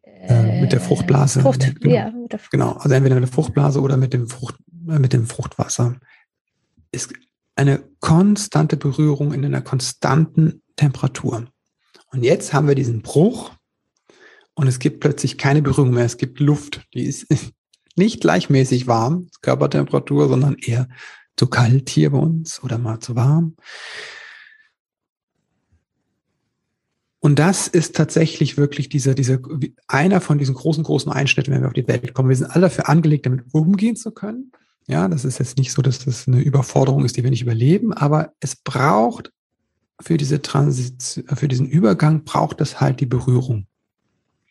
Äh, 0.04 0.62
mit 0.62 0.72
der 0.72 0.80
Fruchtblase. 0.80 1.42
Frucht, 1.42 1.74
genau. 1.78 1.94
Ja, 1.94 2.10
der 2.10 2.38
Frucht. 2.38 2.50
genau, 2.50 2.72
also 2.72 2.94
entweder 2.94 3.16
mit 3.16 3.24
der 3.24 3.32
Fruchtblase 3.32 3.82
oder 3.82 3.98
mit 3.98 4.14
dem, 4.14 4.28
Frucht, 4.28 4.56
äh, 4.88 4.98
mit 4.98 5.12
dem 5.12 5.26
Fruchtwasser. 5.26 5.96
Ist 6.90 7.12
eine 7.54 7.84
konstante 8.00 8.78
Berührung 8.78 9.34
in 9.34 9.44
einer 9.44 9.60
konstanten 9.60 10.62
Temperatur. 10.76 11.46
Und 12.10 12.24
jetzt 12.24 12.54
haben 12.54 12.66
wir 12.66 12.74
diesen 12.74 13.02
Bruch 13.02 13.52
und 14.54 14.68
es 14.68 14.78
gibt 14.78 15.00
plötzlich 15.00 15.36
keine 15.36 15.60
Berührung 15.60 15.92
mehr. 15.92 16.06
Es 16.06 16.16
gibt 16.16 16.40
Luft, 16.40 16.86
die 16.94 17.04
ist 17.04 17.26
nicht 17.98 18.20
gleichmäßig 18.20 18.86
warm, 18.86 19.28
Körpertemperatur, 19.42 20.28
sondern 20.28 20.54
eher 20.54 20.88
zu 21.36 21.46
kalt 21.46 21.90
hier 21.90 22.10
bei 22.10 22.18
uns 22.18 22.62
oder 22.62 22.78
mal 22.78 23.00
zu 23.00 23.16
warm. 23.16 23.56
Und 27.20 27.38
das 27.38 27.66
ist 27.66 27.96
tatsächlich 27.96 28.56
wirklich 28.56 28.88
dieser, 28.88 29.14
dieser, 29.14 29.40
einer 29.88 30.20
von 30.20 30.38
diesen 30.38 30.54
großen, 30.54 30.84
großen 30.84 31.10
Einschnitten, 31.10 31.52
wenn 31.52 31.62
wir 31.62 31.68
auf 31.68 31.74
die 31.74 31.88
Welt 31.88 32.14
kommen. 32.14 32.28
Wir 32.28 32.36
sind 32.36 32.50
alle 32.50 32.62
dafür 32.62 32.88
angelegt, 32.88 33.26
damit 33.26 33.44
umgehen 33.52 33.96
zu 33.96 34.12
können. 34.12 34.52
Ja, 34.86 35.08
das 35.08 35.24
ist 35.24 35.38
jetzt 35.38 35.58
nicht 35.58 35.72
so, 35.72 35.82
dass 35.82 36.04
das 36.04 36.28
eine 36.28 36.40
Überforderung 36.40 37.04
ist, 37.04 37.16
die 37.16 37.22
wir 37.22 37.30
nicht 37.30 37.42
überleben, 37.42 37.92
aber 37.92 38.32
es 38.40 38.56
braucht 38.56 39.32
für 40.00 40.16
diese 40.16 40.40
Transit, 40.40 41.24
für 41.34 41.48
diesen 41.48 41.66
Übergang 41.66 42.24
braucht 42.24 42.60
es 42.60 42.80
halt 42.80 43.00
die 43.00 43.06
Berührung. 43.06 43.66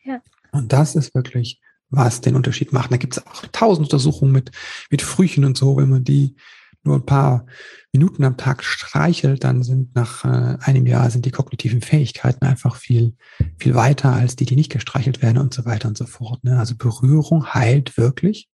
Ja. 0.04 0.20
Und 0.52 0.72
das 0.72 0.94
ist 0.94 1.14
wirklich 1.14 1.60
was 1.90 2.20
den 2.20 2.36
Unterschied 2.36 2.72
macht. 2.72 2.92
Da 2.92 2.96
gibt 2.96 3.16
es 3.16 3.26
auch 3.26 3.46
tausend 3.52 3.86
Untersuchungen 3.86 4.32
mit, 4.32 4.50
mit 4.90 5.02
Frühchen 5.02 5.44
und 5.44 5.56
so. 5.56 5.76
Wenn 5.76 5.88
man 5.88 6.04
die 6.04 6.36
nur 6.84 6.96
ein 6.96 7.06
paar 7.06 7.46
Minuten 7.92 8.24
am 8.24 8.36
Tag 8.36 8.62
streichelt, 8.62 9.44
dann 9.44 9.62
sind 9.62 9.94
nach 9.94 10.24
äh, 10.24 10.58
einem 10.60 10.86
Jahr 10.86 11.10
sind 11.10 11.24
die 11.24 11.30
kognitiven 11.30 11.80
Fähigkeiten 11.80 12.44
einfach 12.44 12.76
viel, 12.76 13.14
viel 13.58 13.74
weiter 13.74 14.12
als 14.12 14.36
die, 14.36 14.44
die 14.44 14.56
nicht 14.56 14.70
gestreichelt 14.70 15.22
werden 15.22 15.38
und 15.38 15.54
so 15.54 15.64
weiter 15.64 15.88
und 15.88 15.96
so 15.96 16.06
fort. 16.06 16.44
Ne? 16.44 16.58
Also 16.58 16.76
Berührung 16.76 17.54
heilt 17.54 17.96
wirklich. 17.96 18.48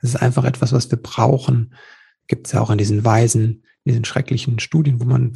Es 0.00 0.10
ist 0.10 0.16
einfach 0.16 0.44
etwas, 0.44 0.72
was 0.72 0.90
wir 0.90 0.98
brauchen. 0.98 1.74
Gibt 2.26 2.46
es 2.46 2.52
ja 2.52 2.60
auch 2.60 2.70
in 2.70 2.78
diesen 2.78 3.04
Weisen, 3.04 3.64
diesen 3.84 4.04
schrecklichen 4.04 4.58
Studien, 4.58 5.00
wo 5.00 5.04
man 5.04 5.32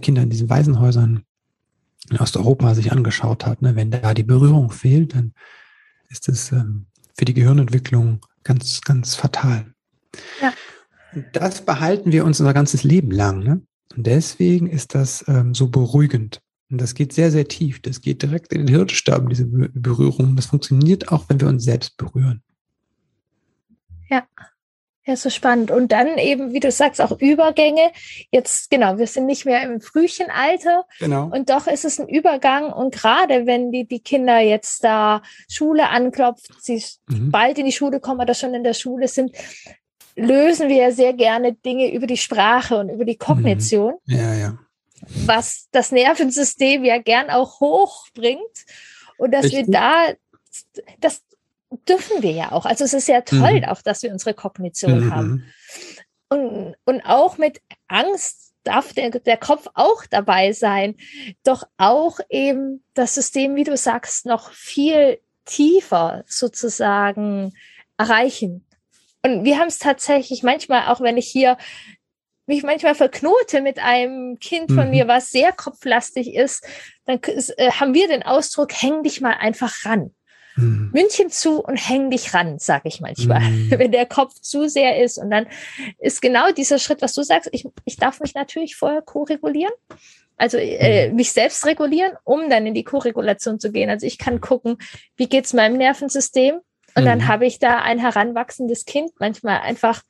Kinder 0.00 0.22
in 0.22 0.30
diesen 0.30 0.48
Waisenhäusern 0.48 1.22
in 2.10 2.18
Osteuropa 2.18 2.74
sich 2.74 2.90
angeschaut 2.90 3.46
hat. 3.46 3.62
Ne? 3.62 3.76
Wenn 3.76 3.90
da 3.90 4.14
die 4.14 4.22
Berührung 4.22 4.70
fehlt, 4.70 5.14
dann 5.14 5.34
ist 6.08 6.28
es 6.28 6.52
ähm, 6.52 6.86
für 7.16 7.24
die 7.24 7.34
Gehirnentwicklung 7.34 8.20
ganz, 8.44 8.80
ganz 8.80 9.14
fatal. 9.14 9.72
Ja. 10.40 10.52
Und 11.14 11.26
das 11.32 11.64
behalten 11.64 12.12
wir 12.12 12.24
uns 12.24 12.40
unser 12.40 12.54
ganzes 12.54 12.84
Leben 12.84 13.10
lang. 13.10 13.40
Ne? 13.40 13.62
Und 13.96 14.06
deswegen 14.06 14.68
ist 14.68 14.94
das 14.94 15.24
ähm, 15.28 15.54
so 15.54 15.68
beruhigend. 15.68 16.40
Und 16.70 16.80
das 16.80 16.94
geht 16.94 17.12
sehr, 17.12 17.30
sehr 17.30 17.48
tief. 17.48 17.80
Das 17.80 18.00
geht 18.00 18.22
direkt 18.22 18.52
in 18.52 18.66
den 18.66 18.68
Hirnstamm, 18.68 19.28
diese 19.28 19.46
Berührung. 19.46 20.36
Das 20.36 20.46
funktioniert 20.46 21.10
auch, 21.10 21.28
wenn 21.28 21.40
wir 21.40 21.48
uns 21.48 21.64
selbst 21.64 21.96
berühren. 21.96 22.42
Ja. 24.10 24.26
Ja, 25.08 25.16
so 25.16 25.30
spannend. 25.30 25.70
Und 25.70 25.90
dann 25.90 26.18
eben, 26.18 26.52
wie 26.52 26.60
du 26.60 26.70
sagst, 26.70 27.00
auch 27.00 27.18
Übergänge. 27.18 27.92
Jetzt, 28.30 28.68
genau, 28.68 28.98
wir 28.98 29.06
sind 29.06 29.24
nicht 29.24 29.46
mehr 29.46 29.62
im 29.62 29.80
Frühchenalter. 29.80 30.84
Genau. 30.98 31.30
Und 31.32 31.48
doch 31.48 31.66
ist 31.66 31.86
es 31.86 31.98
ein 31.98 32.08
Übergang. 32.08 32.70
Und 32.70 32.94
gerade 32.94 33.46
wenn 33.46 33.72
die, 33.72 33.88
die 33.88 34.00
Kinder 34.00 34.38
jetzt 34.40 34.84
da 34.84 35.22
Schule 35.48 35.88
anklopft, 35.88 36.62
sie 36.62 36.84
mhm. 37.08 37.30
bald 37.30 37.56
in 37.56 37.64
die 37.64 37.72
Schule 37.72 38.00
kommen 38.00 38.20
oder 38.20 38.34
schon 38.34 38.52
in 38.52 38.64
der 38.64 38.74
Schule 38.74 39.08
sind, 39.08 39.34
lösen 40.14 40.68
wir 40.68 40.76
ja 40.76 40.90
sehr 40.90 41.14
gerne 41.14 41.54
Dinge 41.54 41.90
über 41.90 42.06
die 42.06 42.18
Sprache 42.18 42.76
und 42.76 42.90
über 42.90 43.06
die 43.06 43.16
Kognition. 43.16 43.94
Mhm. 44.04 44.14
Ja, 44.14 44.34
ja. 44.34 44.58
Was 45.24 45.68
das 45.72 45.90
Nervensystem 45.90 46.84
ja 46.84 46.98
gern 46.98 47.30
auch 47.30 47.60
hochbringt. 47.60 48.42
Und 49.16 49.32
dass 49.32 49.44
Richtig. 49.44 49.68
wir 49.68 49.72
da 49.72 49.92
das 51.00 51.22
dürfen 51.70 52.22
wir 52.22 52.32
ja 52.32 52.52
auch. 52.52 52.64
Also 52.64 52.84
es 52.84 52.94
ist 52.94 53.08
ja 53.08 53.20
toll 53.20 53.60
mhm. 53.60 53.64
auch, 53.64 53.82
dass 53.82 54.02
wir 54.02 54.12
unsere 54.12 54.34
Kognition 54.34 55.06
mhm. 55.06 55.14
haben. 55.14 55.52
Und, 56.28 56.74
und 56.84 57.02
auch 57.02 57.38
mit 57.38 57.60
Angst 57.88 58.52
darf 58.64 58.92
der, 58.92 59.10
der 59.10 59.36
Kopf 59.36 59.66
auch 59.74 60.04
dabei 60.10 60.52
sein, 60.52 60.96
doch 61.44 61.64
auch 61.78 62.20
eben 62.28 62.84
das 62.94 63.14
System, 63.14 63.54
wie 63.54 63.64
du 63.64 63.76
sagst, 63.76 64.26
noch 64.26 64.52
viel 64.52 65.20
tiefer 65.44 66.24
sozusagen 66.26 67.54
erreichen. 67.96 68.66
Und 69.22 69.44
wir 69.44 69.58
haben 69.58 69.68
es 69.68 69.78
tatsächlich 69.78 70.42
manchmal, 70.42 70.88
auch 70.88 71.00
wenn 71.00 71.16
ich 71.16 71.28
hier 71.28 71.56
mich 72.46 72.62
manchmal 72.62 72.94
verknote 72.94 73.60
mit 73.60 73.78
einem 73.78 74.38
Kind 74.38 74.72
von 74.72 74.86
mhm. 74.86 74.90
mir, 74.90 75.08
was 75.08 75.30
sehr 75.30 75.52
kopflastig 75.52 76.34
ist, 76.34 76.66
dann 77.04 77.20
äh, 77.22 77.70
haben 77.72 77.94
wir 77.94 78.08
den 78.08 78.22
Ausdruck, 78.22 78.72
häng 78.72 79.02
dich 79.02 79.20
mal 79.20 79.34
einfach 79.34 79.84
ran 79.84 80.14
mhm. 80.58 80.90
München 80.92 81.30
zu 81.30 81.62
und 81.62 81.76
häng 81.76 82.10
dich 82.10 82.34
ran, 82.34 82.58
sage 82.58 82.88
ich 82.88 83.00
manchmal, 83.00 83.40
mhm. 83.40 83.70
wenn 83.78 83.92
der 83.92 84.06
Kopf 84.06 84.34
zu 84.40 84.68
sehr 84.68 85.02
ist. 85.02 85.18
Und 85.18 85.30
dann 85.30 85.46
ist 85.98 86.20
genau 86.20 86.50
dieser 86.52 86.78
Schritt, 86.78 87.02
was 87.02 87.14
du 87.14 87.22
sagst, 87.22 87.48
ich, 87.52 87.66
ich 87.84 87.96
darf 87.96 88.20
mich 88.20 88.34
natürlich 88.34 88.76
vorher 88.76 89.02
ko-regulieren. 89.02 89.72
Also 90.36 90.56
äh, 90.56 91.08
mhm. 91.08 91.16
mich 91.16 91.32
selbst 91.32 91.66
regulieren, 91.66 92.12
um 92.24 92.48
dann 92.48 92.66
in 92.66 92.74
die 92.74 92.84
Koregulation 92.84 93.58
zu 93.58 93.72
gehen. 93.72 93.90
Also 93.90 94.06
ich 94.06 94.18
kann 94.18 94.40
gucken, 94.40 94.78
wie 95.16 95.28
geht's 95.28 95.52
meinem 95.52 95.76
Nervensystem? 95.76 96.60
Und 96.94 97.02
mhm. 97.02 97.06
dann 97.06 97.28
habe 97.28 97.46
ich 97.46 97.58
da 97.58 97.80
ein 97.80 97.98
heranwachsendes 97.98 98.84
Kind 98.84 99.10
manchmal 99.18 99.60
einfach 99.60 100.02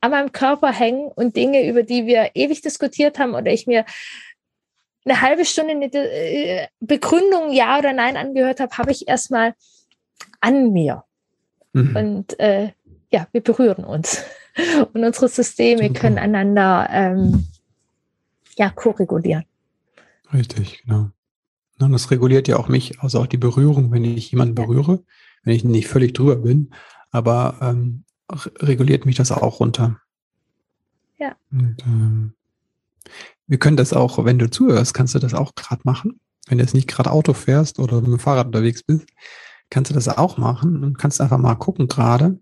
an 0.00 0.10
meinem 0.10 0.32
Körper 0.32 0.72
hängen 0.72 1.08
und 1.14 1.36
Dinge, 1.36 1.68
über 1.68 1.82
die 1.82 2.06
wir 2.06 2.30
ewig 2.34 2.62
diskutiert 2.62 3.18
haben 3.18 3.34
oder 3.34 3.52
ich 3.52 3.66
mir 3.66 3.84
eine 5.04 5.20
halbe 5.20 5.44
Stunde 5.44 5.72
eine 5.72 5.86
äh, 5.86 6.66
Begründung 6.80 7.52
ja 7.52 7.78
oder 7.78 7.92
nein 7.92 8.16
angehört 8.16 8.60
habe, 8.60 8.76
habe 8.76 8.90
ich 8.90 9.08
erstmal 9.08 9.54
an 10.46 10.72
mir. 10.72 11.04
Mhm. 11.72 11.96
Und 11.96 12.40
äh, 12.40 12.70
ja, 13.10 13.26
wir 13.32 13.42
berühren 13.42 13.84
uns. 13.84 14.22
Und 14.94 15.04
unsere 15.04 15.28
Systeme 15.28 15.88
Super. 15.88 16.00
können 16.00 16.18
einander 16.18 16.88
ähm, 16.90 17.46
ja, 18.56 18.70
koregulieren. 18.70 19.44
Richtig, 20.32 20.82
genau. 20.84 21.10
Und 21.78 21.92
das 21.92 22.10
reguliert 22.10 22.48
ja 22.48 22.56
auch 22.56 22.68
mich, 22.68 23.00
also 23.00 23.20
auch 23.20 23.26
die 23.26 23.36
Berührung, 23.36 23.92
wenn 23.92 24.04
ich 24.04 24.30
jemanden 24.30 24.54
berühre, 24.54 25.02
wenn 25.42 25.54
ich 25.54 25.62
nicht 25.62 25.88
völlig 25.88 26.14
drüber 26.14 26.36
bin, 26.36 26.70
aber 27.10 27.58
ähm, 27.60 28.04
reguliert 28.60 29.04
mich 29.04 29.16
das 29.16 29.30
auch 29.30 29.60
runter. 29.60 30.00
Ja. 31.18 31.36
Und, 31.52 31.76
ähm, 31.84 32.32
Wir 33.46 33.58
können 33.58 33.76
das 33.76 33.92
auch, 33.92 34.24
wenn 34.24 34.38
du 34.38 34.50
zuhörst, 34.50 34.94
kannst 34.94 35.14
du 35.14 35.18
das 35.18 35.34
auch 35.34 35.54
gerade 35.54 35.82
machen. 35.84 36.18
Wenn 36.48 36.58
du 36.58 36.64
jetzt 36.64 36.74
nicht 36.74 36.88
gerade 36.88 37.10
Auto 37.10 37.34
fährst 37.34 37.78
oder 37.78 38.00
mit 38.00 38.10
dem 38.10 38.18
Fahrrad 38.18 38.46
unterwegs 38.46 38.82
bist, 38.82 39.06
kannst 39.70 39.90
du 39.90 39.94
das 39.94 40.08
auch 40.08 40.38
machen 40.38 40.84
und 40.84 40.98
kannst 40.98 41.20
einfach 41.20 41.38
mal 41.38 41.54
gucken 41.54 41.88
gerade, 41.88 42.38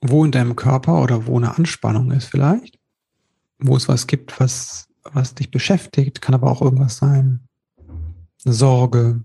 wo 0.00 0.24
in 0.24 0.32
deinem 0.32 0.56
Körper 0.56 1.02
oder 1.02 1.26
wo 1.26 1.36
eine 1.36 1.56
Anspannung 1.56 2.10
ist 2.10 2.26
vielleicht, 2.26 2.78
wo 3.58 3.76
es 3.76 3.88
was 3.88 4.06
gibt, 4.06 4.38
was, 4.40 4.88
was 5.04 5.34
dich 5.34 5.50
beschäftigt, 5.50 6.20
kann 6.20 6.34
aber 6.34 6.50
auch 6.50 6.62
irgendwas 6.62 6.96
sein, 6.96 7.48
eine 8.44 8.54
Sorge, 8.54 9.24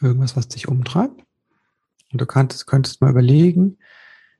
irgendwas, 0.00 0.36
was 0.36 0.48
dich 0.48 0.68
umtreibt. 0.68 1.24
Und 2.12 2.20
du 2.20 2.26
könntest, 2.26 2.66
könntest 2.66 3.00
mal 3.00 3.10
überlegen, 3.10 3.78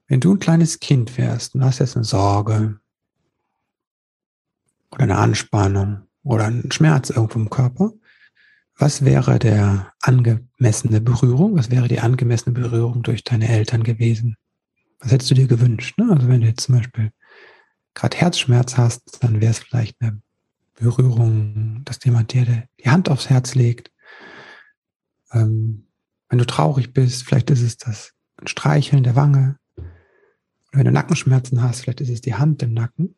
wenn 0.06 0.20
du 0.20 0.32
ein 0.32 0.38
kleines 0.38 0.80
Kind 0.80 1.18
wärst 1.18 1.54
und 1.54 1.64
hast 1.64 1.80
jetzt 1.80 1.96
eine 1.96 2.04
Sorge 2.04 2.78
oder 4.90 5.02
eine 5.02 5.18
Anspannung 5.18 6.02
oder 6.22 6.46
einen 6.46 6.70
Schmerz 6.72 7.10
irgendwo 7.10 7.38
im 7.38 7.50
Körper, 7.50 7.92
was 8.78 9.04
wäre 9.04 9.38
der 9.40 9.92
angemessene 10.00 11.00
Berührung? 11.00 11.56
Was 11.56 11.70
wäre 11.70 11.88
die 11.88 11.98
angemessene 11.98 12.54
Berührung 12.54 13.02
durch 13.02 13.24
deine 13.24 13.48
Eltern 13.48 13.82
gewesen? 13.82 14.36
Was 15.00 15.10
hättest 15.10 15.30
du 15.30 15.34
dir 15.34 15.48
gewünscht? 15.48 15.98
Ne? 15.98 16.08
Also 16.10 16.28
wenn 16.28 16.40
du 16.40 16.46
jetzt 16.46 16.62
zum 16.62 16.76
Beispiel 16.76 17.10
gerade 17.94 18.16
Herzschmerz 18.16 18.76
hast, 18.76 19.22
dann 19.22 19.40
wäre 19.40 19.50
es 19.50 19.58
vielleicht 19.58 20.00
eine 20.00 20.22
Berührung, 20.76 21.82
dass 21.84 21.98
jemand 22.04 22.32
dir 22.32 22.68
die 22.80 22.88
Hand 22.88 23.08
aufs 23.08 23.28
Herz 23.28 23.56
legt. 23.56 23.90
Ähm, 25.32 25.88
wenn 26.28 26.38
du 26.38 26.46
traurig 26.46 26.92
bist, 26.92 27.24
vielleicht 27.24 27.50
ist 27.50 27.62
es 27.62 27.78
das 27.78 28.12
Streicheln 28.44 29.02
der 29.02 29.16
Wange. 29.16 29.58
Oder 29.76 29.86
wenn 30.78 30.84
du 30.84 30.92
Nackenschmerzen 30.92 31.62
hast, 31.62 31.80
vielleicht 31.80 32.00
ist 32.00 32.10
es 32.10 32.20
die 32.20 32.34
Hand 32.34 32.62
im 32.62 32.74
Nacken. 32.74 33.16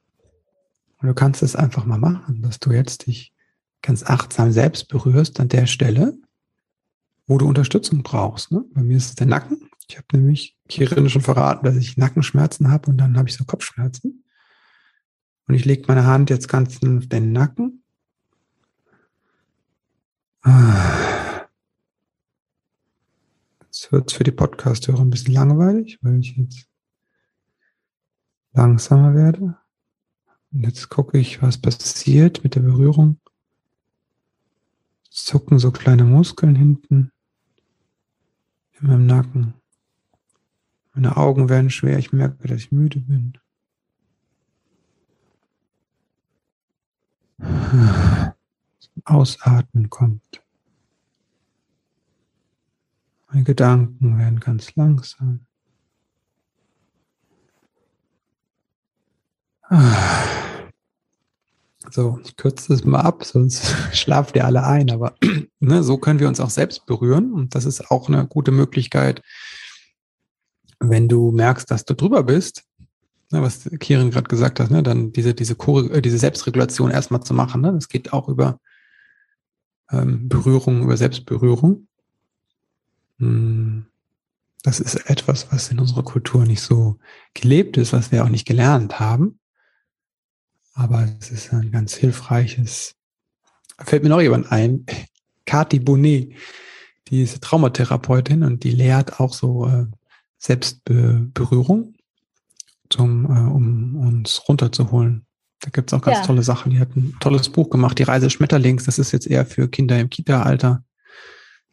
Und 0.99 1.09
du 1.09 1.14
kannst 1.14 1.42
es 1.42 1.55
einfach 1.55 1.85
mal 1.85 1.99
machen, 1.99 2.40
dass 2.40 2.61
du 2.61 2.73
jetzt 2.73 3.07
dich 3.07 3.35
ganz 3.82 4.02
achtsam 4.02 4.52
selbst 4.52 4.88
berührst 4.88 5.40
an 5.40 5.48
der 5.48 5.66
Stelle, 5.66 6.18
wo 7.26 7.38
du 7.38 7.46
Unterstützung 7.46 8.02
brauchst. 8.02 8.52
Ne? 8.52 8.64
Bei 8.72 8.82
mir 8.82 8.96
ist 8.96 9.10
es 9.10 9.14
der 9.14 9.26
Nacken. 9.26 9.70
Ich 9.88 9.96
habe 9.96 10.06
nämlich 10.12 10.56
Kirin 10.68 11.08
schon 11.08 11.22
verraten, 11.22 11.64
dass 11.64 11.76
ich 11.76 11.96
Nackenschmerzen 11.96 12.70
habe 12.70 12.90
und 12.90 12.98
dann 12.98 13.16
habe 13.16 13.28
ich 13.28 13.36
so 13.36 13.44
Kopfschmerzen. 13.44 14.24
Und 15.46 15.54
ich 15.54 15.64
lege 15.64 15.84
meine 15.88 16.04
Hand 16.04 16.30
jetzt 16.30 16.48
ganz 16.48 16.76
auf 16.76 17.06
den 17.08 17.32
Nacken. 17.32 17.82
Jetzt 23.64 23.90
wird 23.92 24.10
es 24.10 24.16
für 24.16 24.24
die 24.24 24.30
Podcast-Hörer 24.30 25.00
ein 25.00 25.10
bisschen 25.10 25.34
langweilig, 25.34 25.98
weil 26.02 26.20
ich 26.20 26.36
jetzt 26.36 26.66
langsamer 28.52 29.14
werde. 29.14 29.56
Und 30.52 30.64
jetzt 30.64 30.88
gucke 30.88 31.18
ich, 31.18 31.42
was 31.42 31.58
passiert 31.58 32.42
mit 32.44 32.54
der 32.54 32.60
Berührung 32.60 33.20
zucken 35.24 35.59
so 35.59 35.70
kleine 35.70 36.04
Muskeln 36.04 36.54
hinten 36.54 37.12
in 38.80 38.88
meinem 38.88 39.06
Nacken. 39.06 39.54
Meine 40.94 41.16
Augen 41.16 41.48
werden 41.48 41.70
schwer, 41.70 41.98
ich 41.98 42.12
merke, 42.12 42.48
dass 42.48 42.61
ich 42.62 42.72
müde 42.72 43.00
bin. 43.00 43.35
Ausatmen 49.04 49.88
kommt. 49.88 50.42
Meine 53.28 53.44
Gedanken 53.44 54.18
werden 54.18 54.40
ganz 54.40 54.74
langsam. 54.74 55.46
Ah. 59.62 60.49
So, 61.88 62.20
ich 62.24 62.36
kürze 62.36 62.68
das 62.68 62.84
mal 62.84 63.00
ab, 63.00 63.24
sonst 63.24 63.74
schlaft 63.92 64.36
ihr 64.36 64.44
alle 64.44 64.64
ein. 64.64 64.90
Aber 64.90 65.14
ne, 65.60 65.82
so 65.82 65.96
können 65.96 66.20
wir 66.20 66.28
uns 66.28 66.40
auch 66.40 66.50
selbst 66.50 66.84
berühren. 66.86 67.32
Und 67.32 67.54
das 67.54 67.64
ist 67.64 67.90
auch 67.90 68.08
eine 68.08 68.26
gute 68.26 68.50
Möglichkeit, 68.50 69.22
wenn 70.78 71.08
du 71.08 71.30
merkst, 71.30 71.70
dass 71.70 71.84
du 71.84 71.94
drüber 71.94 72.22
bist, 72.22 72.64
ne, 73.30 73.42
was 73.42 73.68
Kirin 73.78 74.10
gerade 74.10 74.28
gesagt 74.28 74.60
hat, 74.60 74.70
ne, 74.70 74.82
dann 74.82 75.12
diese, 75.12 75.34
diese, 75.34 75.54
äh, 75.54 76.02
diese 76.02 76.18
Selbstregulation 76.18 76.90
erstmal 76.90 77.22
zu 77.22 77.34
machen. 77.34 77.62
Ne? 77.62 77.72
Das 77.72 77.88
geht 77.88 78.12
auch 78.12 78.28
über 78.28 78.60
ähm, 79.90 80.28
Berührung, 80.28 80.82
über 80.82 80.96
Selbstberührung. 80.96 81.86
Hm. 83.18 83.86
Das 84.62 84.78
ist 84.78 84.94
etwas, 85.08 85.50
was 85.50 85.70
in 85.70 85.78
unserer 85.78 86.02
Kultur 86.02 86.44
nicht 86.44 86.60
so 86.60 86.98
gelebt 87.32 87.78
ist, 87.78 87.94
was 87.94 88.12
wir 88.12 88.24
auch 88.24 88.28
nicht 88.28 88.46
gelernt 88.46 89.00
haben. 89.00 89.39
Aber 90.80 91.06
es 91.20 91.30
ist 91.30 91.52
ein 91.52 91.70
ganz 91.70 91.94
hilfreiches. 91.94 92.94
Fällt 93.80 94.02
mir 94.02 94.08
noch 94.08 94.22
jemand 94.22 94.50
ein, 94.50 94.86
Kati 95.44 95.78
Bonnet, 95.78 96.32
die 97.08 97.22
ist 97.22 97.42
Traumatherapeutin 97.42 98.44
und 98.44 98.64
die 98.64 98.70
lehrt 98.70 99.20
auch 99.20 99.34
so 99.34 99.66
äh, 99.66 99.84
Selbstberührung, 100.38 101.96
zum, 102.88 103.26
äh, 103.26 103.28
um 103.28 103.96
uns 103.96 104.48
runterzuholen. 104.48 105.26
Da 105.60 105.68
gibt 105.68 105.92
es 105.92 105.98
auch 105.98 106.02
ganz 106.02 106.18
ja. 106.18 106.24
tolle 106.24 106.42
Sachen. 106.42 106.70
Die 106.70 106.80
hat 106.80 106.96
ein 106.96 107.14
tolles 107.20 107.50
Buch 107.50 107.68
gemacht, 107.68 107.98
Die 107.98 108.04
Reise 108.04 108.30
Schmetterlings. 108.30 108.84
Das 108.84 108.98
ist 108.98 109.12
jetzt 109.12 109.26
eher 109.26 109.44
für 109.44 109.68
Kinder 109.68 110.00
im 110.00 110.08
Kita-Alter, 110.08 110.82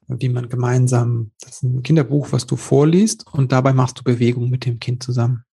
wie 0.10 0.28
man 0.28 0.50
gemeinsam, 0.50 1.32
das 1.40 1.58
ist 1.58 1.64
ein 1.64 1.82
Kinderbuch, 1.82 2.34
was 2.34 2.46
du 2.46 2.58
vorliest 2.58 3.26
und 3.32 3.54
dabei 3.54 3.72
machst 3.72 4.00
du 4.00 4.04
Bewegung 4.04 4.50
mit 4.50 4.66
dem 4.66 4.80
Kind 4.80 5.02
zusammen. 5.02 5.46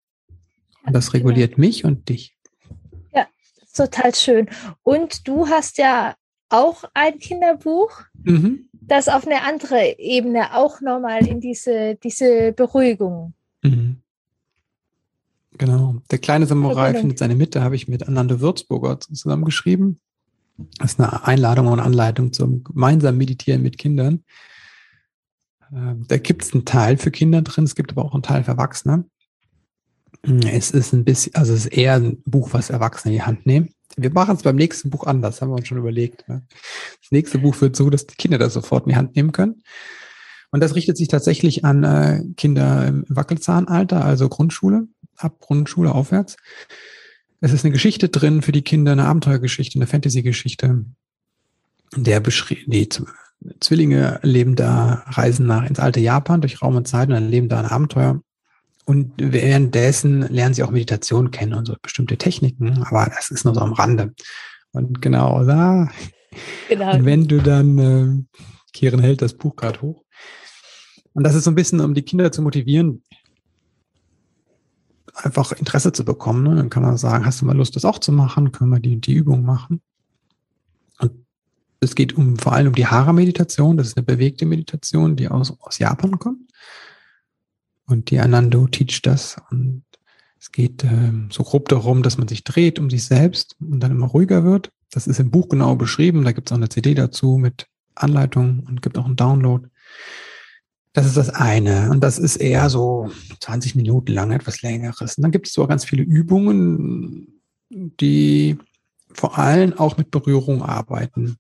Und 0.84 0.92
das 0.92 1.14
reguliert 1.14 1.56
mich 1.56 1.84
und 1.84 2.08
dich 2.08 2.34
total 3.74 4.14
schön. 4.14 4.48
Und 4.82 5.28
du 5.28 5.48
hast 5.48 5.78
ja 5.78 6.14
auch 6.48 6.84
ein 6.94 7.18
Kinderbuch, 7.18 8.02
mhm. 8.22 8.68
das 8.72 9.08
auf 9.08 9.26
eine 9.26 9.42
andere 9.42 9.98
Ebene 9.98 10.54
auch 10.54 10.80
nochmal 10.80 11.26
in 11.26 11.40
diese, 11.40 11.96
diese 11.96 12.52
Beruhigung. 12.52 13.34
Mhm. 13.62 14.00
Genau. 15.56 15.96
Der 16.10 16.18
kleine 16.18 16.46
Samurai 16.46 16.94
findet 16.94 17.18
seine 17.18 17.36
Mitte, 17.36 17.62
habe 17.62 17.76
ich 17.76 17.86
mit 17.86 18.08
Ananda 18.08 18.40
Würzburger 18.40 18.98
zusammengeschrieben. 18.98 20.00
Das 20.78 20.92
ist 20.92 21.00
eine 21.00 21.24
Einladung 21.24 21.68
und 21.68 21.80
Anleitung 21.80 22.32
zum 22.32 22.64
gemeinsamen 22.64 23.18
Meditieren 23.18 23.62
mit 23.62 23.78
Kindern. 23.78 24.24
Ähm, 25.72 26.04
da 26.08 26.18
gibt 26.18 26.42
es 26.42 26.52
einen 26.52 26.64
Teil 26.64 26.96
für 26.96 27.10
Kinder 27.10 27.42
drin, 27.42 27.64
es 27.64 27.74
gibt 27.74 27.92
aber 27.92 28.04
auch 28.04 28.14
einen 28.14 28.22
Teil 28.22 28.44
für 28.44 28.52
Erwachsene. 28.52 29.04
Es 30.46 30.70
ist 30.70 30.92
ein 30.92 31.04
bisschen, 31.04 31.34
also 31.34 31.52
es 31.52 31.66
ist 31.66 31.72
eher 31.72 31.94
ein 31.94 32.22
Buch, 32.24 32.52
was 32.52 32.70
Erwachsene 32.70 33.12
in 33.12 33.18
die 33.18 33.26
Hand 33.26 33.46
nehmen. 33.46 33.74
Wir 33.96 34.10
machen 34.10 34.36
es 34.36 34.42
beim 34.42 34.56
nächsten 34.56 34.90
Buch 34.90 35.04
anders, 35.04 35.40
haben 35.40 35.50
wir 35.50 35.56
uns 35.56 35.68
schon 35.68 35.78
überlegt. 35.78 36.28
Ne? 36.28 36.42
Das 37.00 37.10
nächste 37.10 37.38
Buch 37.38 37.60
wird 37.60 37.76
so, 37.76 37.90
dass 37.90 38.06
die 38.06 38.16
Kinder 38.16 38.38
das 38.38 38.54
sofort 38.54 38.86
in 38.86 38.90
die 38.90 38.96
Hand 38.96 39.14
nehmen 39.14 39.32
können. 39.32 39.62
Und 40.50 40.60
das 40.60 40.74
richtet 40.74 40.96
sich 40.96 41.08
tatsächlich 41.08 41.64
an 41.64 41.84
äh, 41.84 42.22
Kinder 42.36 42.86
im 42.86 43.04
Wackelzahnalter, 43.08 44.04
also 44.04 44.28
Grundschule, 44.28 44.88
ab 45.16 45.40
Grundschule 45.40 45.92
aufwärts. 45.92 46.36
Es 47.40 47.52
ist 47.52 47.64
eine 47.64 47.72
Geschichte 47.72 48.08
drin 48.08 48.40
für 48.40 48.52
die 48.52 48.62
Kinder, 48.62 48.92
eine 48.92 49.04
Abenteuergeschichte, 49.04 49.78
eine 49.78 49.86
Fantasy-Geschichte, 49.86 50.86
der 51.96 52.20
beschrieben, 52.20 52.70
die 52.70 52.88
Zwillinge 53.60 54.20
leben 54.22 54.56
da, 54.56 55.04
reisen 55.06 55.46
nach 55.46 55.66
ins 55.66 55.78
alte 55.78 56.00
Japan 56.00 56.40
durch 56.40 56.62
Raum 56.62 56.76
und 56.76 56.88
Zeit 56.88 57.08
und 57.08 57.14
erleben 57.14 57.48
da 57.48 57.60
ein 57.60 57.66
Abenteuer. 57.66 58.22
Und 58.84 59.12
währenddessen 59.16 60.22
lernen 60.22 60.54
sie 60.54 60.62
auch 60.62 60.70
Meditation 60.70 61.30
kennen 61.30 61.54
und 61.54 61.66
so 61.66 61.74
bestimmte 61.80 62.18
Techniken, 62.18 62.82
aber 62.82 63.10
das 63.14 63.30
ist 63.30 63.44
nur 63.44 63.54
so 63.54 63.60
am 63.60 63.72
Rande. 63.72 64.14
Und 64.72 65.00
genau 65.00 65.44
da. 65.44 65.88
Genau. 66.68 66.94
Und 66.94 67.04
wenn 67.04 67.26
du 67.26 67.40
dann, 67.40 67.78
äh, 67.78 68.40
Kieren 68.72 69.00
hält 69.00 69.22
das 69.22 69.34
Buch 69.34 69.56
gerade 69.56 69.80
hoch. 69.80 70.04
Und 71.14 71.24
das 71.24 71.34
ist 71.34 71.44
so 71.44 71.50
ein 71.50 71.54
bisschen, 71.54 71.80
um 71.80 71.94
die 71.94 72.02
Kinder 72.02 72.32
zu 72.32 72.42
motivieren, 72.42 73.02
einfach 75.14 75.52
Interesse 75.52 75.92
zu 75.92 76.04
bekommen. 76.04 76.42
Ne? 76.42 76.56
Dann 76.56 76.70
kann 76.70 76.82
man 76.82 76.96
sagen, 76.96 77.24
hast 77.24 77.40
du 77.40 77.46
mal 77.46 77.56
Lust, 77.56 77.76
das 77.76 77.84
auch 77.84 78.00
zu 78.00 78.12
machen? 78.12 78.52
Können 78.52 78.70
wir 78.70 78.80
die, 78.80 79.00
die 79.00 79.14
Übung 79.14 79.44
machen? 79.44 79.80
Und 80.98 81.12
es 81.80 81.94
geht 81.94 82.14
um, 82.14 82.36
vor 82.36 82.52
allem 82.52 82.68
um 82.68 82.74
die 82.74 82.86
Hara-Meditation. 82.86 83.76
Das 83.76 83.86
ist 83.86 83.96
eine 83.96 84.04
bewegte 84.04 84.44
Meditation, 84.44 85.16
die 85.16 85.28
aus, 85.28 85.56
aus 85.60 85.78
Japan 85.78 86.18
kommt. 86.18 86.50
Und 87.86 88.10
die 88.10 88.20
Anando 88.20 88.66
teach 88.66 89.02
das. 89.02 89.36
Und 89.50 89.84
es 90.38 90.52
geht 90.52 90.84
ähm, 90.84 91.28
so 91.30 91.42
grob 91.42 91.68
darum, 91.68 92.02
dass 92.02 92.18
man 92.18 92.28
sich 92.28 92.44
dreht 92.44 92.78
um 92.78 92.90
sich 92.90 93.04
selbst 93.04 93.56
und 93.60 93.80
dann 93.80 93.90
immer 93.90 94.06
ruhiger 94.06 94.44
wird. 94.44 94.70
Das 94.90 95.06
ist 95.06 95.20
im 95.20 95.30
Buch 95.30 95.48
genau 95.48 95.74
beschrieben. 95.76 96.24
Da 96.24 96.32
gibt 96.32 96.48
es 96.48 96.52
auch 96.52 96.58
eine 96.58 96.68
CD 96.68 96.94
dazu 96.94 97.38
mit 97.38 97.66
Anleitung 97.94 98.64
und 98.68 98.82
gibt 98.82 98.98
auch 98.98 99.06
einen 99.06 99.16
Download. 99.16 99.68
Das 100.92 101.06
ist 101.06 101.16
das 101.16 101.30
eine. 101.30 101.90
Und 101.90 102.00
das 102.00 102.18
ist 102.18 102.36
eher 102.36 102.70
so 102.70 103.10
20 103.40 103.74
Minuten 103.74 104.12
lang, 104.12 104.30
etwas 104.30 104.62
längeres. 104.62 105.16
Und 105.16 105.22
dann 105.22 105.32
gibt 105.32 105.48
es 105.48 105.52
so 105.52 105.66
ganz 105.66 105.84
viele 105.84 106.02
Übungen, 106.02 107.40
die 107.70 108.56
vor 109.12 109.38
allem 109.38 109.72
auch 109.74 109.96
mit 109.96 110.10
Berührung 110.10 110.62
arbeiten. 110.62 111.36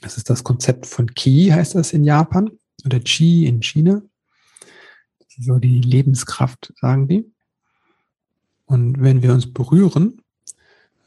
Das 0.00 0.16
ist 0.16 0.30
das 0.30 0.42
Konzept 0.42 0.86
von 0.86 1.14
Ki, 1.14 1.50
heißt 1.52 1.74
das 1.74 1.92
in 1.92 2.04
Japan, 2.04 2.50
oder 2.84 3.00
Chi 3.00 3.46
in 3.46 3.62
China 3.62 4.02
so 5.42 5.58
die 5.58 5.80
Lebenskraft, 5.80 6.72
sagen 6.80 7.08
die. 7.08 7.30
Und 8.66 9.02
wenn 9.02 9.22
wir 9.22 9.32
uns 9.32 9.52
berühren, 9.52 10.22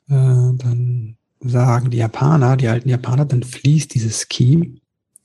äh, 0.07 0.13
dann 0.13 1.17
sagen 1.39 1.89
die 1.89 1.97
Japaner, 1.97 2.57
die 2.57 2.67
alten 2.67 2.89
Japaner, 2.89 3.25
dann 3.25 3.43
fließt 3.43 3.93
dieses 3.93 4.27
Ki 4.27 4.79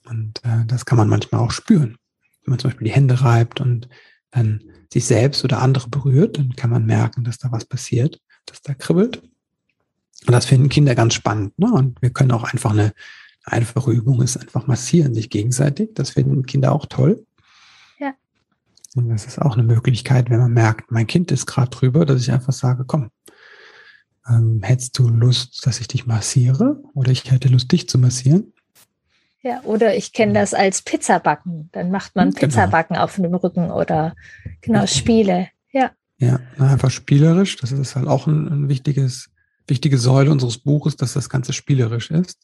und 0.05 0.45
äh, 0.45 0.65
das 0.67 0.85
kann 0.85 0.99
man 0.99 1.09
manchmal 1.09 1.41
auch 1.41 1.51
spüren. 1.51 1.97
Wenn 2.45 2.53
man 2.53 2.59
zum 2.59 2.71
Beispiel 2.71 2.87
die 2.89 2.95
Hände 2.95 3.21
reibt 3.21 3.61
und 3.61 3.89
dann 4.31 4.63
sich 4.93 5.05
selbst 5.05 5.45
oder 5.45 5.63
andere 5.63 5.89
berührt, 5.89 6.39
dann 6.39 6.57
kann 6.57 6.71
man 6.71 6.87
merken, 6.87 7.25
dass 7.25 7.39
da 7.39 7.53
was 7.53 7.65
passiert, 7.65 8.21
dass 8.47 8.63
da 8.63 8.75
kribbelt. 8.75 9.23
Und 10.27 10.33
das 10.33 10.47
finden 10.47 10.69
Kinder 10.69 10.95
ganz 10.95 11.15
spannend. 11.15 11.59
Ne? 11.59 11.73
Und 11.73 12.01
wir 12.03 12.11
können 12.11 12.33
auch 12.33 12.45
einfach 12.45 12.73
eine 12.73 12.93
einfache 13.45 13.91
Übung 13.91 14.23
ist 14.23 14.37
einfach 14.37 14.67
massieren 14.67 15.15
sich 15.15 15.31
gegenseitig. 15.31 15.91
Das 15.95 16.11
finden 16.11 16.45
Kinder 16.45 16.73
auch 16.73 16.87
toll. 16.87 17.25
Und 18.97 19.09
das 19.09 19.27
ist 19.27 19.41
auch 19.41 19.55
eine 19.55 19.63
Möglichkeit, 19.63 20.31
wenn 20.31 20.41
man 20.41 20.53
merkt, 20.53 20.91
mein 20.91 21.07
Kind 21.07 21.31
ist 21.31 21.47
gerade 21.47 21.71
drüber, 21.71 22.05
dass 22.05 22.23
ich 22.23 22.33
einfach 22.33 22.53
sage, 22.53 22.85
komm, 22.85 23.11
ähm, 24.29 24.61
hättest 24.63 24.99
du 24.99 25.09
Lust, 25.09 25.65
dass 25.67 25.81
ich 25.81 25.89
dich 25.89 26.07
massiere? 26.07 26.83
Oder 26.95 27.13
ich 27.13 27.31
hätte 27.31 27.49
Lust, 27.49 27.71
dich 27.71 27.89
zu 27.89 27.99
massieren? 27.99 28.53
Ja, 29.43 29.63
oder 29.63 29.97
ich 29.97 30.13
kenne 30.13 30.35
das 30.35 30.53
als 30.53 30.83
Pizzabacken. 30.83 31.71
Dann 31.73 31.91
macht 31.91 32.15
man 32.15 32.31
genau. 32.31 32.41
Pizzabacken 32.41 32.97
auf 32.97 33.15
dem 33.17 33.35
Rücken 33.35 33.71
oder 33.71 34.15
genau, 34.61 34.87
Spiele. 34.87 35.49
Ja. 35.73 35.93
Ja, 36.19 36.41
einfach 36.59 36.91
spielerisch. 36.91 37.57
Das 37.57 37.73
ist 37.73 37.97
halt 37.97 38.07
auch 38.07 38.27
ein, 38.27 38.49
ein 38.49 38.69
wichtiges, 38.69 39.31
wichtige 39.67 39.97
Säule 39.97 40.31
unseres 40.31 40.59
Buches, 40.59 40.97
dass 40.97 41.15
das 41.15 41.31
Ganze 41.31 41.55
spielerisch 41.55 42.11
ist. 42.11 42.39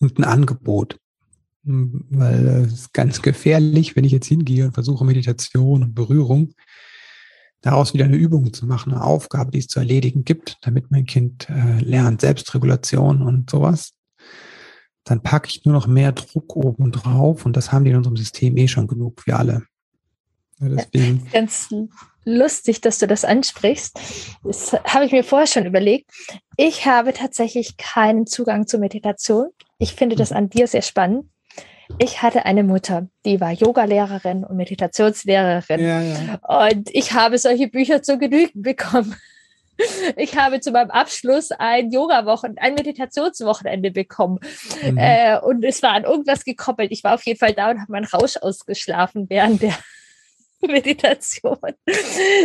Und 0.00 0.18
ein 0.18 0.24
Angebot. 0.24 0.98
Hm, 1.64 2.04
weil 2.10 2.46
es 2.46 2.72
ist 2.72 2.92
ganz 2.92 3.22
gefährlich, 3.22 3.96
wenn 3.96 4.04
ich 4.04 4.12
jetzt 4.12 4.26
hingehe 4.26 4.66
und 4.66 4.72
versuche 4.72 5.04
Meditation 5.04 5.82
und 5.82 5.94
Berührung, 5.94 6.54
daraus 7.62 7.94
wieder 7.94 8.04
eine 8.04 8.16
Übung 8.16 8.52
zu 8.52 8.66
machen, 8.66 8.92
eine 8.92 9.02
Aufgabe, 9.02 9.50
die 9.50 9.58
es 9.58 9.68
zu 9.68 9.78
erledigen 9.78 10.24
gibt, 10.24 10.58
damit 10.60 10.90
mein 10.90 11.06
Kind 11.06 11.48
äh, 11.48 11.80
lernt, 11.80 12.20
Selbstregulation 12.20 13.22
und 13.22 13.48
sowas, 13.48 13.94
dann 15.04 15.22
packe 15.22 15.48
ich 15.48 15.64
nur 15.64 15.74
noch 15.74 15.86
mehr 15.86 16.12
Druck 16.12 16.56
oben 16.56 16.92
drauf 16.92 17.46
und 17.46 17.56
das 17.56 17.72
haben 17.72 17.84
die 17.84 17.90
in 17.90 17.96
unserem 17.96 18.16
System 18.16 18.56
eh 18.56 18.68
schon 18.68 18.86
genug, 18.86 19.26
wir 19.26 19.38
alle. 19.38 19.62
Ja, 20.60 20.68
deswegen. 20.68 21.26
Ganz 21.32 21.68
lustig, 22.24 22.80
dass 22.82 22.98
du 22.98 23.06
das 23.06 23.24
ansprichst. 23.24 23.98
Das 24.42 24.72
habe 24.72 25.06
ich 25.06 25.12
mir 25.12 25.24
vorher 25.24 25.46
schon 25.46 25.66
überlegt. 25.66 26.10
Ich 26.56 26.86
habe 26.86 27.12
tatsächlich 27.12 27.76
keinen 27.76 28.26
Zugang 28.26 28.66
zur 28.66 28.80
Meditation. 28.80 29.48
Ich 29.78 29.94
finde 29.94 30.16
das 30.16 30.32
an 30.32 30.48
dir 30.48 30.66
sehr 30.66 30.82
spannend. 30.82 31.26
Ich 31.98 32.22
hatte 32.22 32.44
eine 32.44 32.64
Mutter, 32.64 33.08
die 33.24 33.40
war 33.40 33.52
Yogalehrerin 33.52 34.44
und 34.44 34.56
Meditationslehrerin. 34.56 35.80
Ja, 35.80 36.00
ja. 36.00 36.70
Und 36.72 36.88
ich 36.92 37.12
habe 37.12 37.38
solche 37.38 37.68
Bücher 37.68 38.02
zu 38.02 38.18
Genügen 38.18 38.62
bekommen. 38.62 39.14
Ich 40.16 40.36
habe 40.36 40.60
zu 40.60 40.70
meinem 40.70 40.92
Abschluss 40.92 41.50
ein 41.50 41.90
Yoga-Wochen, 41.90 42.54
ein 42.58 42.74
Meditationswochenende 42.74 43.90
bekommen. 43.90 44.38
Mhm. 44.88 44.96
Äh, 44.96 45.40
und 45.40 45.64
es 45.64 45.82
war 45.82 45.90
an 45.90 46.04
irgendwas 46.04 46.44
gekoppelt. 46.44 46.92
Ich 46.92 47.02
war 47.02 47.14
auf 47.14 47.26
jeden 47.26 47.40
Fall 47.40 47.54
da 47.54 47.70
und 47.70 47.80
habe 47.80 47.90
meinen 47.90 48.04
Rausch 48.04 48.36
ausgeschlafen 48.36 49.26
während 49.28 49.62
der 49.62 49.74
Meditation. 50.68 51.58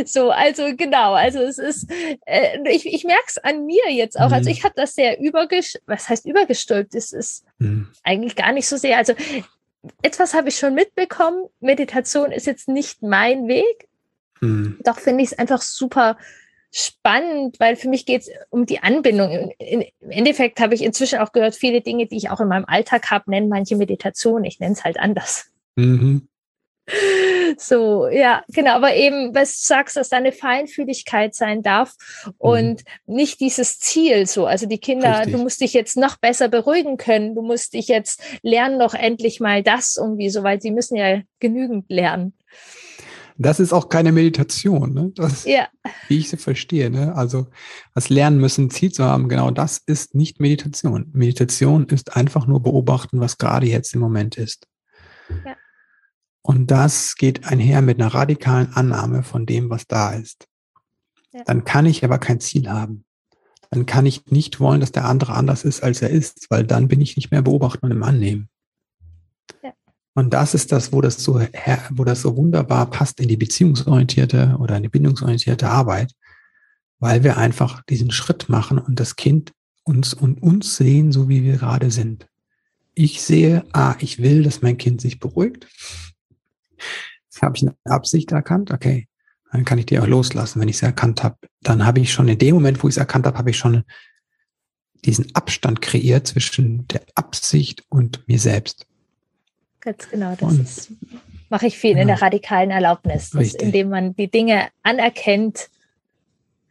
So, 0.05 0.31
also 0.31 0.75
genau, 0.75 1.13
also 1.13 1.39
es 1.39 1.57
ist, 1.57 1.91
äh, 2.25 2.57
ich, 2.69 2.85
ich 2.85 3.03
merke 3.03 3.25
es 3.27 3.37
an 3.37 3.65
mir 3.65 3.91
jetzt 3.91 4.17
auch. 4.17 4.23
Also 4.23 4.35
mhm. 4.35 4.39
Also 4.39 4.49
ich 4.51 4.63
habe 4.63 4.73
das 4.77 4.95
sehr 4.95 5.19
übergestülpt, 5.19 5.87
was 5.87 6.07
heißt 6.07 6.25
übergestülpt? 6.25 6.95
Es 6.95 7.11
ist 7.11 7.45
mhm. 7.57 7.89
eigentlich 8.03 8.35
gar 8.35 8.53
nicht 8.53 8.67
so 8.67 8.77
sehr. 8.77 8.97
Also 8.97 9.13
etwas 10.01 10.33
habe 10.33 10.49
ich 10.49 10.57
schon 10.57 10.73
mitbekommen. 10.73 11.45
Meditation 11.59 12.31
ist 12.31 12.47
jetzt 12.47 12.67
nicht 12.69 13.01
mein 13.01 13.47
Weg. 13.47 13.87
Mhm. 14.39 14.79
Doch 14.83 14.99
finde 14.99 15.23
ich 15.23 15.31
es 15.31 15.39
einfach 15.39 15.61
super 15.61 16.17
spannend, 16.71 17.59
weil 17.59 17.75
für 17.75 17.89
mich 17.89 18.05
geht 18.05 18.21
es 18.21 18.29
um 18.49 18.65
die 18.65 18.79
Anbindung. 18.79 19.51
Im 19.57 19.83
Endeffekt 20.09 20.59
habe 20.59 20.75
ich 20.75 20.83
inzwischen 20.83 21.19
auch 21.19 21.31
gehört, 21.31 21.55
viele 21.55 21.81
Dinge, 21.81 22.07
die 22.07 22.17
ich 22.17 22.29
auch 22.29 22.39
in 22.39 22.47
meinem 22.47 22.65
Alltag 22.65 23.09
habe, 23.09 23.29
nennen 23.29 23.49
manche 23.49 23.75
Meditation. 23.75 24.43
Ich 24.45 24.59
nenne 24.59 24.73
es 24.73 24.83
halt 24.83 24.99
anders. 24.99 25.51
Mhm. 25.75 26.28
So, 27.57 28.07
ja, 28.07 28.43
genau. 28.49 28.71
Aber 28.71 28.95
eben, 28.95 29.33
was 29.35 29.61
du 29.61 29.67
sagst, 29.67 29.97
dass 29.97 30.09
da 30.09 30.17
eine 30.17 30.31
Feinfühligkeit 30.31 31.35
sein 31.35 31.61
darf 31.61 31.95
und 32.37 32.83
mhm. 33.05 33.15
nicht 33.15 33.39
dieses 33.39 33.79
Ziel 33.79 34.27
so. 34.27 34.45
Also 34.45 34.65
die 34.65 34.77
Kinder, 34.77 35.19
Richtig. 35.19 35.33
du 35.33 35.41
musst 35.41 35.61
dich 35.61 35.73
jetzt 35.73 35.97
noch 35.97 36.17
besser 36.17 36.47
beruhigen 36.47 36.97
können. 36.97 37.35
Du 37.35 37.41
musst 37.41 37.73
dich 37.73 37.87
jetzt 37.87 38.21
lernen 38.41 38.79
doch 38.79 38.93
endlich 38.93 39.39
mal 39.39 39.63
das 39.63 39.97
irgendwie 39.97 40.29
so, 40.29 40.43
weil 40.43 40.61
sie 40.61 40.71
müssen 40.71 40.95
ja 40.95 41.21
genügend 41.39 41.85
lernen. 41.89 42.33
Das 43.41 43.61
ist 43.61 43.71
auch 43.71 43.87
keine 43.87 44.11
Meditation, 44.11 44.93
ne? 44.93 45.11
Das, 45.15 45.45
ja. 45.45 45.69
wie 46.09 46.17
ich 46.17 46.29
sie 46.29 46.35
verstehe. 46.35 46.89
Ne? 46.89 47.15
Also 47.15 47.47
das 47.95 48.09
Lernen 48.09 48.37
müssen, 48.37 48.69
Ziel 48.69 48.91
zu 48.91 49.05
haben, 49.05 49.29
genau 49.29 49.49
das 49.49 49.77
ist 49.77 50.13
nicht 50.13 50.41
Meditation. 50.41 51.09
Meditation 51.13 51.87
ist 51.87 52.17
einfach 52.17 52.47
nur 52.47 52.61
beobachten, 52.61 53.21
was 53.21 53.37
gerade 53.37 53.65
jetzt 53.65 53.93
im 53.93 54.01
Moment 54.01 54.35
ist. 54.37 54.67
Ja. 55.45 55.55
Und 56.41 56.71
das 56.71 57.15
geht 57.15 57.45
einher 57.45 57.81
mit 57.81 57.99
einer 57.99 58.13
radikalen 58.13 58.73
Annahme 58.73 59.23
von 59.23 59.45
dem, 59.45 59.69
was 59.69 59.87
da 59.87 60.11
ist. 60.11 60.47
Ja. 61.33 61.43
Dann 61.45 61.63
kann 61.63 61.85
ich 61.85 62.03
aber 62.03 62.17
kein 62.17 62.39
Ziel 62.39 62.69
haben. 62.69 63.05
Dann 63.69 63.85
kann 63.85 64.05
ich 64.05 64.25
nicht 64.27 64.59
wollen, 64.59 64.79
dass 64.79 64.91
der 64.91 65.05
andere 65.05 65.33
anders 65.33 65.63
ist, 65.63 65.83
als 65.83 66.01
er 66.01 66.09
ist, 66.09 66.47
weil 66.49 66.65
dann 66.65 66.87
bin 66.87 67.01
ich 67.01 67.17
nicht 67.17 67.29
mehr 67.29 67.43
beobachten 67.43 67.85
und 67.85 67.91
im 67.91 68.03
Annehmen. 68.03 68.49
Ja. 69.61 69.73
Und 70.15 70.33
das 70.33 70.55
ist 70.55 70.71
das, 70.71 70.91
wo 70.91 71.01
das 71.01 71.23
so, 71.23 71.39
wo 71.91 72.03
das 72.03 72.21
so 72.21 72.35
wunderbar 72.35 72.89
passt 72.89 73.19
in 73.19 73.27
die 73.27 73.37
beziehungsorientierte 73.37 74.55
oder 74.59 74.77
in 74.77 74.83
die 74.83 74.89
bindungsorientierte 74.89 75.69
Arbeit, 75.69 76.13
weil 76.97 77.23
wir 77.23 77.37
einfach 77.37 77.83
diesen 77.83 78.11
Schritt 78.11 78.49
machen 78.49 78.79
und 78.79 78.99
das 78.99 79.15
Kind 79.15 79.53
uns 79.83 80.13
und 80.13 80.41
uns 80.41 80.77
sehen, 80.77 81.11
so 81.11 81.29
wie 81.29 81.43
wir 81.43 81.57
gerade 81.57 81.91
sind. 81.91 82.27
Ich 82.95 83.21
sehe, 83.21 83.65
ah, 83.71 83.95
ich 83.99 84.19
will, 84.19 84.43
dass 84.43 84.61
mein 84.61 84.77
Kind 84.77 84.99
sich 84.99 85.19
beruhigt 85.19 85.67
habe 87.41 87.55
ich 87.55 87.63
eine 87.63 87.75
Absicht 87.85 88.31
erkannt, 88.31 88.71
okay, 88.71 89.07
dann 89.51 89.65
kann 89.65 89.79
ich 89.79 89.85
die 89.85 89.99
auch 89.99 90.07
loslassen, 90.07 90.61
wenn 90.61 90.67
ich 90.67 90.77
sie 90.77 90.85
erkannt 90.85 91.23
habe. 91.23 91.37
Dann 91.61 91.85
habe 91.85 91.99
ich 91.99 92.11
schon 92.13 92.27
in 92.27 92.37
dem 92.37 92.55
Moment, 92.55 92.83
wo 92.83 92.87
ich 92.87 92.93
es 92.93 92.97
erkannt 92.97 93.25
habe, 93.25 93.37
habe 93.37 93.49
ich 93.49 93.57
schon 93.57 93.83
diesen 95.05 95.33
Abstand 95.33 95.81
kreiert 95.81 96.27
zwischen 96.27 96.87
der 96.87 97.01
Absicht 97.15 97.83
und 97.89 98.27
mir 98.27 98.39
selbst. 98.39 98.85
Ganz 99.79 100.09
genau, 100.09 100.35
das 100.35 100.49
und, 100.49 100.61
ist, 100.61 100.91
mache 101.49 101.67
ich 101.67 101.77
viel 101.77 101.91
genau. 101.91 102.01
in 102.01 102.07
der 102.09 102.21
radikalen 102.21 102.69
Erlaubnis, 102.69 103.29
dass, 103.31 103.53
indem 103.53 103.89
man 103.89 104.15
die 104.15 104.29
Dinge 104.29 104.67
anerkennt, 104.83 105.69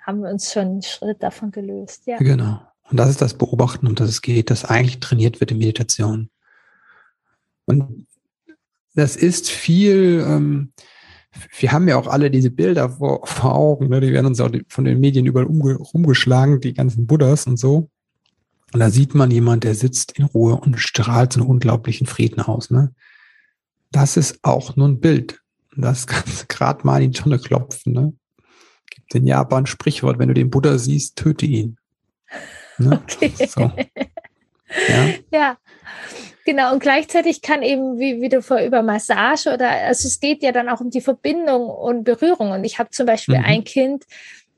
haben 0.01 0.21
wir 0.21 0.31
uns 0.31 0.53
schon 0.53 0.67
einen 0.67 0.83
Schritt 0.83 1.23
davon 1.23 1.51
gelöst. 1.51 2.07
Ja. 2.07 2.19
Genau. 2.19 2.61
Und 2.91 2.97
das 2.97 3.11
ist 3.11 3.21
das 3.21 3.35
Beobachten, 3.35 3.87
um 3.87 3.95
das 3.95 4.09
es 4.09 4.23
geht, 4.23 4.51
das 4.51 4.65
eigentlich 4.65 5.01
trainiert 5.01 5.41
wird 5.41 5.51
in 5.51 5.59
Meditation. 5.59 6.31
Und 7.67 8.07
das 8.99 9.15
ist 9.15 9.49
viel, 9.49 10.25
ähm, 10.27 10.73
wir 11.57 11.71
haben 11.71 11.87
ja 11.87 11.97
auch 11.97 12.09
alle 12.09 12.33
diese 12.33 12.51
Bilder 12.51 12.91
vor, 12.91 13.25
vor 13.25 13.55
Augen, 13.55 13.89
ne? 13.89 14.01
die 14.01 14.13
werden 14.13 14.27
uns 14.27 14.41
auch 14.41 14.51
von 14.69 14.85
den 14.85 14.99
Medien 14.99 15.25
überall 15.25 15.47
umge 15.47 15.77
rumgeschlagen, 15.77 16.61
die 16.61 16.75
ganzen 16.75 17.07
Buddhas 17.07 17.47
und 17.47 17.59
so. 17.59 17.91
Und 18.73 18.81
da 18.81 18.91
sieht 18.91 19.15
man 19.15 19.31
jemand, 19.31 19.63
der 19.63 19.77
sitzt 19.77 20.19
in 20.19 20.25
Ruhe 20.25 20.57
und 20.57 20.81
strahlt 20.81 21.33
so 21.33 21.41
einen 21.41 21.49
unglaublichen 21.49 22.09
Frieden 22.09 22.41
aus. 22.41 22.71
Ne? 22.71 22.93
Das 23.93 24.17
ist 24.17 24.41
auch 24.43 24.75
nur 24.75 24.89
ein 24.89 24.99
Bild. 24.99 25.41
Das 25.77 26.09
kannst 26.09 26.43
du 26.43 26.47
gerade 26.49 26.85
mal 26.85 27.01
in 27.01 27.13
die 27.13 27.21
Tonne 27.21 27.39
klopfen. 27.39 27.93
Ne? 27.93 28.13
Gibt 28.91 29.15
in 29.15 29.29
Japan 29.29 29.63
ein 29.63 29.67
Sprichwort, 29.67 30.19
wenn 30.19 30.29
du 30.29 30.35
den 30.35 30.51
Buddha 30.51 30.77
siehst, 30.77 31.15
töte 31.15 31.47
ihn. 31.47 31.77
Ne? 32.79 33.01
Okay. 33.13 33.33
So. 33.47 33.61
Ja. 34.89 35.09
ja. 35.33 35.59
Genau, 36.49 36.73
und 36.73 36.81
gleichzeitig 36.81 37.43
kann 37.43 37.63
eben, 37.63 37.99
wie, 37.99 38.23
wie 38.23 38.31
du 38.31 38.41
vor 38.41 38.59
über 38.63 38.81
Massage 38.81 39.53
oder, 39.53 39.69
also 39.69 40.09
es 40.09 40.19
geht 40.19 40.43
ja 40.43 40.51
dann 40.51 40.71
auch 40.71 40.81
um 40.81 40.89
die 40.89 41.03
Verbindung 41.03 41.69
und 41.69 42.05
Berührung. 42.05 42.53
Und 42.53 42.65
ich 42.65 42.79
habe 42.79 42.89
zum 42.89 43.05
Beispiel 43.05 43.37
mhm. 43.37 43.45
ein 43.45 43.65
Kind, 43.65 44.05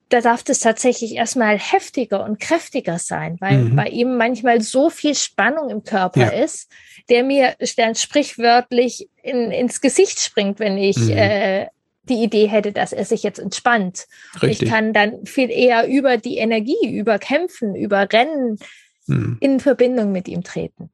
da 0.08 0.20
darf 0.20 0.44
das 0.44 0.60
tatsächlich 0.60 1.16
erstmal 1.16 1.58
heftiger 1.58 2.24
und 2.24 2.38
kräftiger 2.38 3.00
sein, 3.00 3.38
weil 3.40 3.58
mhm. 3.58 3.74
bei 3.74 3.88
ihm 3.88 4.16
manchmal 4.16 4.60
so 4.60 4.88
viel 4.88 5.16
Spannung 5.16 5.68
im 5.68 5.82
Körper 5.82 6.32
ja. 6.32 6.44
ist, 6.44 6.70
der 7.08 7.24
mir 7.24 7.56
dann 7.76 7.96
sprichwörtlich 7.96 9.08
in, 9.24 9.50
ins 9.50 9.80
Gesicht 9.80 10.20
springt, 10.20 10.60
wenn 10.60 10.78
ich 10.78 10.96
mhm. 10.96 11.10
äh, 11.10 11.66
die 12.04 12.22
Idee 12.22 12.46
hätte, 12.46 12.70
dass 12.70 12.92
er 12.92 13.04
sich 13.04 13.24
jetzt 13.24 13.40
entspannt. 13.40 14.06
Ich 14.42 14.64
kann 14.64 14.92
dann 14.92 15.26
viel 15.26 15.50
eher 15.50 15.88
über 15.88 16.18
die 16.18 16.36
Energie, 16.36 16.88
über 16.88 17.18
Kämpfen, 17.18 17.74
über 17.74 18.06
Rennen 18.12 18.60
mhm. 19.08 19.38
in 19.40 19.58
Verbindung 19.58 20.12
mit 20.12 20.28
ihm 20.28 20.44
treten. 20.44 20.92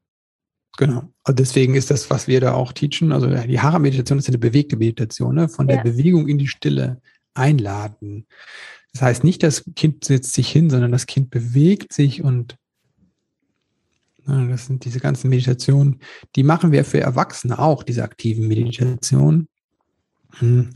Genau. 0.76 1.10
Also 1.24 1.36
deswegen 1.36 1.74
ist 1.74 1.90
das, 1.90 2.10
was 2.10 2.28
wir 2.28 2.40
da 2.40 2.52
auch 2.52 2.72
teachen, 2.72 3.12
also 3.12 3.28
die 3.28 3.60
Hara-Meditation 3.60 4.18
ist 4.18 4.28
eine 4.28 4.38
bewegte 4.38 4.76
Meditation, 4.76 5.34
ne? 5.34 5.48
von 5.48 5.66
der 5.66 5.78
ja. 5.78 5.82
Bewegung 5.82 6.28
in 6.28 6.38
die 6.38 6.48
Stille 6.48 7.00
einladen. 7.34 8.26
Das 8.92 9.02
heißt 9.02 9.24
nicht, 9.24 9.42
das 9.42 9.64
Kind 9.74 10.04
setzt 10.04 10.32
sich 10.32 10.50
hin, 10.50 10.70
sondern 10.70 10.92
das 10.92 11.06
Kind 11.06 11.30
bewegt 11.30 11.92
sich 11.92 12.22
und 12.22 12.56
ne, 14.26 14.48
das 14.48 14.66
sind 14.66 14.84
diese 14.84 15.00
ganzen 15.00 15.30
Meditationen, 15.30 16.00
die 16.34 16.42
machen 16.42 16.72
wir 16.72 16.84
für 16.84 17.00
Erwachsene 17.00 17.58
auch, 17.58 17.82
diese 17.82 18.04
aktiven 18.04 18.48
Meditationen, 18.48 19.48
hm. 20.38 20.70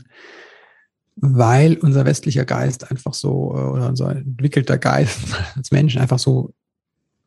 weil 1.15 1.77
unser 1.77 2.05
westlicher 2.05 2.45
Geist 2.45 2.89
einfach 2.89 3.13
so, 3.13 3.51
äh, 3.55 3.61
oder 3.61 3.89
unser 3.89 4.15
entwickelter 4.15 4.77
Geist 4.77 5.19
als 5.55 5.71
Menschen 5.71 6.01
einfach 6.01 6.19
so 6.19 6.53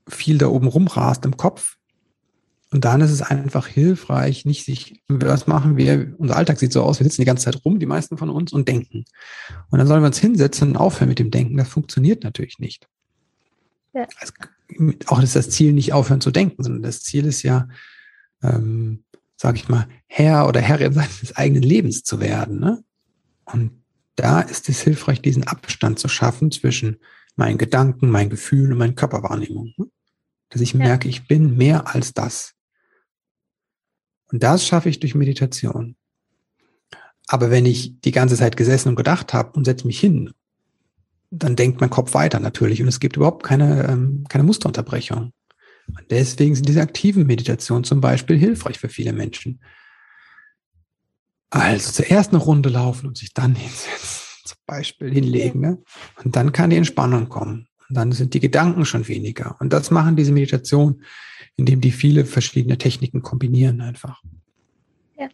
viel 0.08 0.38
da 0.38 0.48
oben 0.48 0.68
rumrast 0.68 1.24
im 1.24 1.36
Kopf. 1.36 1.76
Und 2.74 2.84
dann 2.84 3.00
ist 3.02 3.12
es 3.12 3.22
einfach 3.22 3.68
hilfreich, 3.68 4.44
nicht 4.44 4.64
sich, 4.64 5.00
was 5.06 5.46
machen 5.46 5.76
wir, 5.76 6.12
unser 6.18 6.36
Alltag 6.36 6.58
sieht 6.58 6.72
so 6.72 6.82
aus, 6.82 6.98
wir 6.98 7.04
sitzen 7.04 7.20
die 7.20 7.24
ganze 7.24 7.44
Zeit 7.44 7.64
rum, 7.64 7.78
die 7.78 7.86
meisten 7.86 8.18
von 8.18 8.30
uns, 8.30 8.52
und 8.52 8.66
denken. 8.66 9.04
Und 9.70 9.78
dann 9.78 9.86
sollen 9.86 10.02
wir 10.02 10.08
uns 10.08 10.18
hinsetzen 10.18 10.70
und 10.70 10.76
aufhören 10.76 11.08
mit 11.08 11.20
dem 11.20 11.30
Denken. 11.30 11.56
Das 11.56 11.68
funktioniert 11.68 12.24
natürlich 12.24 12.58
nicht. 12.58 12.88
Ja. 13.92 14.08
Also, 14.18 14.32
auch 15.06 15.22
ist 15.22 15.36
das 15.36 15.50
Ziel 15.50 15.72
nicht 15.72 15.92
aufhören 15.92 16.20
zu 16.20 16.32
denken, 16.32 16.64
sondern 16.64 16.82
das 16.82 17.04
Ziel 17.04 17.26
ist 17.26 17.44
ja, 17.44 17.68
ähm, 18.42 19.04
sage 19.36 19.58
ich 19.58 19.68
mal, 19.68 19.86
Herr 20.08 20.48
oder 20.48 20.60
Herrin 20.60 20.92
seines 20.94 21.36
eigenen 21.36 21.62
Lebens 21.62 22.02
zu 22.02 22.18
werden. 22.18 22.58
Ne? 22.58 22.82
Und 23.44 23.84
da 24.16 24.40
ist 24.40 24.68
es 24.68 24.80
hilfreich, 24.80 25.22
diesen 25.22 25.44
Abstand 25.44 26.00
zu 26.00 26.08
schaffen 26.08 26.50
zwischen 26.50 26.96
meinen 27.36 27.56
Gedanken, 27.56 28.10
meinen 28.10 28.30
Gefühlen 28.30 28.72
und 28.72 28.78
meinen 28.78 28.96
Körperwahrnehmungen. 28.96 29.74
Ne? 29.76 29.86
Dass 30.48 30.60
ich 30.60 30.72
ja. 30.72 30.78
merke, 30.78 31.08
ich 31.08 31.28
bin 31.28 31.56
mehr 31.56 31.94
als 31.94 32.12
das. 32.14 32.53
Und 34.32 34.42
das 34.42 34.66
schaffe 34.66 34.88
ich 34.88 35.00
durch 35.00 35.14
Meditation. 35.14 35.96
Aber 37.26 37.50
wenn 37.50 37.66
ich 37.66 38.00
die 38.00 38.12
ganze 38.12 38.36
Zeit 38.36 38.56
gesessen 38.56 38.90
und 38.90 38.96
gedacht 38.96 39.32
habe 39.32 39.52
und 39.52 39.64
setze 39.64 39.86
mich 39.86 39.98
hin, 39.98 40.32
dann 41.30 41.56
denkt 41.56 41.80
mein 41.80 41.90
Kopf 41.90 42.14
weiter 42.14 42.38
natürlich 42.38 42.82
und 42.82 42.88
es 42.88 43.00
gibt 43.00 43.16
überhaupt 43.16 43.42
keine, 43.42 43.88
ähm, 43.88 44.24
keine 44.28 44.44
Musterunterbrechung. 44.44 45.32
Und 45.88 46.10
deswegen 46.10 46.54
sind 46.54 46.68
diese 46.68 46.82
aktiven 46.82 47.26
Meditationen 47.26 47.84
zum 47.84 48.00
Beispiel 48.00 48.38
hilfreich 48.38 48.78
für 48.78 48.88
viele 48.88 49.12
Menschen. 49.12 49.60
Also 51.50 51.92
zuerst 51.92 52.30
eine 52.30 52.42
Runde 52.42 52.68
laufen 52.68 53.06
und 53.06 53.18
sich 53.18 53.32
dann 53.32 53.54
hinsetzen, 53.54 54.26
zum 54.44 54.58
Beispiel 54.66 55.12
hinlegen. 55.12 55.60
Ne? 55.60 55.82
Und 56.22 56.36
dann 56.36 56.52
kann 56.52 56.70
die 56.70 56.76
Entspannung 56.76 57.28
kommen. 57.28 57.68
Und 57.88 57.96
dann 57.96 58.12
sind 58.12 58.34
die 58.34 58.40
Gedanken 58.40 58.84
schon 58.84 59.08
weniger. 59.08 59.56
Und 59.60 59.72
das 59.72 59.90
machen 59.90 60.16
diese 60.16 60.32
Meditationen, 60.32 61.02
indem 61.56 61.80
die 61.80 61.92
viele 61.92 62.24
verschiedene 62.24 62.78
Techniken 62.78 63.22
kombinieren 63.22 63.80
einfach. 63.80 64.22
Ja, 65.18 65.28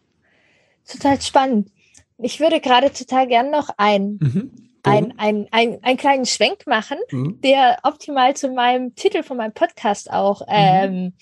total 0.87 1.21
spannend. 1.21 1.71
Ich 2.17 2.39
würde 2.39 2.59
gerade 2.59 2.93
total 2.93 3.27
gern 3.27 3.49
noch 3.49 3.69
ein, 3.77 4.19
mhm. 4.21 4.51
ein, 4.83 5.13
ein, 5.17 5.47
ein, 5.51 5.83
einen 5.83 5.97
kleinen 5.97 6.25
Schwenk 6.25 6.67
machen, 6.67 6.97
mhm. 7.11 7.41
der 7.41 7.79
optimal 7.83 8.35
zu 8.35 8.49
meinem 8.49 8.93
Titel 8.95 9.23
von 9.23 9.37
meinem 9.37 9.53
Podcast 9.53 10.11
auch 10.11 10.41
mhm. 10.41 10.47
ähm, 10.49 11.13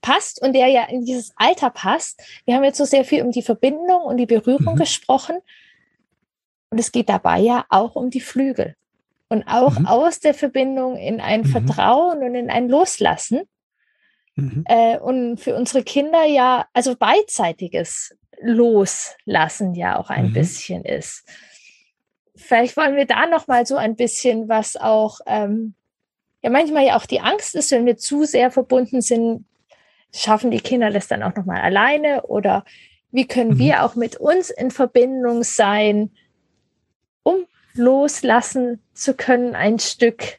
passt 0.00 0.40
und 0.40 0.52
der 0.52 0.68
ja 0.68 0.84
in 0.84 1.04
dieses 1.04 1.32
Alter 1.36 1.70
passt. 1.70 2.22
Wir 2.44 2.54
haben 2.54 2.64
jetzt 2.64 2.78
so 2.78 2.84
sehr 2.84 3.04
viel 3.04 3.22
um 3.22 3.32
die 3.32 3.42
Verbindung 3.42 4.02
und 4.02 4.16
die 4.16 4.26
Berührung 4.26 4.74
mhm. 4.74 4.78
gesprochen. 4.78 5.38
Und 6.70 6.78
es 6.78 6.92
geht 6.92 7.08
dabei 7.08 7.40
ja 7.40 7.64
auch 7.68 7.96
um 7.96 8.10
die 8.10 8.20
Flügel. 8.20 8.74
Und 9.28 9.44
auch 9.48 9.78
mhm. 9.78 9.86
aus 9.86 10.20
der 10.20 10.34
Verbindung 10.34 10.96
in 10.96 11.20
ein 11.20 11.40
mhm. 11.40 11.46
Vertrauen 11.46 12.22
und 12.22 12.34
in 12.34 12.50
ein 12.50 12.68
Loslassen. 12.68 13.42
Mhm. 14.36 14.64
Äh, 14.66 14.98
und 14.98 15.38
für 15.38 15.56
unsere 15.56 15.82
Kinder 15.82 16.24
ja, 16.24 16.66
also 16.72 16.94
beidseitiges 16.94 18.14
Loslassen 18.40 19.74
ja 19.74 19.98
auch 19.98 20.10
ein 20.10 20.28
mhm. 20.28 20.32
bisschen 20.34 20.84
ist. 20.84 21.24
Vielleicht 22.34 22.76
wollen 22.76 22.96
wir 22.96 23.06
da 23.06 23.26
noch 23.26 23.48
mal 23.48 23.66
so 23.66 23.76
ein 23.76 23.96
bisschen, 23.96 24.48
was 24.48 24.76
auch 24.76 25.20
ähm, 25.26 25.74
ja 26.42 26.50
manchmal 26.50 26.86
ja 26.86 26.96
auch 26.96 27.06
die 27.06 27.20
Angst 27.20 27.54
ist, 27.54 27.70
wenn 27.70 27.86
wir 27.86 27.96
zu 27.96 28.24
sehr 28.24 28.50
verbunden 28.50 29.00
sind, 29.00 29.46
schaffen 30.14 30.50
die 30.50 30.60
Kinder 30.60 30.90
das 30.90 31.08
dann 31.08 31.22
auch 31.22 31.34
nochmal 31.34 31.60
alleine 31.62 32.22
oder 32.22 32.64
wie 33.10 33.26
können 33.26 33.54
mhm. 33.54 33.58
wir 33.58 33.84
auch 33.84 33.94
mit 33.94 34.16
uns 34.16 34.50
in 34.50 34.70
Verbindung 34.70 35.42
sein, 35.42 36.10
um 37.22 37.46
loslassen 37.72 38.82
zu 38.92 39.14
können 39.14 39.54
ein 39.54 39.78
Stück. 39.78 40.38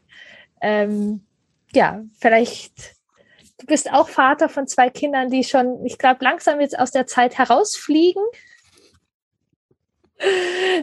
Ähm, 0.62 1.24
ja, 1.74 2.04
vielleicht, 2.20 2.97
du 3.58 3.66
bist 3.66 3.92
auch 3.92 4.10
Vater 4.10 4.50
von 4.50 4.68
zwei 4.68 4.90
Kindern, 4.90 5.30
die 5.30 5.44
schon, 5.44 5.86
ich 5.86 5.98
glaube, 5.98 6.24
langsam 6.24 6.62
jetzt 6.62 6.78
aus 6.78 6.92
der 6.92 7.08
Zeit 7.08 7.38
herausfliegen. 7.38 8.24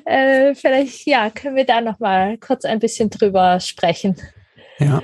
Äh, 0.04 0.54
vielleicht, 0.54 1.06
ja, 1.06 1.30
können 1.30 1.56
wir 1.56 1.66
da 1.66 1.80
noch 1.80 1.98
mal 1.98 2.38
kurz 2.38 2.64
ein 2.64 2.78
bisschen 2.78 3.10
drüber 3.10 3.58
sprechen. 3.60 4.16
Ja, 4.78 5.02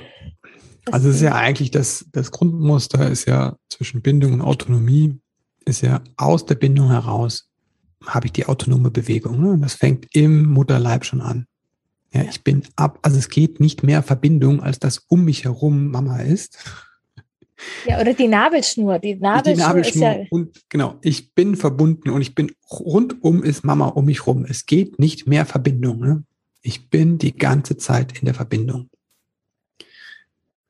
also 0.89 1.09
es 1.09 1.17
ist 1.17 1.21
ja 1.21 1.35
eigentlich 1.35 1.71
das, 1.71 2.05
das 2.11 2.31
Grundmuster 2.31 3.09
ist 3.09 3.27
ja 3.27 3.55
zwischen 3.69 4.01
Bindung 4.01 4.33
und 4.33 4.41
Autonomie, 4.41 5.19
ist 5.65 5.81
ja 5.81 6.01
aus 6.17 6.45
der 6.45 6.55
Bindung 6.55 6.89
heraus 6.89 7.47
habe 8.05 8.25
ich 8.25 8.33
die 8.33 8.47
autonome 8.47 8.89
Bewegung. 8.89 9.41
Ne? 9.41 9.57
Das 9.59 9.75
fängt 9.75 10.07
im 10.15 10.45
Mutterleib 10.45 11.05
schon 11.05 11.21
an. 11.21 11.45
Ja, 12.13 12.23
ich 12.23 12.43
bin 12.43 12.63
ab, 12.75 12.99
also 13.03 13.17
es 13.17 13.29
geht 13.29 13.59
nicht 13.59 13.83
mehr 13.83 14.03
Verbindung, 14.03 14.61
als 14.61 14.79
dass 14.79 14.97
um 15.07 15.23
mich 15.23 15.45
herum 15.45 15.91
Mama 15.91 16.17
ist. 16.17 16.57
Ja, 17.85 17.99
oder 17.99 18.13
die 18.13 18.27
Nabelschnur. 18.27 18.99
Die 18.99 19.15
Nabelschnur, 19.15 19.53
die 19.55 19.59
Nabelschnur 19.59 20.09
ist 20.11 20.17
ja 20.17 20.25
und 20.29 20.61
genau, 20.69 20.97
ich 21.01 21.33
bin 21.33 21.55
verbunden 21.55 22.09
und 22.09 22.21
ich 22.21 22.35
bin 22.35 22.51
rundum 22.69 23.43
ist 23.43 23.63
Mama 23.63 23.87
um 23.87 24.05
mich 24.05 24.25
rum. 24.27 24.45
Es 24.47 24.65
geht 24.65 24.99
nicht 24.99 25.27
mehr 25.27 25.45
Verbindung. 25.45 25.99
Ne? 25.99 26.23
Ich 26.61 26.89
bin 26.89 27.17
die 27.17 27.35
ganze 27.35 27.77
Zeit 27.77 28.17
in 28.19 28.25
der 28.25 28.33
Verbindung. 28.33 28.89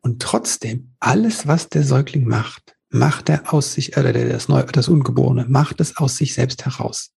Und 0.01 0.21
trotzdem, 0.21 0.93
alles, 0.99 1.47
was 1.47 1.69
der 1.69 1.83
Säugling 1.83 2.27
macht, 2.27 2.75
macht 2.89 3.29
er 3.29 3.53
aus 3.53 3.73
sich, 3.73 3.95
äh, 3.95 4.29
das, 4.29 4.47
Neu 4.47 4.63
das 4.63 4.87
Ungeborene, 4.87 5.45
macht 5.47 5.79
es 5.79 5.97
aus 5.97 6.17
sich 6.17 6.33
selbst 6.33 6.65
heraus. 6.65 7.11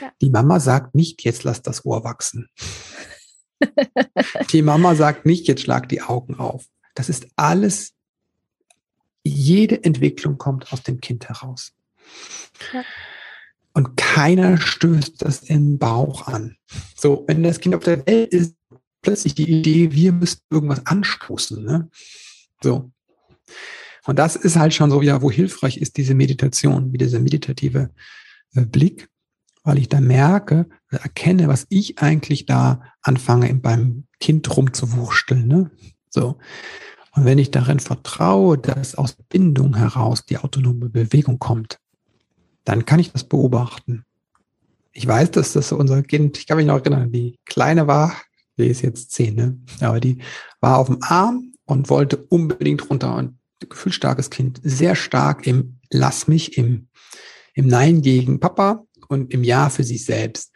Ja. 0.00 0.12
Die 0.20 0.30
Mama 0.30 0.60
sagt 0.60 0.94
nicht, 0.94 1.24
jetzt 1.24 1.44
lass 1.44 1.62
das 1.62 1.84
Ohr 1.84 2.04
wachsen. 2.04 2.48
die 4.52 4.62
Mama 4.62 4.94
sagt 4.94 5.26
nicht, 5.26 5.46
jetzt 5.46 5.62
schlag 5.62 5.88
die 5.88 6.02
Augen 6.02 6.36
auf. 6.36 6.66
Das 6.94 7.08
ist 7.08 7.28
alles, 7.36 7.92
jede 9.28 9.84
Entwicklung 9.84 10.38
kommt 10.38 10.72
aus 10.72 10.82
dem 10.82 11.00
Kind 11.00 11.28
heraus. 11.28 11.72
Ja. 12.72 12.84
Und 13.74 13.96
keiner 13.96 14.58
stößt 14.58 15.22
das 15.22 15.44
im 15.44 15.78
Bauch 15.78 16.26
an. 16.26 16.56
So, 16.96 17.24
wenn 17.28 17.42
das 17.42 17.60
Kind 17.60 17.74
auf 17.74 17.84
der 17.84 18.04
Welt 18.06 18.32
ist, 18.32 18.56
plötzlich 19.02 19.34
die 19.34 19.48
Idee, 19.48 19.92
wir 19.92 20.12
müssten 20.12 20.42
irgendwas 20.50 20.84
anstoßen. 20.86 21.64
Ne? 21.64 21.88
So. 22.62 22.90
Und 24.06 24.18
das 24.18 24.36
ist 24.36 24.56
halt 24.56 24.74
schon 24.74 24.90
so, 24.90 25.02
ja, 25.02 25.22
wo 25.22 25.30
hilfreich 25.30 25.76
ist 25.76 25.96
diese 25.96 26.14
Meditation, 26.14 26.92
wie 26.92 26.98
dieser 26.98 27.20
meditative 27.20 27.90
äh, 28.54 28.64
Blick, 28.64 29.08
weil 29.62 29.78
ich 29.78 29.88
da 29.88 30.00
merke, 30.00 30.66
erkenne, 30.90 31.48
was 31.48 31.66
ich 31.68 31.98
eigentlich 31.98 32.46
da 32.46 32.82
anfange, 33.02 33.52
beim 33.54 34.06
Kind 34.18 34.56
rumzuwurschteln. 34.56 35.46
Ne? 35.46 35.70
So. 36.10 36.38
Und 37.18 37.24
wenn 37.24 37.38
ich 37.38 37.50
darin 37.50 37.80
vertraue, 37.80 38.58
dass 38.58 38.94
aus 38.94 39.16
Bindung 39.28 39.74
heraus 39.74 40.24
die 40.24 40.38
autonome 40.38 40.88
Bewegung 40.88 41.40
kommt, 41.40 41.80
dann 42.62 42.84
kann 42.84 43.00
ich 43.00 43.10
das 43.10 43.24
beobachten. 43.24 44.04
Ich 44.92 45.04
weiß, 45.04 45.32
dass 45.32 45.52
das 45.52 45.72
unser 45.72 46.04
Kind, 46.04 46.38
ich 46.38 46.46
kann 46.46 46.58
mich 46.58 46.66
noch 46.66 46.78
erinnern, 46.78 47.10
die 47.10 47.36
Kleine 47.44 47.88
war, 47.88 48.14
die 48.56 48.68
ist 48.68 48.82
jetzt 48.82 49.10
zehn, 49.10 49.34
ne? 49.34 49.58
Aber 49.80 49.98
die 49.98 50.18
war 50.60 50.78
auf 50.78 50.86
dem 50.86 50.98
Arm 51.02 51.54
und 51.64 51.90
wollte 51.90 52.18
unbedingt 52.18 52.88
runter. 52.88 53.16
Und 53.16 53.36
gefühlsstarkes 53.68 54.30
Kind, 54.30 54.60
sehr 54.62 54.94
stark 54.94 55.44
im 55.44 55.80
Lass 55.90 56.28
mich, 56.28 56.56
im, 56.56 56.86
im 57.52 57.66
Nein 57.66 58.00
gegen 58.00 58.38
Papa 58.38 58.84
und 59.08 59.34
im 59.34 59.42
Ja 59.42 59.70
für 59.70 59.82
sich 59.82 60.04
selbst. 60.04 60.52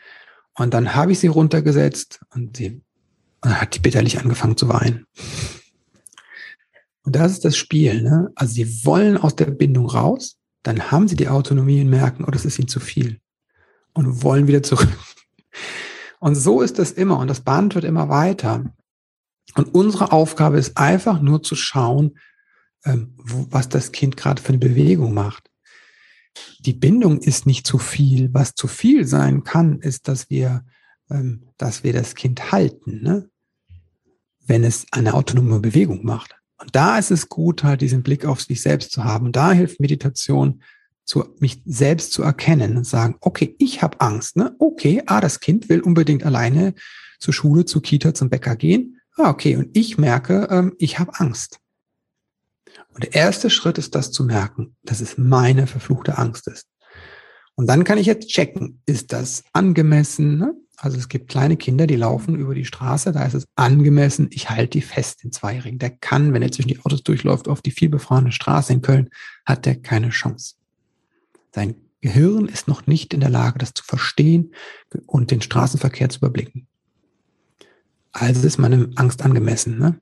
Und 0.55 0.75
dann 0.75 0.95
habe 0.95 1.11
ich 1.11 1.19
sie 1.19 1.27
runtergesetzt 1.27 2.21
und 2.33 2.57
sie 2.57 2.83
und 3.41 3.61
hat 3.61 3.75
die 3.75 3.81
bitterlich 3.81 4.21
angefangen 4.21 4.57
zu 4.57 4.69
weinen. 4.69 5.07
Und 7.05 7.17
das 7.17 7.33
ist 7.33 7.45
das 7.45 7.57
Spiel. 7.57 8.03
Ne? 8.03 8.31
Also 8.35 8.55
sie 8.55 8.85
wollen 8.85 9.17
aus 9.17 9.35
der 9.35 9.47
Bindung 9.47 9.87
raus, 9.87 10.37
dann 10.63 10.91
haben 10.91 11.09
sie 11.09 11.17
die 11.17 11.29
Autonomie 11.29 11.81
und 11.81 11.91
merken, 11.91 12.25
oh, 12.27 12.31
das 12.31 12.45
ist 12.45 12.59
ihnen 12.59 12.69
zu 12.69 12.81
viel. 12.81 13.21
Und 13.93 14.23
wollen 14.23 14.47
wieder 14.47 14.63
zurück. 14.63 14.89
Und 16.21 16.37
so 16.37 16.63
ist 16.63 16.79
es 16.79 16.93
immer 16.93 17.19
und 17.19 17.27
das 17.29 17.41
Band 17.41 17.75
wird 17.75 17.85
immer 17.85 18.09
weiter. 18.09 18.65
Und 19.57 19.75
unsere 19.75 20.13
Aufgabe 20.13 20.57
ist 20.57 20.77
einfach 20.77 21.21
nur 21.21 21.43
zu 21.43 21.57
schauen, 21.57 22.17
ähm, 22.85 23.15
was 23.19 23.69
das 23.69 23.91
Kind 23.91 24.17
gerade 24.17 24.41
für 24.41 24.51
eine 24.51 24.59
Bewegung 24.59 25.15
macht. 25.15 25.51
Die 26.61 26.73
Bindung 26.73 27.19
ist 27.19 27.45
nicht 27.45 27.67
zu 27.67 27.79
viel. 27.79 28.33
Was 28.33 28.55
zu 28.55 28.69
viel 28.69 29.05
sein 29.05 29.45
kann, 29.45 29.81
ist, 29.81 30.09
dass 30.09 30.31
wir, 30.31 30.65
ähm, 31.11 31.49
dass 31.59 31.83
wir 31.83 31.93
das 31.93 32.15
Kind 32.15 32.53
halten, 32.53 33.03
ne? 33.03 33.29
wenn 34.47 34.65
es 34.65 34.87
eine 34.93 35.15
autonome 35.15 35.61
Bewegung 35.61 36.05
macht. 36.05 36.37
Und 36.63 36.77
da 36.77 36.97
ist 36.97 37.11
es 37.11 37.29
gut, 37.29 37.65
halt 37.65 37.81
diesen 37.81 38.05
Blick 38.05 38.25
auf 38.25 38.41
sich 38.41 38.63
selbst 38.63 38.93
zu 38.93 39.03
haben. 39.03 39.27
Und 39.27 39.37
da 39.37 39.53
hilft 39.53 39.81
Meditation, 39.81 40.63
zu, 41.05 41.25
mich 41.41 41.61
selbst 41.67 42.13
zu 42.13 42.23
erkennen 42.23 42.77
und 42.77 42.87
sagen, 42.87 43.17
okay, 43.21 43.57
ich 43.59 43.83
habe 43.83 44.01
Angst. 44.01 44.37
Ne? 44.37 44.55
Okay, 44.61 45.03
ah, 45.07 45.21
das 45.21 45.41
Kind 45.41 45.69
will 45.69 45.81
unbedingt 45.81 46.25
alleine 46.25 46.75
zur 47.19 47.35
Schule, 47.35 47.65
zur 47.65 47.83
Kita, 47.83 48.15
zum 48.15 48.31
Bäcker 48.31 48.55
gehen. 48.55 49.01
Ah, 49.17 49.31
okay, 49.31 49.57
und 49.57 49.77
ich 49.77 49.99
merke, 49.99 50.47
ähm, 50.51 50.75
ich 50.79 51.01
habe 51.01 51.19
Angst. 51.19 51.59
Und 52.95 53.03
der 53.03 53.15
erste 53.15 53.51
Schritt 53.51 53.77
ist 53.77 53.97
das 53.97 54.13
zu 54.13 54.23
merken, 54.23 54.77
dass 54.85 55.01
es 55.01 55.19
meine 55.19 55.67
verfluchte 55.67 56.17
Angst 56.17 56.47
ist. 56.47 56.69
Und 57.57 57.67
dann 57.67 57.83
kann 57.83 57.99
ich 57.99 58.07
jetzt 58.07 58.29
checken, 58.29 58.81
ist 58.87 59.13
das 59.13 59.43
angemessen? 59.53 60.39
Ne? 60.39 60.55
Also 60.83 60.99
es 60.99 61.09
gibt 61.09 61.28
kleine 61.28 61.57
Kinder, 61.57 61.87
die 61.87 61.95
laufen 61.95 62.35
über 62.35 62.57
die 62.57 62.64
Straße, 62.64 63.12
da 63.12 63.24
ist 63.24 63.35
es 63.35 63.47
angemessen, 63.55 64.26
ich 64.33 64.51
halte 64.51 64.70
die 64.70 64.80
fest, 64.80 65.22
den 65.22 65.30
Zweijährigen. 65.30 65.78
Der 65.78 65.91
kann, 65.91 66.33
wenn 66.33 66.43
er 66.43 66.51
zwischen 66.51 66.70
die 66.70 66.80
Autos 66.80 67.05
durchläuft, 67.05 67.47
auf 67.47 67.62
die 67.62 67.70
vielbefahrene 67.70 68.33
Straße 68.33 68.72
in 68.72 68.83
Köln, 68.83 69.09
hat 69.47 69.64
der 69.64 69.76
keine 69.76 70.11
Chance. 70.11 70.57
Sein 71.55 71.76
Gehirn 72.01 72.49
ist 72.49 72.66
noch 72.66 72.89
nicht 72.89 73.14
in 73.14 73.20
der 73.20 73.30
Lage, 73.30 73.61
das 73.61 73.74
zu 73.74 73.85
verstehen 73.85 74.55
und 75.07 75.30
den 75.30 75.41
Straßenverkehr 75.41 76.09
zu 76.09 76.18
überblicken. 76.18 76.66
Also 78.11 78.45
ist 78.45 78.59
meine 78.59 78.91
Angst 78.97 79.22
angemessen. 79.22 79.78
Ne? 79.78 80.01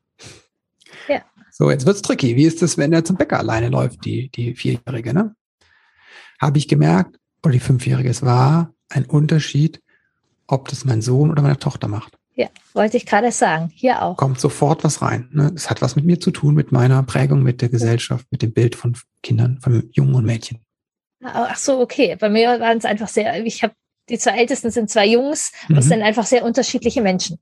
Ja. 1.09 1.21
So, 1.51 1.71
jetzt 1.71 1.85
wird's 1.85 2.01
tricky. 2.01 2.37
Wie 2.37 2.47
ist 2.47 2.63
es, 2.63 2.79
wenn 2.79 2.95
er 2.95 3.05
zum 3.05 3.19
Bäcker 3.19 3.39
alleine 3.39 3.69
läuft, 3.69 4.07
die, 4.07 4.31
die 4.31 4.55
Vierjährige? 4.55 5.13
Ne? 5.13 5.35
Habe 6.41 6.57
ich 6.57 6.69
gemerkt, 6.69 7.19
oder 7.43 7.53
die 7.53 7.61
Fünfjährige, 7.61 8.09
es 8.09 8.23
war 8.23 8.73
ein 8.89 9.05
Unterschied, 9.05 9.83
ob 10.51 10.69
das 10.69 10.85
mein 10.85 11.03
Sohn 11.03 11.31
oder 11.31 11.43
meine 11.43 11.59
Tochter 11.59 11.89
macht. 11.89 12.17
Ja, 12.35 12.49
wollte 12.73 12.97
ich 12.97 13.07
gerade 13.07 13.33
sagen. 13.33 13.71
Hier 13.75 14.03
auch. 14.03 14.17
Kommt 14.17 14.41
sofort 14.41 14.85
was 14.85 15.03
rein. 15.03 15.29
Ne? 15.33 15.53
Es 15.55 15.69
hat 15.69 15.83
was 15.83 15.97
mit 15.97 16.05
mir 16.05 16.21
zu 16.21 16.31
tun, 16.31 16.55
mit 16.55 16.73
meiner 16.73 17.03
Prägung, 17.03 17.43
mit 17.43 17.61
der 17.61 17.69
Gesellschaft, 17.69 18.27
mit 18.31 18.43
dem 18.43 18.53
Bild 18.53 18.77
von 18.77 18.97
Kindern, 19.23 19.59
von 19.61 19.91
Jungen 19.93 20.15
und 20.15 20.25
Mädchen. 20.25 20.61
Ach 21.23 21.57
so, 21.57 21.81
okay. 21.81 22.17
Bei 22.19 22.31
mir 22.31 22.61
waren 22.61 22.79
es 22.79 22.85
einfach 22.85 23.09
sehr, 23.09 23.45
ich 23.45 23.63
habe 23.63 23.75
die 24.09 24.19
zwei 24.19 24.39
Ältesten 24.39 24.71
sind 24.71 24.91
zwei 24.91 25.07
Jungs, 25.07 25.53
mhm. 25.69 25.77
das 25.77 25.87
sind 25.87 26.03
einfach 26.03 26.27
sehr 26.27 26.45
unterschiedliche 26.45 27.01
Menschen. 27.01 27.39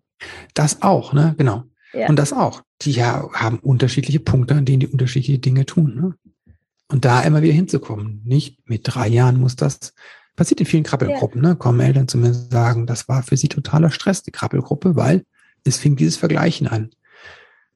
Das 0.54 0.82
auch, 0.82 1.12
ne? 1.12 1.34
Genau. 1.38 1.64
Ja. 1.92 2.08
Und 2.08 2.16
das 2.16 2.32
auch. 2.32 2.62
Die 2.82 2.92
ja 2.92 3.28
haben 3.32 3.58
unterschiedliche 3.60 4.20
Punkte, 4.20 4.54
an 4.54 4.64
denen 4.64 4.80
die 4.80 4.88
unterschiedliche 4.88 5.38
Dinge 5.38 5.64
tun. 5.64 5.94
Ne? 5.94 6.54
Und 6.88 7.04
da 7.04 7.22
immer 7.22 7.40
wieder 7.42 7.54
hinzukommen. 7.54 8.22
Nicht 8.24 8.68
mit 8.68 8.82
drei 8.84 9.08
Jahren 9.08 9.40
muss 9.40 9.56
das 9.56 9.94
passiert 10.38 10.60
in 10.60 10.66
vielen 10.66 10.84
Krabbelgruppen, 10.84 11.42
ja. 11.42 11.50
ne? 11.50 11.56
Kommen 11.56 11.80
Eltern 11.80 12.06
zu 12.06 12.16
mir 12.16 12.28
und 12.28 12.52
sagen, 12.52 12.86
das 12.86 13.08
war 13.08 13.24
für 13.24 13.36
sie 13.36 13.48
totaler 13.48 13.90
Stress, 13.90 14.22
die 14.22 14.30
Krabbelgruppe, 14.30 14.94
weil 14.94 15.26
es 15.64 15.78
fing 15.78 15.96
dieses 15.96 16.16
Vergleichen 16.16 16.68
an. 16.68 16.90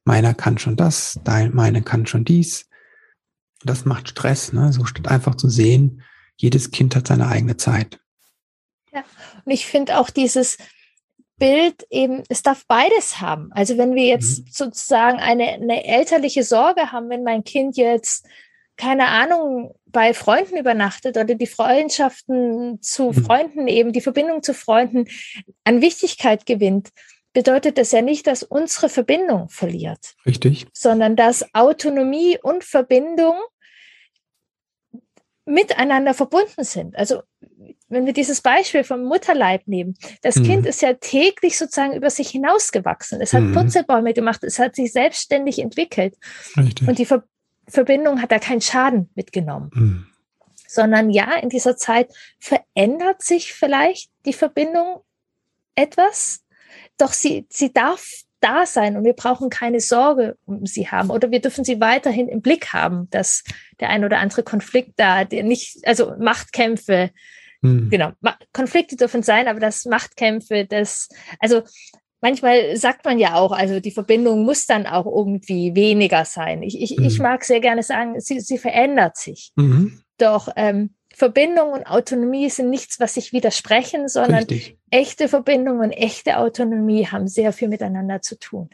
Meiner 0.05 0.33
kann 0.33 0.57
schon 0.57 0.77
das, 0.77 1.19
dein, 1.25 1.53
meine 1.53 1.81
kann 1.81 2.07
schon 2.07 2.23
dies. 2.23 2.69
Das 3.65 3.83
macht 3.83 4.09
Stress, 4.09 4.53
ne? 4.53 4.71
So 4.71 4.85
statt 4.85 5.09
einfach 5.09 5.35
zu 5.35 5.49
sehen, 5.49 6.01
jedes 6.37 6.71
Kind 6.71 6.95
hat 6.95 7.07
seine 7.07 7.27
eigene 7.27 7.57
Zeit. 7.57 7.99
Ja, 8.93 9.03
und 9.43 9.51
ich 9.51 9.65
finde 9.65 9.99
auch 9.99 10.09
dieses 10.09 10.57
Bild 11.37 11.85
eben, 11.89 12.23
es 12.29 12.43
darf 12.43 12.65
beides 12.67 13.19
haben. 13.19 13.49
Also 13.51 13.77
wenn 13.77 13.93
wir 13.93 14.05
jetzt 14.05 14.39
mhm. 14.39 14.45
sozusagen 14.51 15.19
eine, 15.19 15.49
eine 15.49 15.83
elterliche 15.85 16.43
Sorge 16.43 16.93
haben, 16.93 17.09
wenn 17.09 17.23
mein 17.23 17.43
Kind 17.43 17.75
jetzt 17.75 18.25
keine 18.77 19.07
Ahnung, 19.07 19.75
bei 19.93 20.13
Freunden 20.13 20.57
übernachtet 20.57 21.15
oder 21.17 21.35
die 21.35 21.47
Freundschaften 21.47 22.81
zu 22.81 23.11
mhm. 23.11 23.13
Freunden 23.13 23.67
eben, 23.69 23.93
die 23.93 24.01
Verbindung 24.01 24.43
zu 24.43 24.53
Freunden 24.53 25.05
an 25.63 25.81
Wichtigkeit 25.81 26.45
gewinnt, 26.45 26.89
bedeutet 27.31 27.77
das 27.77 27.91
ja 27.91 28.01
nicht, 28.01 28.27
dass 28.27 28.43
unsere 28.43 28.89
Verbindung 28.89 29.49
verliert. 29.49 30.15
Richtig. 30.25 30.67
Sondern 30.73 31.15
dass 31.15 31.45
Autonomie 31.53 32.37
und 32.41 32.63
Verbindung 32.63 33.35
miteinander 35.45 36.13
verbunden 36.13 36.63
sind. 36.63 36.95
Also 36.95 37.21
wenn 37.89 38.05
wir 38.05 38.13
dieses 38.13 38.41
Beispiel 38.41 38.83
vom 38.83 39.03
Mutterleib 39.03 39.67
nehmen, 39.67 39.95
das 40.21 40.37
mhm. 40.37 40.43
Kind 40.43 40.65
ist 40.65 40.81
ja 40.81 40.93
täglich 40.93 41.57
sozusagen 41.57 41.93
über 41.93 42.09
sich 42.09 42.29
hinausgewachsen. 42.29 43.21
Es 43.21 43.33
hat 43.33 43.41
mhm. 43.41 43.53
Purzelbäume 43.53 44.13
gemacht, 44.13 44.43
es 44.43 44.57
hat 44.57 44.75
sich 44.75 44.91
selbstständig 44.91 45.59
entwickelt. 45.59 46.15
Richtig. 46.57 46.87
Und 46.87 46.97
die 46.97 47.05
Ver 47.05 47.23
Verbindung 47.67 48.21
hat 48.21 48.31
da 48.31 48.39
keinen 48.39 48.61
Schaden 48.61 49.09
mitgenommen. 49.15 49.69
Mhm. 49.73 50.07
Sondern 50.67 51.09
ja, 51.09 51.35
in 51.35 51.49
dieser 51.49 51.77
Zeit 51.77 52.11
verändert 52.39 53.21
sich 53.21 53.53
vielleicht 53.53 54.11
die 54.25 54.33
Verbindung 54.33 55.01
etwas, 55.75 56.43
doch 56.97 57.13
sie, 57.13 57.45
sie 57.49 57.73
darf 57.73 58.07
da 58.39 58.65
sein 58.65 58.97
und 58.97 59.05
wir 59.05 59.13
brauchen 59.13 59.49
keine 59.49 59.79
Sorge 59.79 60.37
um 60.45 60.65
sie 60.65 60.89
haben 60.89 61.09
oder 61.09 61.31
wir 61.31 61.39
dürfen 61.39 61.63
sie 61.63 61.79
weiterhin 61.79 62.27
im 62.27 62.41
Blick 62.41 62.73
haben, 62.73 63.09
dass 63.09 63.43
der 63.79 63.89
ein 63.89 64.03
oder 64.03 64.19
andere 64.19 64.43
Konflikt 64.43 64.93
da, 64.97 65.23
der 65.23 65.43
nicht, 65.43 65.87
also 65.87 66.13
Machtkämpfe, 66.19 67.11
hm. 67.61 67.89
genau, 67.89 68.11
Konflikte 68.51 68.97
dürfen 68.97 69.23
sein, 69.23 69.47
aber 69.47 69.61
das 69.61 69.85
Machtkämpfe, 69.85 70.65
das, 70.65 71.07
also 71.39 71.63
manchmal 72.23 72.77
sagt 72.77 73.05
man 73.05 73.19
ja 73.19 73.35
auch, 73.35 73.51
also 73.51 73.79
die 73.81 73.91
Verbindung 73.91 74.45
muss 74.45 74.65
dann 74.65 74.87
auch 74.87 75.05
irgendwie 75.05 75.75
weniger 75.75 76.25
sein. 76.25 76.63
Ich, 76.63 76.81
ich, 76.81 76.97
mhm. 76.97 77.05
ich 77.05 77.19
mag 77.19 77.43
sehr 77.43 77.59
gerne 77.59 77.83
sagen, 77.83 78.19
sie, 78.19 78.39
sie 78.39 78.57
verändert 78.57 79.17
sich. 79.17 79.51
Mhm. 79.55 79.99
Doch 80.17 80.47
ähm, 80.55 80.91
Verbindung 81.13 81.73
und 81.73 81.85
Autonomie 81.85 82.49
sind 82.49 82.69
nichts, 82.69 82.99
was 82.99 83.15
sich 83.15 83.33
widersprechen, 83.33 84.07
sondern 84.07 84.45
Richtig. 84.45 84.77
echte 84.89 85.27
Verbindung 85.27 85.79
und 85.79 85.91
echte 85.91 86.37
Autonomie 86.37 87.05
haben 87.05 87.27
sehr 87.27 87.51
viel 87.51 87.67
miteinander 87.67 88.21
zu 88.21 88.39
tun. 88.39 88.69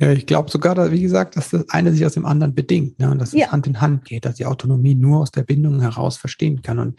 Ja, 0.00 0.10
ich 0.12 0.26
glaube 0.26 0.50
sogar, 0.50 0.90
wie 0.90 1.02
gesagt, 1.02 1.36
dass 1.36 1.50
das 1.50 1.68
eine 1.68 1.92
sich 1.92 2.06
aus 2.06 2.14
dem 2.14 2.24
anderen 2.24 2.54
bedingt 2.54 2.98
ne? 3.00 3.10
und 3.10 3.18
dass 3.18 3.30
es 3.30 3.40
ja. 3.40 3.52
Hand 3.52 3.66
in 3.66 3.80
Hand 3.80 4.06
geht, 4.06 4.24
dass 4.24 4.36
die 4.36 4.46
Autonomie 4.46 4.94
nur 4.94 5.20
aus 5.20 5.30
der 5.30 5.42
Bindung 5.42 5.80
heraus 5.80 6.16
verstehen 6.16 6.62
kann. 6.62 6.78
Und 6.78 6.98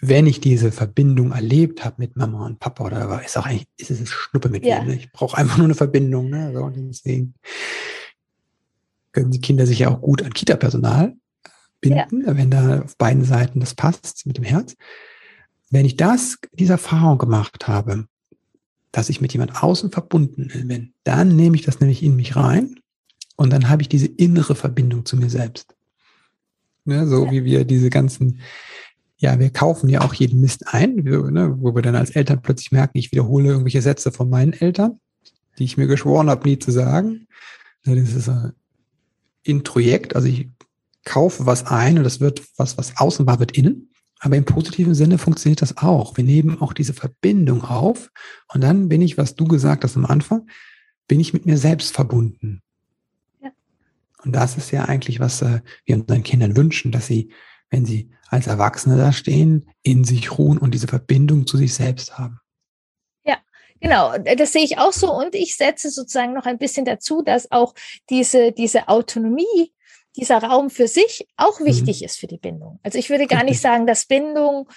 wenn 0.00 0.26
ich 0.26 0.40
diese 0.40 0.72
Verbindung 0.72 1.32
erlebt 1.32 1.84
habe 1.84 1.96
mit 1.98 2.16
Mama 2.16 2.46
und 2.46 2.58
Papa 2.58 2.84
oder 2.84 3.24
ist 3.24 3.36
auch 3.38 3.46
eigentlich, 3.46 3.66
ist 3.76 3.90
es 3.90 4.10
Schnuppe 4.10 4.48
mit 4.48 4.64
ja. 4.64 4.80
wem. 4.80 4.88
Ne? 4.88 4.94
Ich 4.96 5.10
brauche 5.12 5.36
einfach 5.36 5.56
nur 5.56 5.66
eine 5.66 5.74
Verbindung. 5.74 6.30
Ne? 6.30 6.52
So, 6.54 6.64
und 6.64 6.76
deswegen 6.76 7.34
können 9.12 9.30
die 9.30 9.40
Kinder 9.40 9.66
sich 9.66 9.80
ja 9.80 9.90
auch 9.90 10.00
gut 10.00 10.22
an 10.22 10.32
Kita-Personal 10.32 11.16
binden, 11.80 12.24
ja. 12.26 12.36
wenn 12.36 12.50
da 12.50 12.82
auf 12.82 12.96
beiden 12.96 13.24
Seiten 13.24 13.60
das 13.60 13.74
passt 13.74 14.26
mit 14.26 14.36
dem 14.36 14.44
Herz. 14.44 14.76
Wenn 15.70 15.86
ich 15.86 15.96
das, 15.96 16.38
diese 16.52 16.74
Erfahrung 16.74 17.18
gemacht 17.18 17.66
habe, 17.66 18.06
dass 18.92 19.08
ich 19.08 19.20
mit 19.20 19.32
jemand 19.32 19.62
außen 19.62 19.90
verbunden 19.90 20.50
bin, 20.68 20.94
dann 21.04 21.34
nehme 21.34 21.56
ich 21.56 21.62
das 21.62 21.80
nämlich 21.80 22.02
in 22.02 22.16
mich 22.16 22.36
rein 22.36 22.76
und 23.36 23.52
dann 23.52 23.68
habe 23.68 23.82
ich 23.82 23.88
diese 23.88 24.06
innere 24.06 24.54
Verbindung 24.54 25.04
zu 25.04 25.16
mir 25.16 25.30
selbst. 25.30 25.74
Ne, 26.84 27.06
so 27.06 27.26
ja. 27.26 27.30
wie 27.32 27.44
wir 27.44 27.64
diese 27.64 27.90
ganzen 27.90 28.40
ja, 29.18 29.38
wir 29.38 29.50
kaufen 29.50 29.88
ja 29.88 30.02
auch 30.02 30.14
jeden 30.14 30.40
Mist 30.40 30.74
ein, 30.74 30.96
ne, 30.96 31.54
wo 31.58 31.74
wir 31.74 31.82
dann 31.82 31.96
als 31.96 32.10
Eltern 32.10 32.42
plötzlich 32.42 32.72
merken, 32.72 32.98
ich 32.98 33.12
wiederhole 33.12 33.48
irgendwelche 33.48 33.82
Sätze 33.82 34.12
von 34.12 34.28
meinen 34.28 34.52
Eltern, 34.52 35.00
die 35.58 35.64
ich 35.64 35.76
mir 35.76 35.86
geschworen 35.86 36.28
habe, 36.28 36.46
nie 36.48 36.58
zu 36.58 36.70
sagen. 36.70 37.26
Das 37.84 37.96
ist 37.96 38.28
ein 38.28 38.52
Introjekt, 39.42 40.14
also 40.16 40.28
ich 40.28 40.50
kaufe 41.04 41.46
was 41.46 41.66
ein 41.66 41.98
und 41.98 42.04
das 42.04 42.20
wird 42.20 42.42
was, 42.56 42.76
was 42.76 42.96
außen 42.98 43.26
war, 43.26 43.38
wird 43.38 43.56
innen. 43.56 43.90
Aber 44.18 44.36
im 44.36 44.44
positiven 44.44 44.94
Sinne 44.94 45.18
funktioniert 45.18 45.62
das 45.62 45.76
auch. 45.76 46.16
Wir 46.16 46.24
nehmen 46.24 46.60
auch 46.60 46.72
diese 46.72 46.94
Verbindung 46.94 47.62
auf 47.62 48.10
und 48.52 48.62
dann 48.62 48.88
bin 48.88 49.02
ich, 49.02 49.16
was 49.16 49.34
du 49.34 49.44
gesagt 49.44 49.84
hast 49.84 49.96
am 49.96 50.06
Anfang, 50.06 50.48
bin 51.06 51.20
ich 51.20 51.32
mit 51.32 51.46
mir 51.46 51.58
selbst 51.58 51.94
verbunden. 51.94 52.62
Ja. 53.42 53.50
Und 54.24 54.32
das 54.32 54.56
ist 54.56 54.72
ja 54.72 54.86
eigentlich, 54.86 55.20
was 55.20 55.42
äh, 55.42 55.60
wir 55.84 55.96
unseren 55.96 56.22
Kindern 56.22 56.56
wünschen, 56.56 56.92
dass 56.92 57.06
sie 57.06 57.30
wenn 57.70 57.84
sie 57.84 58.10
als 58.28 58.46
Erwachsene 58.46 58.96
da 58.96 59.12
stehen, 59.12 59.70
in 59.82 60.04
sich 60.04 60.38
ruhen 60.38 60.58
und 60.58 60.72
diese 60.72 60.88
Verbindung 60.88 61.46
zu 61.46 61.56
sich 61.56 61.74
selbst 61.74 62.18
haben. 62.18 62.40
Ja, 63.24 63.38
Genau, 63.80 64.16
das 64.18 64.52
sehe 64.52 64.64
ich 64.64 64.78
auch 64.78 64.92
so 64.92 65.12
und 65.12 65.34
ich 65.34 65.56
setze 65.56 65.90
sozusagen 65.90 66.32
noch 66.32 66.46
ein 66.46 66.58
bisschen 66.58 66.84
dazu, 66.84 67.22
dass 67.22 67.50
auch 67.52 67.74
diese, 68.08 68.52
diese 68.52 68.88
Autonomie, 68.88 69.72
dieser 70.16 70.38
Raum 70.38 70.70
für 70.70 70.88
sich 70.88 71.28
auch 71.36 71.60
wichtig 71.60 72.00
mhm. 72.00 72.06
ist 72.06 72.18
für 72.18 72.26
die 72.26 72.38
Bindung. 72.38 72.80
Also 72.82 72.98
ich 72.98 73.10
würde 73.10 73.26
gar 73.26 73.44
nicht 73.44 73.60
sagen, 73.60 73.86
dass 73.86 74.06
Bindung 74.06 74.68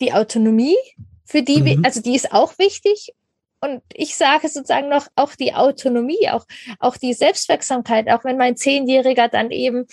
die 0.00 0.12
Autonomie, 0.12 0.76
für 1.24 1.42
die, 1.42 1.76
mhm. 1.76 1.84
also 1.84 2.00
die 2.00 2.14
ist 2.14 2.32
auch 2.32 2.58
wichtig. 2.58 3.12
Und 3.60 3.82
ich 3.92 4.16
sage 4.16 4.48
sozusagen 4.48 4.88
noch 4.88 5.06
auch 5.16 5.34
die 5.34 5.54
Autonomie, 5.54 6.28
auch, 6.30 6.46
auch 6.78 6.96
die 6.96 7.14
Selbstwirksamkeit, 7.14 8.08
auch 8.10 8.24
wenn 8.24 8.36
mein 8.36 8.56
Zehnjähriger 8.56 9.28
dann 9.28 9.50
eben 9.50 9.86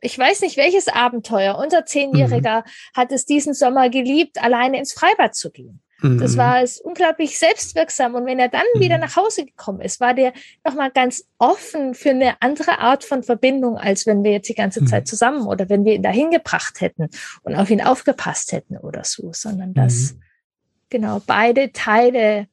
ich 0.00 0.18
weiß 0.18 0.42
nicht 0.42 0.56
welches 0.56 0.88
Abenteuer. 0.88 1.58
Unser 1.58 1.84
Zehnjähriger 1.84 2.60
mhm. 2.60 2.70
hat 2.94 3.12
es 3.12 3.26
diesen 3.26 3.54
Sommer 3.54 3.90
geliebt, 3.90 4.42
alleine 4.42 4.78
ins 4.78 4.92
Freibad 4.92 5.34
zu 5.34 5.50
gehen. 5.50 5.80
Mhm. 6.00 6.20
Das 6.20 6.36
war 6.36 6.62
es 6.62 6.80
unglaublich 6.80 7.38
selbstwirksam. 7.38 8.14
Und 8.14 8.26
wenn 8.26 8.38
er 8.38 8.48
dann 8.48 8.62
mhm. 8.74 8.80
wieder 8.80 8.98
nach 8.98 9.16
Hause 9.16 9.44
gekommen 9.44 9.80
ist, 9.80 10.00
war 10.00 10.14
der 10.14 10.32
nochmal 10.64 10.90
ganz 10.90 11.24
offen 11.38 11.94
für 11.94 12.10
eine 12.10 12.40
andere 12.40 12.78
Art 12.78 13.04
von 13.04 13.22
Verbindung, 13.22 13.76
als 13.76 14.06
wenn 14.06 14.22
wir 14.22 14.32
jetzt 14.32 14.48
die 14.48 14.54
ganze 14.54 14.84
Zeit 14.84 15.04
mhm. 15.04 15.06
zusammen 15.06 15.46
oder 15.46 15.68
wenn 15.68 15.84
wir 15.84 15.94
ihn 15.94 16.02
dahin 16.02 16.30
gebracht 16.30 16.80
hätten 16.80 17.08
und 17.42 17.56
auf 17.56 17.70
ihn 17.70 17.82
aufgepasst 17.82 18.52
hätten 18.52 18.76
oder 18.76 19.02
so, 19.04 19.32
sondern 19.32 19.74
dass 19.74 20.12
mhm. 20.12 20.22
genau 20.90 21.20
beide 21.26 21.72
Teile 21.72 22.46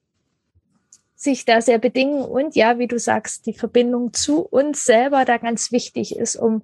sich 1.16 1.46
da 1.46 1.62
sehr 1.62 1.80
bedingen 1.80 2.22
und 2.22 2.56
ja, 2.56 2.78
wie 2.78 2.88
du 2.88 3.00
sagst, 3.00 3.46
die 3.46 3.54
Verbindung 3.54 4.14
zu 4.14 4.42
uns 4.42 4.84
selber 4.84 5.24
da 5.24 5.38
ganz 5.38 5.72
wichtig 5.72 6.16
ist, 6.16 6.36
um 6.36 6.62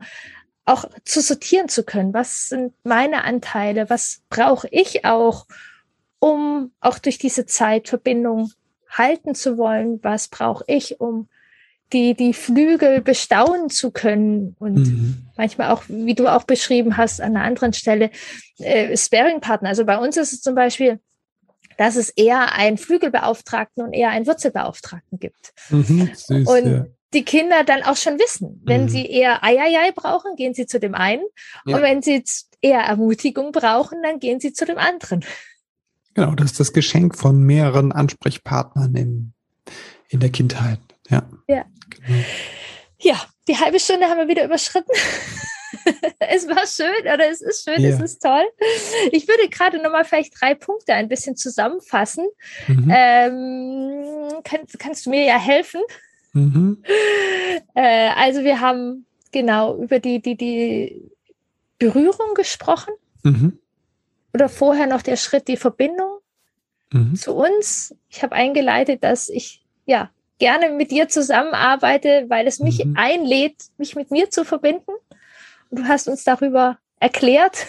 auch 0.65 0.85
zu 1.05 1.21
sortieren 1.21 1.69
zu 1.69 1.83
können. 1.83 2.13
Was 2.13 2.49
sind 2.49 2.73
meine 2.83 3.23
Anteile? 3.23 3.89
Was 3.89 4.21
brauche 4.29 4.67
ich 4.71 5.05
auch, 5.05 5.47
um 6.19 6.71
auch 6.79 6.99
durch 6.99 7.17
diese 7.17 7.45
Zeit 7.45 7.87
Verbindung 7.89 8.51
halten 8.89 9.35
zu 9.35 9.57
wollen? 9.57 9.99
Was 10.03 10.27
brauche 10.27 10.63
ich, 10.67 10.99
um 10.99 11.27
die, 11.93 12.13
die 12.15 12.33
Flügel 12.33 13.01
bestaunen 13.01 13.69
zu 13.69 13.91
können 13.91 14.55
und 14.59 14.77
mhm. 14.77 15.27
manchmal 15.35 15.71
auch, 15.71 15.83
wie 15.87 16.15
du 16.15 16.27
auch 16.27 16.43
beschrieben 16.43 16.97
hast, 16.97 17.19
an 17.19 17.35
einer 17.35 17.45
anderen 17.45 17.73
Stelle, 17.73 18.11
äh, 18.59 18.95
Sparing-Partner. 18.95 19.69
Also 19.69 19.85
bei 19.85 19.97
uns 19.97 20.15
ist 20.17 20.31
es 20.31 20.41
zum 20.41 20.55
Beispiel, 20.55 20.99
dass 21.77 21.95
es 21.95 22.09
eher 22.09 22.53
einen 22.53 22.77
Flügelbeauftragten 22.77 23.83
und 23.83 23.93
eher 23.93 24.09
einen 24.09 24.27
Wurzelbeauftragten 24.27 25.19
gibt. 25.19 25.53
Mhm, 25.69 26.11
süß, 26.13 26.47
und 26.47 26.71
ja. 26.71 26.85
Die 27.13 27.25
Kinder 27.25 27.63
dann 27.63 27.83
auch 27.83 27.97
schon 27.97 28.19
wissen, 28.19 28.61
wenn 28.63 28.83
mhm. 28.83 28.89
sie 28.89 29.05
eher 29.05 29.43
Eieiei 29.43 29.91
brauchen, 29.91 30.35
gehen 30.35 30.53
sie 30.53 30.65
zu 30.65 30.79
dem 30.79 30.95
einen. 30.95 31.23
Ja. 31.65 31.75
Und 31.75 31.81
wenn 31.83 32.01
sie 32.01 32.23
eher 32.61 32.81
Ermutigung 32.81 33.51
brauchen, 33.51 34.01
dann 34.03 34.19
gehen 34.19 34.39
sie 34.39 34.53
zu 34.53 34.65
dem 34.65 34.77
anderen. 34.77 35.25
Genau, 36.13 36.35
das 36.35 36.51
ist 36.51 36.59
das 36.59 36.73
Geschenk 36.73 37.17
von 37.17 37.41
mehreren 37.43 37.91
Ansprechpartnern 37.91 38.95
in, 38.95 39.33
in 40.09 40.19
der 40.19 40.29
Kindheit. 40.29 40.79
Ja. 41.09 41.23
Ja. 41.47 41.65
Genau. 41.89 42.23
ja, 42.99 43.21
die 43.47 43.57
halbe 43.57 43.79
Stunde 43.79 44.07
haben 44.07 44.17
wir 44.17 44.27
wieder 44.27 44.45
überschritten. 44.45 44.91
es 46.19 46.47
war 46.47 46.65
schön 46.67 47.01
oder 47.01 47.29
es 47.29 47.41
ist 47.41 47.63
schön, 47.63 47.81
ja. 47.81 47.89
es 47.89 47.99
ist 47.99 48.21
toll. 48.21 48.43
Ich 49.11 49.27
würde 49.27 49.49
gerade 49.49 49.81
nochmal 49.81 50.05
vielleicht 50.05 50.39
drei 50.39 50.53
Punkte 50.53 50.93
ein 50.93 51.07
bisschen 51.07 51.35
zusammenfassen. 51.35 52.27
Mhm. 52.67 52.91
Ähm, 52.93 54.43
kann, 54.43 54.61
kannst 54.77 55.05
du 55.05 55.09
mir 55.09 55.25
ja 55.25 55.37
helfen? 55.37 55.81
Mhm. 56.33 56.83
Äh, 57.73 58.09
also 58.15 58.43
wir 58.43 58.59
haben 58.61 59.05
genau 59.31 59.77
über 59.77 59.99
die, 59.99 60.21
die, 60.21 60.35
die 60.35 61.11
Berührung 61.77 62.33
gesprochen. 62.35 62.93
Mhm. 63.23 63.59
Oder 64.33 64.49
vorher 64.49 64.87
noch 64.87 65.01
der 65.01 65.17
Schritt, 65.17 65.47
die 65.47 65.57
Verbindung 65.57 66.19
mhm. 66.91 67.15
zu 67.15 67.33
uns. 67.33 67.95
Ich 68.09 68.23
habe 68.23 68.35
eingeleitet, 68.35 69.03
dass 69.03 69.29
ich 69.29 69.65
ja 69.85 70.09
gerne 70.39 70.69
mit 70.69 70.91
dir 70.91 71.09
zusammenarbeite, 71.09 72.25
weil 72.27 72.47
es 72.47 72.59
mich 72.59 72.83
mhm. 72.83 72.95
einlädt, 72.97 73.57
mich 73.77 73.95
mit 73.95 74.11
mir 74.11 74.29
zu 74.29 74.43
verbinden. 74.45 74.91
Du 75.69 75.83
hast 75.83 76.07
uns 76.07 76.23
darüber 76.23 76.77
erklärt, 76.99 77.67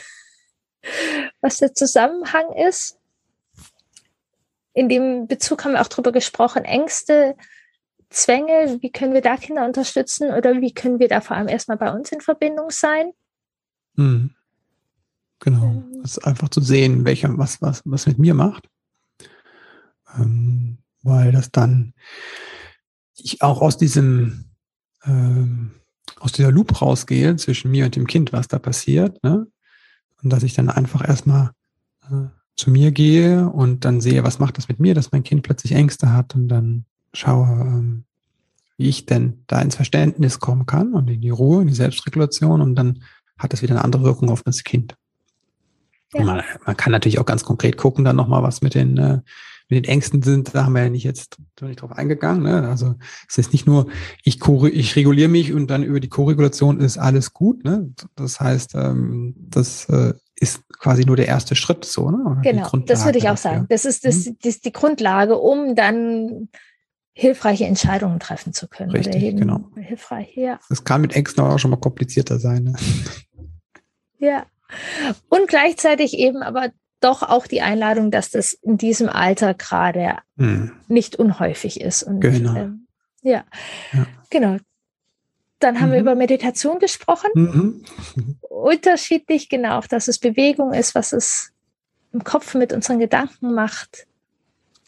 was 1.41 1.59
der 1.59 1.75
Zusammenhang 1.75 2.53
ist. 2.69 2.99
In 4.75 4.89
dem 4.89 5.27
Bezug 5.27 5.65
haben 5.65 5.73
wir 5.73 5.83
auch 5.83 5.89
darüber 5.89 6.13
gesprochen, 6.13 6.65
Ängste, 6.65 7.37
Zwänge, 8.13 8.79
wie 8.81 8.91
können 8.91 9.15
wir 9.15 9.23
da 9.23 9.37
Kinder 9.37 9.65
unterstützen 9.65 10.31
oder 10.31 10.61
wie 10.61 10.73
können 10.73 10.99
wir 10.99 11.09
da 11.09 11.21
vor 11.21 11.37
allem 11.37 11.49
erstmal 11.49 11.77
bei 11.77 11.93
uns 11.93 12.13
in 12.13 12.21
Verbindung 12.21 12.71
sein? 12.71 13.13
Mhm. 13.95 14.31
Genau. 15.41 15.65
Ähm. 15.65 16.01
Das 16.03 16.19
ist 16.19 16.25
einfach 16.25 16.49
zu 16.49 16.61
sehen, 16.61 17.05
welcher, 17.05 17.37
was, 17.39 17.61
was, 17.63 17.83
was 17.85 18.07
mit 18.07 18.19
mir 18.19 18.35
macht. 18.35 18.69
Ähm, 20.17 20.79
weil 21.03 21.33
das 21.33 21.51
dann 21.51 21.95
ich 23.17 23.43
auch 23.43 23.61
aus 23.61 23.77
diesem 23.77 24.51
ähm, 25.05 25.73
aus 26.19 26.33
dieser 26.33 26.53
Loop 26.53 26.81
rausgehe 26.81 27.37
zwischen 27.37 27.71
mir 27.71 27.85
und 27.85 27.97
dem 27.97 28.07
Kind, 28.07 28.33
was 28.33 28.49
da 28.49 28.59
passiert. 28.59 29.23
Ne? 29.25 29.47
Und 30.23 30.31
dass 30.31 30.45
ich 30.45 30.55
dann 30.55 30.69
einfach 30.69 31.07
erstmal 31.07 31.51
äh, 32.03 32.29
zu 32.57 32.71
mir 32.71 32.93
gehe 32.93 33.49
und 33.49 33.85
dann 33.85 34.01
sehe, 34.01 34.23
was 34.23 34.39
macht 34.39 34.59
das 34.59 34.69
mit 34.69 34.79
mir, 34.79 34.95
dass 34.95 35.11
mein 35.11 35.25
Kind 35.25 35.43
plötzlich 35.43 35.73
Ängste 35.73 36.13
hat 36.13 36.35
und 36.35 36.49
dann 36.49 36.85
schaue, 37.13 37.47
ähm, 37.47 38.05
wie 38.77 38.89
ich 38.89 39.07
denn 39.07 39.45
da 39.47 39.61
ins 39.61 39.77
Verständnis 39.77 40.41
kommen 40.41 40.67
kann 40.67 40.95
und 40.95 41.09
in 41.09 41.21
die 41.21 41.31
Ruhe, 41.31 41.63
in 41.63 41.69
die 41.69 41.75
Selbstregulation 41.75 42.61
und 42.61 42.75
dann 42.75 43.03
hat 43.39 43.53
das 43.53 43.63
wieder 43.63 43.75
eine 43.75 43.85
andere 43.85 44.03
Wirkung 44.03 44.31
auf 44.31 44.43
das 44.43 44.65
Kind. 44.65 44.97
Ja. 46.15 46.25
Man, 46.25 46.43
man, 46.67 46.77
kann 46.77 46.93
natürlich 46.93 47.19
auch 47.19 47.27
ganz 47.27 47.45
konkret 47.45 47.77
gucken, 47.77 48.05
dann 48.05 48.17
nochmal, 48.17 48.43
was 48.43 48.61
mit 48.63 48.75
den 48.75 48.99
äh, 48.99 49.21
mit 49.73 49.87
den 49.87 49.91
Ängsten 49.91 50.23
sind, 50.23 50.55
da 50.55 50.65
haben 50.65 50.75
wir 50.75 50.83
ja 50.83 50.91
nicht 50.91 51.05
jetzt 51.05 51.39
nicht 51.61 51.81
drauf 51.81 51.93
eingegangen. 51.93 52.43
Ne? 52.43 52.69
Also 52.69 52.95
es 53.29 53.39
ist 53.39 53.53
nicht 53.53 53.67
nur, 53.67 53.87
ich, 54.23 54.39
ich 54.45 54.97
reguliere 54.97 55.29
mich 55.29 55.53
und 55.53 55.69
dann 55.69 55.83
über 55.83 55.99
die 55.99 56.09
Koregulation 56.09 56.79
ist 56.79 56.99
alles 56.99 57.33
gut. 57.33 57.65
Ne? 57.65 57.91
Das 58.15 58.41
heißt, 58.41 58.75
ähm, 58.75 59.35
das 59.39 59.89
äh, 59.89 60.13
ist 60.37 60.63
quasi 60.79 61.05
nur 61.05 61.17
der 61.17 61.29
erste 61.29 61.55
Schritt 61.55 61.85
so. 61.85 62.11
Ne? 62.11 62.41
genau, 62.43 62.69
das 62.87 63.05
würde 63.05 63.19
ich 63.19 63.29
auch 63.31 63.37
sagen. 63.37 63.67
Das 63.71 63.85
ist, 63.85 64.05
das, 64.05 64.27
mhm. 64.27 64.37
das 64.43 64.57
ist 64.57 64.65
die 64.67 64.73
Grundlage, 64.73 65.39
um 65.39 65.75
dann 65.75 66.49
hilfreiche 67.15 67.67
Entscheidungen 67.67 68.19
treffen 68.21 68.53
zu 68.53 68.69
können. 68.69 68.91
Richtig, 68.91 69.37
genau. 69.37 69.71
Hilfreich, 69.77 70.37
ja. 70.37 70.59
Das 70.69 70.85
kann 70.85 71.03
mit 71.03 71.15
Ängsten 71.15 71.45
auch 71.45 71.59
schon 71.59 71.71
mal 71.71 71.77
komplizierter 71.77 72.39
sein. 72.39 72.65
Ne? 72.65 72.75
Ja. 74.19 74.47
Und 75.29 75.49
gleichzeitig 75.49 76.17
eben 76.17 76.43
aber 76.43 76.71
doch 77.01 77.23
auch 77.23 77.47
die 77.47 77.61
Einladung, 77.61 78.11
dass 78.11 78.31
das 78.31 78.53
in 78.53 78.79
diesem 78.79 79.09
Alter 79.09 79.55
gerade 79.55 80.19
hm. 80.37 80.73
nicht 80.89 81.17
unhäufig 81.17 81.81
ist. 81.81 82.03
Und, 82.05 82.21
genau. 82.21 82.55
Ähm, 82.55 82.87
ja. 83.23 83.45
ja. 83.93 84.07
genau. 84.31 84.59
Dann 85.59 85.81
haben 85.81 85.91
mhm. 85.91 85.93
wir 85.93 86.01
über 86.01 86.15
Meditation 86.17 86.81
gesprochen. 86.81 87.31
Mhm. 87.35 87.85
Unterschiedlich, 88.41 89.49
genau, 89.49 89.81
dass 89.89 90.09
es 90.09 90.19
Bewegung 90.19 90.73
ist, 90.73 90.95
was 90.97 91.13
es 91.13 91.53
im 92.13 92.25
Kopf 92.25 92.55
mit 92.55 92.73
unseren 92.73 92.99
Gedanken 92.99 93.55
macht, 93.55 94.07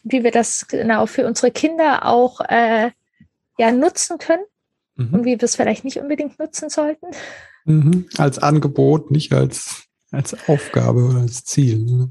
wie 0.05 0.23
wir 0.23 0.31
das 0.31 0.67
genau 0.67 1.05
für 1.07 1.25
unsere 1.27 1.51
Kinder 1.51 2.05
auch 2.05 2.39
äh, 2.41 2.91
ja, 3.57 3.71
nutzen 3.71 4.17
können 4.17 4.45
mhm. 4.95 5.13
und 5.13 5.25
wie 5.25 5.31
wir 5.31 5.43
es 5.43 5.55
vielleicht 5.57 5.83
nicht 5.83 5.99
unbedingt 5.99 6.39
nutzen 6.39 6.69
sollten. 6.69 7.07
Mhm. 7.65 8.07
Als 8.17 8.39
Angebot, 8.39 9.11
nicht 9.11 9.33
als 9.33 9.85
als 10.11 10.35
Aufgabe 10.47 11.03
oder 11.03 11.19
als 11.19 11.43
Ziel. 11.43 11.79
Ne? 11.79 12.09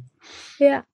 Ja. 0.58 0.84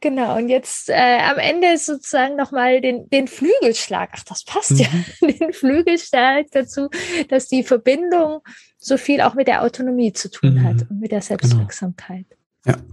Genau, 0.00 0.36
und 0.36 0.50
jetzt 0.50 0.90
äh, 0.90 1.18
am 1.22 1.38
Ende 1.38 1.78
sozusagen 1.78 2.36
nochmal 2.36 2.82
den, 2.82 3.08
den 3.08 3.26
Flügelschlag. 3.26 4.10
Ach, 4.12 4.24
das 4.24 4.44
passt 4.44 4.72
mhm. 4.72 4.78
ja. 4.78 4.88
Den 5.32 5.54
Flügelschlag 5.54 6.46
dazu, 6.50 6.90
dass 7.28 7.48
die 7.48 7.62
Verbindung 7.62 8.40
so 8.76 8.98
viel 8.98 9.22
auch 9.22 9.34
mit 9.34 9.48
der 9.48 9.62
Autonomie 9.62 10.12
zu 10.12 10.30
tun 10.30 10.56
mhm. 10.56 10.62
hat 10.62 10.90
und 10.90 11.00
mit 11.00 11.10
der 11.10 11.20
genau. 11.20 11.28
Selbstwirksamkeit. 11.28 12.26
Genau. 12.64 12.76
Ja. 12.76 12.84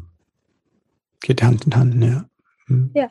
Geht 1.19 1.43
Hand 1.43 1.65
in 1.65 1.75
Hand, 1.75 2.01
ja. 2.01 2.25
Mhm. 2.71 2.91
Ja. 2.93 3.09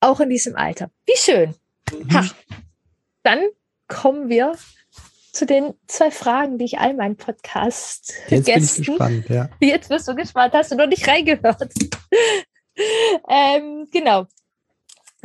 Auch 0.00 0.20
in 0.20 0.30
diesem 0.30 0.56
Alter. 0.56 0.90
Wie 1.06 1.16
schön. 1.16 1.54
Mhm. 1.92 2.14
Ha. 2.14 2.24
Dann 3.22 3.40
kommen 3.88 4.28
wir 4.28 4.54
zu 5.32 5.46
den 5.46 5.74
zwei 5.86 6.10
Fragen, 6.10 6.58
die 6.58 6.64
ich 6.64 6.78
all 6.78 6.94
meinen 6.94 7.16
Podcast 7.16 8.14
Jetzt 8.28 8.46
Gästen, 8.46 8.54
bin 8.54 8.64
ich 8.64 8.86
gespannt, 8.86 9.28
ja. 9.28 9.50
Jetzt 9.60 9.90
wirst 9.90 10.08
du 10.08 10.14
gespannt, 10.14 10.54
hast 10.54 10.72
du 10.72 10.76
noch 10.76 10.86
nicht 10.86 11.06
reingehört. 11.06 11.62
ähm, 13.28 13.86
genau. 13.92 14.26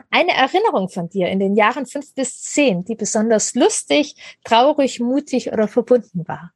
Eine 0.09 0.31
Erinnerung 0.31 0.89
von 0.89 1.09
dir 1.09 1.27
in 1.27 1.39
den 1.39 1.55
Jahren 1.55 1.85
fünf 1.85 2.13
bis 2.13 2.41
zehn, 2.41 2.83
die 2.83 2.95
besonders 2.95 3.55
lustig, 3.55 4.15
traurig, 4.43 4.99
mutig 4.99 5.51
oder 5.51 5.67
verbunden 5.67 6.27
war. 6.27 6.51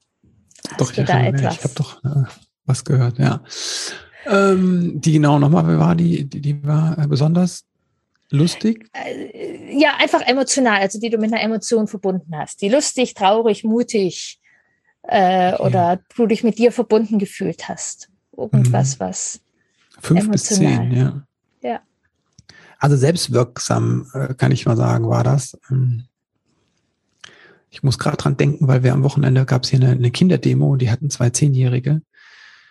Hast 0.71 0.81
doch, 0.81 0.91
da 0.91 1.25
etwas? 1.25 1.55
ich 1.55 1.63
habe 1.63 1.73
doch 1.75 2.03
äh, 2.03 2.23
was 2.65 2.83
gehört, 2.83 3.19
ja. 3.19 3.43
Ähm, 4.27 5.01
die 5.01 5.13
genau 5.13 5.39
nochmal, 5.39 5.67
wie 5.67 5.79
war 5.79 5.95
die? 5.95 6.25
Die, 6.25 6.41
die 6.41 6.65
war 6.65 6.97
äh, 6.97 7.07
besonders 7.07 7.65
Lustig? 8.31 8.89
Äh, 8.93 9.79
ja, 9.79 9.95
einfach 9.99 10.21
emotional, 10.21 10.81
also 10.81 10.99
die 10.99 11.09
du 11.09 11.17
mit 11.17 11.31
einer 11.31 11.41
Emotion 11.41 11.87
verbunden 11.87 12.35
hast. 12.35 12.61
Die 12.61 12.69
lustig, 12.69 13.13
traurig, 13.13 13.63
mutig 13.63 14.39
äh, 15.03 15.53
okay. 15.53 15.63
oder 15.63 15.99
du 16.15 16.25
dich 16.25 16.43
mit 16.43 16.57
dir 16.57 16.71
verbunden 16.71 17.19
gefühlt 17.19 17.67
hast. 17.69 18.09
Irgendwas, 18.35 18.95
mhm. 18.95 18.99
was. 18.99 19.39
Fünf 19.99 20.25
emotional. 20.25 20.31
bis 20.31 20.43
zehn, 20.43 20.91
ja. 20.91 21.27
Ja. 21.61 21.81
Also 22.79 22.97
selbstwirksam, 22.97 24.09
äh, 24.13 24.33
kann 24.33 24.51
ich 24.51 24.65
mal 24.65 24.77
sagen, 24.77 25.07
war 25.07 25.23
das. 25.23 25.57
Ähm, 25.69 26.05
ich 27.69 27.83
muss 27.83 27.99
gerade 27.99 28.17
dran 28.17 28.37
denken, 28.37 28.67
weil 28.67 28.83
wir 28.83 28.93
am 28.93 29.03
Wochenende 29.03 29.45
gab 29.45 29.63
es 29.63 29.69
hier 29.69 29.79
eine, 29.79 29.91
eine, 29.91 30.11
Kinderdemo 30.11 30.71
und 30.71 30.81
die 30.81 30.89
hatten 30.89 31.09
zwei 31.09 31.29
Zehnjährige. 31.29 32.01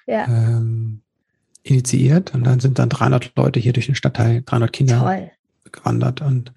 Ja. 0.07 0.27
Ähm, 0.27 1.03
initiiert 1.65 2.35
und 2.35 2.45
dann 2.45 2.61
sind 2.61 2.79
dann 2.79 2.89
300 2.89 3.33
Leute 3.37 3.59
hier 3.59 3.73
durch 3.73 3.87
den 3.87 3.97
Stadtteil, 3.97 4.43
300 4.45 4.73
Kinder. 4.73 5.01
Toll 5.01 5.31
gewandert 5.75 6.23
und 6.23 6.53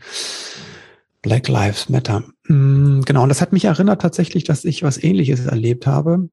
Black 1.22 1.48
Lives 1.48 1.90
Matter. 1.90 2.24
Mm, 2.48 3.02
genau, 3.02 3.24
und 3.24 3.30
das 3.30 3.42
hat 3.42 3.52
mich 3.52 3.66
erinnert 3.66 4.02
tatsächlich, 4.02 4.44
dass 4.44 4.64
ich 4.64 4.84
was 4.84 5.02
Ähnliches 5.04 5.46
erlebt 5.46 5.88
habe. 5.88 6.30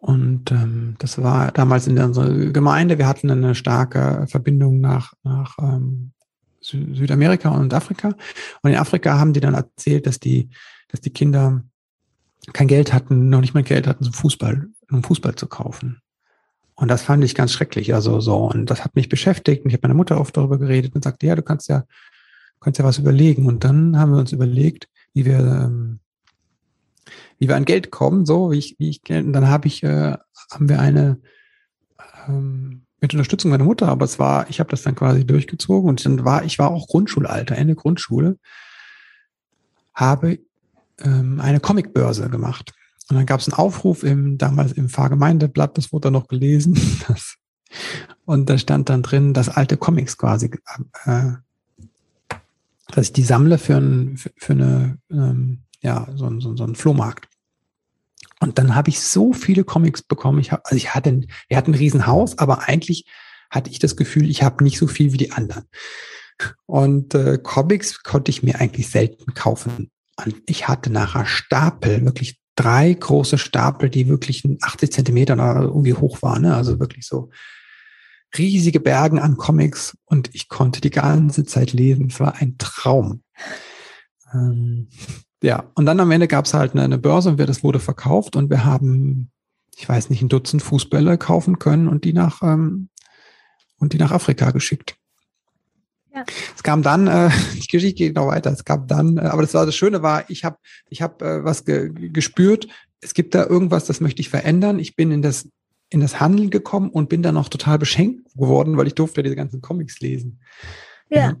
Und 0.00 0.50
ähm, 0.50 0.96
das 0.98 1.22
war 1.22 1.50
damals 1.52 1.86
in 1.86 1.98
unserer 1.98 2.28
Gemeinde. 2.50 2.98
Wir 2.98 3.06
hatten 3.06 3.30
eine 3.30 3.54
starke 3.54 4.26
Verbindung 4.28 4.80
nach, 4.80 5.14
nach 5.22 5.56
ähm, 5.58 6.10
Sü 6.60 6.94
Südamerika 6.94 7.50
und 7.50 7.72
Afrika. 7.72 8.14
Und 8.62 8.70
in 8.70 8.76
Afrika 8.76 9.18
haben 9.18 9.32
die 9.32 9.40
dann 9.40 9.54
erzählt, 9.54 10.06
dass 10.06 10.20
die, 10.20 10.50
dass 10.88 11.00
die 11.00 11.10
Kinder 11.10 11.62
kein 12.52 12.68
Geld 12.68 12.92
hatten, 12.92 13.30
noch 13.30 13.40
nicht 13.40 13.54
mal 13.54 13.62
Geld 13.62 13.86
hatten, 13.86 14.04
um 14.04 14.12
Fußball, 14.12 14.66
um 14.90 15.02
Fußball 15.02 15.34
zu 15.34 15.46
kaufen. 15.46 16.00
Und 16.76 16.88
das 16.88 17.02
fand 17.02 17.22
ich 17.22 17.34
ganz 17.34 17.52
schrecklich. 17.52 17.94
Also 17.94 18.20
so, 18.20 18.36
und 18.36 18.66
das 18.66 18.84
hat 18.84 18.96
mich 18.96 19.08
beschäftigt. 19.08 19.64
Und 19.64 19.70
ich 19.70 19.74
habe 19.74 19.86
meiner 19.86 19.96
Mutter 19.96 20.20
oft 20.20 20.36
darüber 20.36 20.58
geredet 20.58 20.94
und 20.94 21.04
sagte, 21.04 21.26
ja, 21.26 21.36
du 21.36 21.42
kannst 21.42 21.68
ja, 21.68 21.84
kannst 22.60 22.78
ja 22.78 22.84
was 22.84 22.98
überlegen. 22.98 23.46
Und 23.46 23.64
dann 23.64 23.98
haben 23.98 24.12
wir 24.12 24.18
uns 24.18 24.32
überlegt, 24.32 24.88
wie 25.12 25.24
wir, 25.24 25.38
ähm, 25.38 26.00
wie 27.38 27.48
wir 27.48 27.56
an 27.56 27.64
Geld 27.64 27.90
kommen, 27.90 28.26
so 28.26 28.50
wie 28.50 28.58
ich, 28.58 28.76
wie 28.78 28.88
ich 28.88 29.02
Geld. 29.02 29.24
Und 29.24 29.32
dann 29.32 29.48
habe 29.48 29.68
ich, 29.68 29.82
äh, 29.82 30.16
haben 30.50 30.68
wir 30.68 30.80
eine 30.80 31.20
ähm, 32.26 32.86
mit 33.00 33.12
Unterstützung 33.12 33.50
meiner 33.50 33.64
Mutter, 33.64 33.88
aber 33.88 34.06
es 34.06 34.18
war, 34.18 34.48
ich 34.48 34.60
habe 34.60 34.70
das 34.70 34.82
dann 34.82 34.94
quasi 34.94 35.26
durchgezogen 35.26 35.90
und 35.90 36.04
dann 36.04 36.24
war, 36.24 36.42
ich 36.44 36.58
war 36.58 36.70
auch 36.70 36.86
Grundschulalter, 36.86 37.54
Ende 37.54 37.74
Grundschule, 37.74 38.38
habe 39.92 40.38
ähm, 41.00 41.38
eine 41.40 41.60
Comicbörse 41.60 42.30
gemacht. 42.30 42.72
Und 43.08 43.16
dann 43.16 43.26
gab 43.26 43.40
es 43.40 43.48
einen 43.48 43.58
Aufruf 43.58 44.02
im, 44.02 44.38
damals 44.38 44.72
im 44.72 44.88
Pfarrgemeindeblatt, 44.88 45.76
das 45.76 45.92
wurde 45.92 46.06
dann 46.06 46.14
noch 46.14 46.28
gelesen, 46.28 46.74
dass 47.08 47.36
Und 48.24 48.48
da 48.48 48.58
stand 48.58 48.88
dann 48.88 49.02
drin, 49.02 49.34
dass 49.34 49.48
alte 49.48 49.76
Comics 49.76 50.16
quasi, 50.16 50.50
äh, 51.04 51.32
dass 52.88 53.06
ich 53.06 53.12
die 53.12 53.22
sammle 53.22 53.58
für, 53.58 53.76
ein, 53.76 54.16
für, 54.16 54.30
für 54.36 54.52
eine, 54.52 54.98
ähm, 55.10 55.62
ja, 55.80 56.08
so, 56.14 56.40
so, 56.40 56.56
so 56.56 56.64
einen 56.64 56.76
Flohmarkt. 56.76 57.28
Und 58.40 58.58
dann 58.58 58.74
habe 58.74 58.90
ich 58.90 59.00
so 59.00 59.32
viele 59.32 59.64
Comics 59.64 60.02
bekommen. 60.02 60.38
Ich 60.38 60.52
hab, 60.52 60.64
also 60.64 60.76
ich 60.76 60.94
hatte, 60.94 61.22
wir 61.48 61.56
hatten 61.56 61.72
ein 61.72 61.78
Riesenhaus, 61.78 62.38
aber 62.38 62.68
eigentlich 62.68 63.06
hatte 63.50 63.70
ich 63.70 63.78
das 63.78 63.96
Gefühl, 63.96 64.28
ich 64.28 64.42
habe 64.42 64.64
nicht 64.64 64.78
so 64.78 64.86
viel 64.86 65.12
wie 65.12 65.18
die 65.18 65.32
anderen. 65.32 65.64
Und 66.66 67.14
äh, 67.14 67.38
Comics 67.38 68.02
konnte 68.02 68.30
ich 68.30 68.42
mir 68.42 68.60
eigentlich 68.60 68.88
selten 68.88 69.34
kaufen. 69.34 69.90
Und 70.16 70.36
ich 70.46 70.68
hatte 70.68 70.90
nachher 70.90 71.26
Stapel, 71.26 72.04
wirklich 72.04 72.40
drei 72.54 72.92
große 72.92 73.38
Stapel, 73.38 73.90
die 73.90 74.08
wirklich 74.08 74.44
80 74.60 74.92
Zentimeter 74.92 75.36
irgendwie 75.36 75.94
hoch 75.94 76.22
waren. 76.22 76.42
Ne? 76.42 76.54
Also 76.54 76.78
wirklich 76.78 77.06
so 77.06 77.30
riesige 78.36 78.80
Bergen 78.80 79.18
an 79.18 79.36
Comics 79.36 79.96
und 80.04 80.34
ich 80.34 80.48
konnte 80.48 80.80
die 80.80 80.90
ganze 80.90 81.44
Zeit 81.44 81.72
lesen. 81.72 82.08
Es 82.10 82.20
war 82.20 82.36
ein 82.36 82.56
Traum. 82.58 83.22
Ähm, 84.32 84.88
ja, 85.42 85.70
und 85.74 85.86
dann 85.86 86.00
am 86.00 86.10
Ende 86.10 86.28
gab 86.28 86.46
es 86.46 86.54
halt 86.54 86.74
eine, 86.74 86.98
Börse 86.98 87.30
und 87.30 87.38
das 87.38 87.62
wurde 87.62 87.80
verkauft 87.80 88.36
und 88.36 88.50
wir 88.50 88.64
haben, 88.64 89.30
ich 89.76 89.88
weiß 89.88 90.10
nicht, 90.10 90.22
ein 90.22 90.28
Dutzend 90.28 90.62
Fußbälle 90.62 91.18
kaufen 91.18 91.58
können 91.58 91.88
und 91.88 92.04
die 92.04 92.12
nach 92.12 92.42
ähm, 92.42 92.88
und 93.78 93.92
die 93.92 93.98
nach 93.98 94.12
Afrika 94.12 94.50
geschickt. 94.50 94.96
Kam 96.64 96.82
dann, 96.82 97.06
äh, 97.06 97.30
die 97.54 97.66
Geschichte 97.68 97.94
geht 97.94 98.16
noch 98.16 98.26
weiter, 98.26 98.50
es 98.50 98.64
gab 98.64 98.88
dann, 98.88 99.18
äh, 99.18 99.20
aber 99.20 99.42
das 99.42 99.54
war 99.54 99.64
das 99.64 99.76
Schöne 99.76 100.02
war, 100.02 100.28
ich 100.28 100.44
habe 100.44 100.56
ich 100.90 101.00
hab, 101.02 101.22
äh, 101.22 101.44
was 101.44 101.64
ge 101.64 101.92
gespürt, 101.92 102.66
es 103.04 103.14
gibt 103.14 103.34
da 103.34 103.46
irgendwas, 103.46 103.84
das 103.84 104.00
möchte 104.00 104.20
ich 104.20 104.30
verändern. 104.30 104.78
Ich 104.78 104.96
bin 104.96 105.12
in 105.12 105.22
das, 105.22 105.48
in 105.90 106.00
das 106.00 106.20
Handeln 106.20 106.50
gekommen 106.50 106.88
und 106.88 107.10
bin 107.10 107.22
dann 107.22 107.36
auch 107.36 107.50
total 107.50 107.78
beschenkt 107.78 108.32
geworden, 108.34 108.76
weil 108.76 108.86
ich 108.86 108.94
durfte 108.94 109.22
diese 109.22 109.36
ganzen 109.36 109.60
Comics 109.60 110.00
lesen. 110.00 110.40
Ja. 111.10 111.36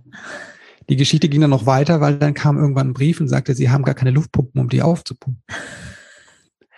Die 0.90 0.96
Geschichte 0.96 1.30
ging 1.30 1.40
dann 1.40 1.50
noch 1.50 1.64
weiter, 1.64 2.02
weil 2.02 2.18
dann 2.18 2.34
kam 2.34 2.58
irgendwann 2.58 2.88
ein 2.88 2.94
Brief 2.94 3.18
und 3.18 3.28
sagte, 3.28 3.54
sie 3.54 3.70
haben 3.70 3.84
gar 3.84 3.94
keine 3.94 4.10
Luftpumpen, 4.10 4.60
um 4.60 4.68
die 4.68 4.82
aufzupumpen. 4.82 5.42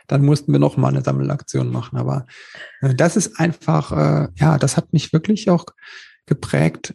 Dann 0.07 0.25
mussten 0.25 0.53
wir 0.53 0.61
noch 0.61 0.77
mal 0.77 0.91
eine 0.91 1.03
Sammelaktion 1.03 1.73
machen. 1.73 1.99
Aber 1.99 2.27
äh, 2.81 2.95
das 2.95 3.17
ist 3.17 3.41
einfach, 3.41 3.91
äh, 3.91 4.29
ja, 4.37 4.57
das 4.57 4.77
hat 4.77 4.93
mich 4.93 5.13
wirklich 5.13 5.51
auch 5.51 5.67
geprägt, 6.27 6.95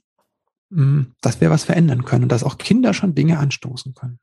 dass 1.22 1.41
wir 1.41 1.49
was 1.49 1.63
verändern 1.65 2.05
können 2.05 2.24
und 2.24 2.32
dass 2.32 2.43
auch 2.43 2.57
Kinder 2.57 2.93
schon 2.93 3.13
Dinge 3.13 3.39
anstoßen 3.39 3.93
können. 3.93 4.19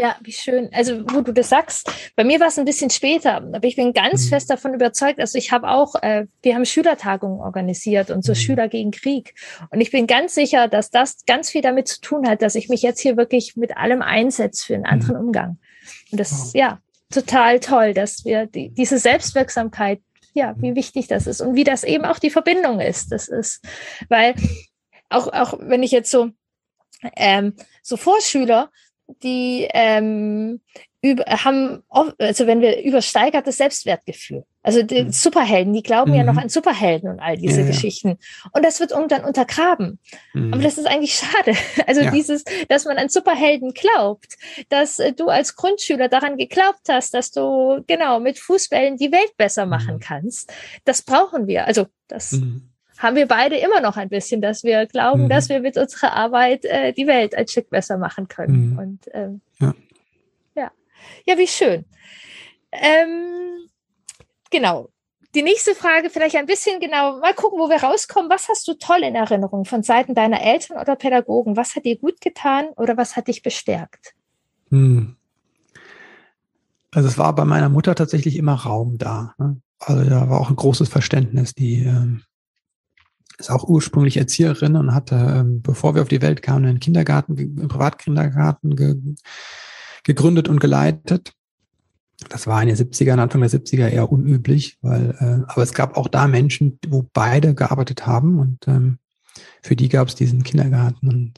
Ja, 0.00 0.16
wie 0.22 0.32
schön. 0.32 0.70
Also, 0.72 1.02
wo 1.12 1.20
du 1.20 1.30
das 1.32 1.50
sagst, 1.50 1.92
bei 2.16 2.24
mir 2.24 2.40
war 2.40 2.46
es 2.46 2.58
ein 2.58 2.64
bisschen 2.64 2.88
später, 2.88 3.36
aber 3.36 3.64
ich 3.64 3.76
bin 3.76 3.92
ganz 3.92 4.24
mhm. 4.24 4.28
fest 4.30 4.48
davon 4.48 4.72
überzeugt. 4.72 5.20
Also, 5.20 5.36
ich 5.36 5.52
habe 5.52 5.68
auch, 5.68 5.94
äh, 5.96 6.26
wir 6.42 6.54
haben 6.54 6.64
Schülertagungen 6.64 7.40
organisiert 7.40 8.10
und 8.10 8.24
so 8.24 8.32
mhm. 8.32 8.36
Schüler 8.36 8.68
gegen 8.68 8.92
Krieg. 8.92 9.34
Und 9.70 9.82
ich 9.82 9.90
bin 9.90 10.06
ganz 10.06 10.34
sicher, 10.34 10.68
dass 10.68 10.90
das 10.90 11.18
ganz 11.26 11.50
viel 11.50 11.60
damit 11.60 11.88
zu 11.88 12.00
tun 12.00 12.26
hat, 12.26 12.40
dass 12.40 12.54
ich 12.54 12.70
mich 12.70 12.80
jetzt 12.80 13.00
hier 13.00 13.18
wirklich 13.18 13.56
mit 13.56 13.76
allem 13.76 14.00
einsetze 14.00 14.64
für 14.64 14.74
einen 14.74 14.84
mhm. 14.84 14.90
anderen 14.90 15.16
mhm. 15.16 15.26
Umgang. 15.26 15.58
Und 16.10 16.18
das 16.18 16.32
ist 16.32 16.54
ja 16.54 16.78
total 17.12 17.60
toll, 17.60 17.92
dass 17.92 18.24
wir 18.24 18.46
die, 18.46 18.70
diese 18.70 18.98
Selbstwirksamkeit, 18.98 20.00
ja, 20.32 20.54
wie 20.58 20.70
mhm. 20.70 20.76
wichtig 20.76 21.08
das 21.08 21.26
ist 21.26 21.42
und 21.42 21.56
wie 21.56 21.64
das 21.64 21.84
eben 21.84 22.06
auch 22.06 22.18
die 22.18 22.30
Verbindung 22.30 22.80
ist. 22.80 23.12
Das 23.12 23.28
ist, 23.28 23.62
weil 24.08 24.34
auch, 25.10 25.32
auch 25.32 25.54
wenn 25.60 25.82
ich 25.82 25.90
jetzt 25.90 26.10
so, 26.10 26.30
ähm, 27.16 27.54
so 27.82 27.96
Vorschüler, 27.96 28.70
die 29.22 29.68
ähm, 29.72 30.60
über, 31.02 31.24
haben, 31.24 31.82
also 31.88 32.46
wenn 32.46 32.60
wir 32.60 32.82
übersteigertes 32.82 33.56
Selbstwertgefühl. 33.56 34.44
Also 34.62 34.82
die 34.82 35.04
mhm. 35.04 35.12
Superhelden, 35.12 35.72
die 35.72 35.82
glauben 35.82 36.10
mhm. 36.10 36.16
ja 36.18 36.24
noch 36.24 36.34
mhm. 36.34 36.40
an 36.40 36.48
Superhelden 36.50 37.08
und 37.08 37.20
all 37.20 37.38
diese 37.38 37.62
ja, 37.62 37.66
Geschichten. 37.66 38.08
Ja. 38.08 38.50
Und 38.52 38.62
das 38.62 38.80
wird 38.80 38.90
irgendwann 38.90 39.24
untergraben. 39.24 39.98
Mhm. 40.34 40.52
Aber 40.52 40.62
das 40.62 40.76
ist 40.76 40.86
eigentlich 40.86 41.14
schade. 41.14 41.56
Also 41.86 42.02
ja. 42.02 42.10
dieses, 42.10 42.44
dass 42.68 42.84
man 42.84 42.98
an 42.98 43.08
Superhelden 43.08 43.72
glaubt, 43.72 44.36
dass 44.68 44.98
äh, 44.98 45.14
du 45.14 45.28
als 45.28 45.56
Grundschüler 45.56 46.08
daran 46.08 46.36
geglaubt 46.36 46.88
hast, 46.88 47.14
dass 47.14 47.30
du 47.30 47.82
genau 47.86 48.20
mit 48.20 48.38
Fußbällen 48.38 48.98
die 48.98 49.10
Welt 49.10 49.34
besser 49.38 49.64
machen 49.64 49.94
mhm. 49.96 50.00
kannst. 50.00 50.52
Das 50.84 51.00
brauchen 51.02 51.46
wir. 51.46 51.66
Also 51.66 51.86
das 52.08 52.32
mhm 52.32 52.69
haben 53.00 53.16
wir 53.16 53.26
beide 53.26 53.56
immer 53.56 53.80
noch 53.80 53.96
ein 53.96 54.10
bisschen, 54.10 54.42
dass 54.42 54.62
wir 54.62 54.86
glauben, 54.86 55.24
mhm. 55.24 55.28
dass 55.30 55.48
wir 55.48 55.60
mit 55.60 55.78
unserer 55.78 56.12
Arbeit 56.12 56.66
äh, 56.66 56.92
die 56.92 57.06
Welt 57.06 57.34
ein 57.34 57.48
Stück 57.48 57.70
besser 57.70 57.96
machen 57.96 58.28
können. 58.28 58.72
Mhm. 58.72 58.78
Und 58.78 59.00
ähm, 59.12 59.40
ja. 59.58 59.74
ja. 60.54 60.70
ja, 61.24 61.38
wie 61.38 61.46
schön. 61.46 61.86
Ähm, 62.70 63.68
genau. 64.50 64.90
Die 65.34 65.42
nächste 65.42 65.74
Frage 65.74 66.10
vielleicht 66.10 66.36
ein 66.36 66.46
bisschen 66.46 66.78
genau, 66.78 67.20
mal 67.20 67.34
gucken, 67.34 67.58
wo 67.58 67.70
wir 67.70 67.82
rauskommen. 67.82 68.30
Was 68.30 68.48
hast 68.48 68.68
du 68.68 68.74
toll 68.74 69.02
in 69.02 69.14
Erinnerung 69.14 69.64
von 69.64 69.82
Seiten 69.82 70.14
deiner 70.14 70.42
Eltern 70.42 70.78
oder 70.78 70.94
Pädagogen? 70.96 71.56
Was 71.56 71.76
hat 71.76 71.84
dir 71.84 71.96
gut 71.96 72.20
getan 72.20 72.68
oder 72.76 72.96
was 72.96 73.16
hat 73.16 73.28
dich 73.28 73.42
bestärkt? 73.42 74.14
Hm. 74.70 75.16
Also 76.92 77.08
es 77.08 77.16
war 77.16 77.34
bei 77.34 77.44
meiner 77.44 77.68
Mutter 77.68 77.94
tatsächlich 77.94 78.36
immer 78.36 78.54
Raum 78.54 78.98
da. 78.98 79.34
Ne? 79.38 79.60
Also 79.78 80.04
da 80.04 80.28
war 80.28 80.40
auch 80.40 80.50
ein 80.50 80.56
großes 80.56 80.88
Verständnis. 80.88 81.54
Die 81.54 81.84
ähm, 81.84 82.24
ist 83.40 83.50
auch 83.50 83.64
ursprünglich 83.64 84.18
Erzieherin 84.18 84.76
und 84.76 84.94
hatte, 84.94 85.16
ähm, 85.16 85.62
bevor 85.62 85.94
wir 85.94 86.02
auf 86.02 86.08
die 86.08 86.22
Welt 86.22 86.42
kamen, 86.42 86.66
einen 86.66 86.80
Kindergarten, 86.80 87.36
einen 87.36 87.68
Privatkindergarten 87.68 88.76
ge 88.76 88.96
gegründet 90.02 90.48
und 90.48 90.60
geleitet. 90.60 91.34
Das 92.30 92.46
war 92.46 92.62
in 92.62 92.68
den 92.68 92.76
70er, 92.76 93.18
Anfang 93.18 93.42
der 93.42 93.50
70er 93.50 93.88
eher 93.88 94.10
unüblich, 94.10 94.78
weil, 94.80 95.10
äh, 95.18 95.50
aber 95.50 95.62
es 95.62 95.74
gab 95.74 95.96
auch 95.96 96.08
da 96.08 96.26
Menschen, 96.26 96.78
wo 96.88 97.06
beide 97.12 97.54
gearbeitet 97.54 98.06
haben 98.06 98.38
und 98.38 98.66
ähm, 98.66 98.98
für 99.62 99.76
die 99.76 99.88
gab 99.88 100.08
es 100.08 100.14
diesen 100.14 100.42
Kindergarten. 100.42 101.08
Und 101.08 101.34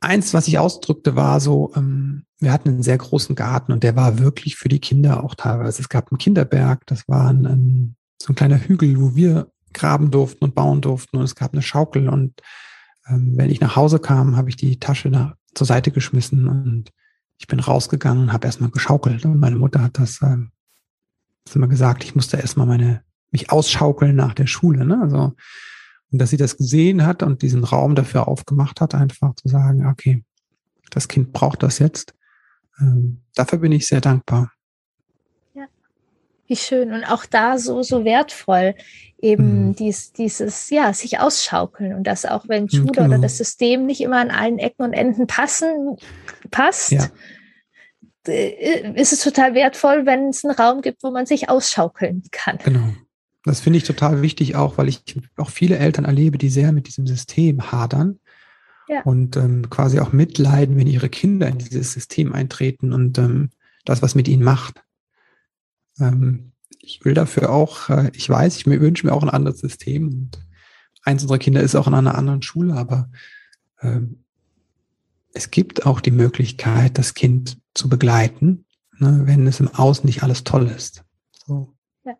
eins, 0.00 0.34
was 0.34 0.48
ich 0.48 0.58
ausdrückte, 0.58 1.16
war 1.16 1.40
so, 1.40 1.72
ähm, 1.76 2.24
wir 2.38 2.52
hatten 2.52 2.68
einen 2.68 2.82
sehr 2.82 2.98
großen 2.98 3.34
Garten 3.34 3.72
und 3.72 3.82
der 3.82 3.96
war 3.96 4.18
wirklich 4.18 4.56
für 4.56 4.68
die 4.68 4.80
Kinder 4.80 5.24
auch 5.24 5.34
teilweise. 5.34 5.82
Es 5.82 5.88
gab 5.88 6.10
einen 6.10 6.18
Kinderberg, 6.18 6.86
das 6.86 7.08
war 7.08 7.28
ein, 7.28 7.46
ein 7.46 7.96
so 8.20 8.32
ein 8.32 8.36
kleiner 8.36 8.58
Hügel, 8.58 9.00
wo 9.00 9.14
wir 9.14 9.48
graben 9.74 10.10
durften 10.10 10.44
und 10.44 10.54
bauen 10.54 10.80
durften 10.80 11.18
und 11.18 11.24
es 11.24 11.34
gab 11.34 11.52
eine 11.52 11.62
Schaukel 11.62 12.08
und 12.08 12.40
ähm, 13.08 13.32
wenn 13.36 13.50
ich 13.50 13.60
nach 13.60 13.76
Hause 13.76 13.98
kam, 13.98 14.36
habe 14.36 14.48
ich 14.48 14.56
die 14.56 14.78
Tasche 14.78 15.08
nach, 15.08 15.34
zur 15.54 15.66
Seite 15.66 15.90
geschmissen 15.90 16.48
und 16.48 16.90
ich 17.36 17.46
bin 17.46 17.60
rausgegangen, 17.60 18.32
habe 18.32 18.46
erstmal 18.46 18.70
geschaukelt 18.70 19.24
und 19.24 19.38
meine 19.38 19.56
Mutter 19.56 19.82
hat 19.82 19.98
das, 19.98 20.22
ähm, 20.22 20.52
das 21.44 21.56
immer 21.56 21.68
gesagt, 21.68 22.04
ich 22.04 22.14
musste 22.14 22.38
erstmal 22.38 22.66
meine 22.66 23.02
mich 23.30 23.50
ausschaukeln 23.50 24.14
nach 24.14 24.32
der 24.32 24.46
Schule, 24.46 24.86
ne? 24.86 25.00
Also 25.02 25.34
und 26.14 26.18
dass 26.20 26.30
sie 26.30 26.36
das 26.36 26.56
gesehen 26.56 27.04
hat 27.04 27.24
und 27.24 27.42
diesen 27.42 27.64
Raum 27.64 27.96
dafür 27.96 28.28
aufgemacht 28.28 28.80
hat, 28.80 28.94
einfach 28.94 29.34
zu 29.34 29.48
sagen, 29.48 29.84
okay, 29.86 30.22
das 30.90 31.08
Kind 31.08 31.32
braucht 31.32 31.64
das 31.64 31.80
jetzt. 31.80 32.14
Ähm, 32.78 33.22
dafür 33.34 33.58
bin 33.58 33.72
ich 33.72 33.88
sehr 33.88 34.00
dankbar. 34.00 34.52
Wie 36.46 36.56
schön 36.56 36.92
und 36.92 37.04
auch 37.04 37.24
da 37.24 37.58
so, 37.58 37.82
so 37.82 38.04
wertvoll 38.04 38.74
eben 39.24 39.68
mhm. 39.68 39.74
dies, 39.74 40.12
dieses, 40.12 40.68
ja, 40.68 40.92
sich 40.92 41.18
ausschaukeln 41.18 41.94
und 41.94 42.06
das 42.06 42.26
auch 42.26 42.46
wenn 42.46 42.68
Schule 42.68 42.92
genau. 42.92 43.06
oder 43.06 43.18
das 43.18 43.38
System 43.38 43.86
nicht 43.86 44.02
immer 44.02 44.18
an 44.20 44.30
allen 44.30 44.58
Ecken 44.58 44.82
und 44.82 44.92
Enden 44.92 45.26
passen, 45.26 45.96
passt, 46.50 46.92
ja. 46.92 47.08
Äh, 48.26 48.92
ist 49.00 49.12
es 49.12 49.20
total 49.20 49.54
wertvoll, 49.54 50.06
wenn 50.06 50.28
es 50.28 50.44
einen 50.44 50.54
Raum 50.54 50.82
gibt, 50.82 51.02
wo 51.02 51.10
man 51.10 51.26
sich 51.26 51.48
ausschaukeln 51.48 52.22
kann. 52.30 52.58
Genau. 52.64 52.88
Das 53.44 53.60
finde 53.60 53.78
ich 53.78 53.84
total 53.84 54.22
wichtig 54.22 54.56
auch, 54.56 54.78
weil 54.78 54.88
ich 54.88 55.02
auch 55.36 55.50
viele 55.50 55.78
Eltern 55.78 56.06
erlebe, 56.06 56.38
die 56.38 56.48
sehr 56.48 56.72
mit 56.72 56.86
diesem 56.86 57.06
System 57.06 57.72
hadern 57.72 58.18
ja. 58.88 59.02
und 59.02 59.36
ähm, 59.36 59.68
quasi 59.68 60.00
auch 60.00 60.12
mitleiden, 60.12 60.76
wenn 60.78 60.86
ihre 60.86 61.10
Kinder 61.10 61.48
in 61.48 61.58
dieses 61.58 61.92
System 61.92 62.32
eintreten 62.32 62.92
und 62.92 63.18
ähm, 63.18 63.50
das, 63.84 64.00
was 64.00 64.14
mit 64.14 64.28
ihnen 64.28 64.42
macht. 64.42 64.82
Ähm, 66.00 66.52
ich 66.80 67.04
will 67.04 67.14
dafür 67.14 67.50
auch, 67.50 67.88
äh, 67.88 68.10
ich 68.14 68.28
weiß, 68.28 68.56
ich 68.56 68.66
wünsche 68.66 69.06
mir 69.06 69.12
auch 69.12 69.22
ein 69.22 69.30
anderes 69.30 69.60
System. 69.60 70.08
Und 70.08 70.38
eins 71.02 71.22
unserer 71.22 71.38
Kinder 71.38 71.62
ist 71.62 71.74
auch 71.74 71.86
in 71.86 71.94
einer 71.94 72.16
anderen 72.16 72.42
Schule, 72.42 72.74
aber 72.74 73.10
ähm, 73.80 74.24
es 75.32 75.50
gibt 75.50 75.86
auch 75.86 76.00
die 76.00 76.12
Möglichkeit, 76.12 76.98
das 76.98 77.14
Kind 77.14 77.58
zu 77.74 77.88
begleiten, 77.88 78.64
ne, 78.98 79.22
wenn 79.24 79.46
es 79.46 79.60
im 79.60 79.68
Außen 79.68 80.06
nicht 80.06 80.22
alles 80.22 80.44
toll 80.44 80.68
ist. 80.68 81.04
So. 81.46 81.74
Ja. 82.04 82.14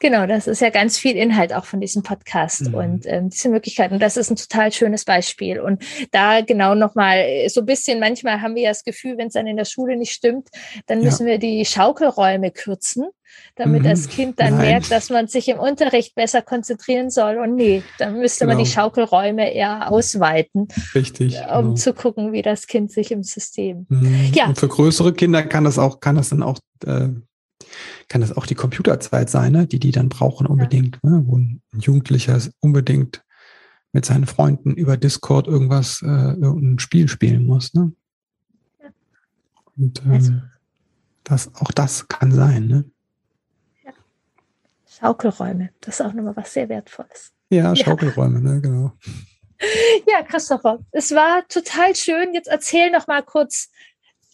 Genau, 0.00 0.26
das 0.26 0.46
ist 0.46 0.60
ja 0.60 0.70
ganz 0.70 0.98
viel 0.98 1.16
Inhalt 1.16 1.52
auch 1.52 1.64
von 1.64 1.80
diesem 1.80 2.02
Podcast 2.02 2.68
mhm. 2.68 2.74
und 2.74 3.06
ähm, 3.06 3.30
diese 3.30 3.48
Möglichkeiten. 3.48 3.98
Das 3.98 4.16
ist 4.16 4.30
ein 4.30 4.36
total 4.36 4.72
schönes 4.72 5.04
Beispiel. 5.04 5.60
Und 5.60 5.82
da 6.10 6.40
genau 6.42 6.74
nochmal 6.74 7.18
äh, 7.18 7.48
so 7.48 7.60
ein 7.60 7.66
bisschen, 7.66 8.00
manchmal 8.00 8.42
haben 8.42 8.54
wir 8.54 8.62
ja 8.62 8.70
das 8.70 8.84
Gefühl, 8.84 9.16
wenn 9.18 9.28
es 9.28 9.34
dann 9.34 9.46
in 9.46 9.56
der 9.56 9.64
Schule 9.64 9.96
nicht 9.96 10.12
stimmt, 10.12 10.48
dann 10.86 11.00
müssen 11.02 11.26
ja. 11.26 11.32
wir 11.32 11.38
die 11.38 11.64
Schaukelräume 11.64 12.50
kürzen, 12.50 13.06
damit 13.54 13.82
mhm. 13.82 13.88
das 13.88 14.08
Kind 14.08 14.38
dann 14.38 14.56
Nein. 14.56 14.66
merkt, 14.66 14.90
dass 14.90 15.10
man 15.10 15.28
sich 15.28 15.48
im 15.48 15.58
Unterricht 15.58 16.14
besser 16.14 16.42
konzentrieren 16.42 17.10
soll. 17.10 17.38
Und 17.38 17.54
nee, 17.54 17.82
dann 17.98 18.18
müsste 18.18 18.44
genau. 18.44 18.56
man 18.56 18.64
die 18.64 18.70
genau. 18.70 18.82
Schaukelräume 18.82 19.52
eher 19.52 19.90
ausweiten. 19.90 20.68
Richtig. 20.94 21.38
Um 21.40 21.62
genau. 21.62 21.74
zu 21.74 21.94
gucken, 21.94 22.32
wie 22.32 22.42
das 22.42 22.66
Kind 22.66 22.92
sich 22.92 23.10
im 23.10 23.22
System. 23.22 23.86
Mhm. 23.88 24.32
Ja. 24.34 24.46
Und 24.46 24.58
für 24.58 24.68
größere 24.68 25.14
Kinder 25.14 25.42
kann 25.42 25.64
das 25.64 25.78
auch, 25.78 26.00
kann 26.00 26.16
das 26.16 26.28
dann 26.28 26.42
auch 26.42 26.58
äh, 26.84 27.08
kann 28.08 28.20
das 28.20 28.36
auch 28.36 28.46
die 28.46 28.54
Computerzeit 28.54 29.30
sein, 29.30 29.52
ne? 29.52 29.66
die 29.66 29.78
die 29.78 29.90
dann 29.90 30.08
brauchen 30.08 30.46
unbedingt, 30.46 30.98
ja. 31.02 31.10
ne? 31.10 31.22
wo 31.26 31.36
ein 31.38 31.60
Jugendlicher 31.72 32.40
unbedingt 32.60 33.24
mit 33.92 34.04
seinen 34.04 34.26
Freunden 34.26 34.74
über 34.74 34.96
Discord 34.96 35.46
irgendwas, 35.46 36.02
äh, 36.02 36.06
irgendein 36.06 36.78
Spiel 36.78 37.08
spielen 37.08 37.46
muss. 37.46 37.74
Ne? 37.74 37.92
Ja. 38.82 38.88
Und 39.76 40.02
ähm, 40.04 40.12
also. 40.12 40.32
das, 41.24 41.54
auch 41.56 41.70
das 41.72 42.06
kann 42.08 42.32
sein. 42.32 42.66
Ne? 42.66 42.84
Ja. 43.84 43.92
Schaukelräume, 44.86 45.70
das 45.80 46.00
ist 46.00 46.06
auch 46.06 46.12
nochmal 46.12 46.36
was 46.36 46.52
sehr 46.52 46.68
Wertvolles. 46.68 47.32
Ja, 47.50 47.74
Schaukelräume, 47.74 48.40
ne, 48.40 48.60
genau. 48.60 48.92
Ja, 50.06 50.22
Christopher, 50.22 50.80
es 50.90 51.12
war 51.12 51.48
total 51.48 51.96
schön. 51.96 52.34
Jetzt 52.34 52.48
erzähl 52.48 52.90
noch 52.90 53.06
mal 53.06 53.22
kurz, 53.22 53.70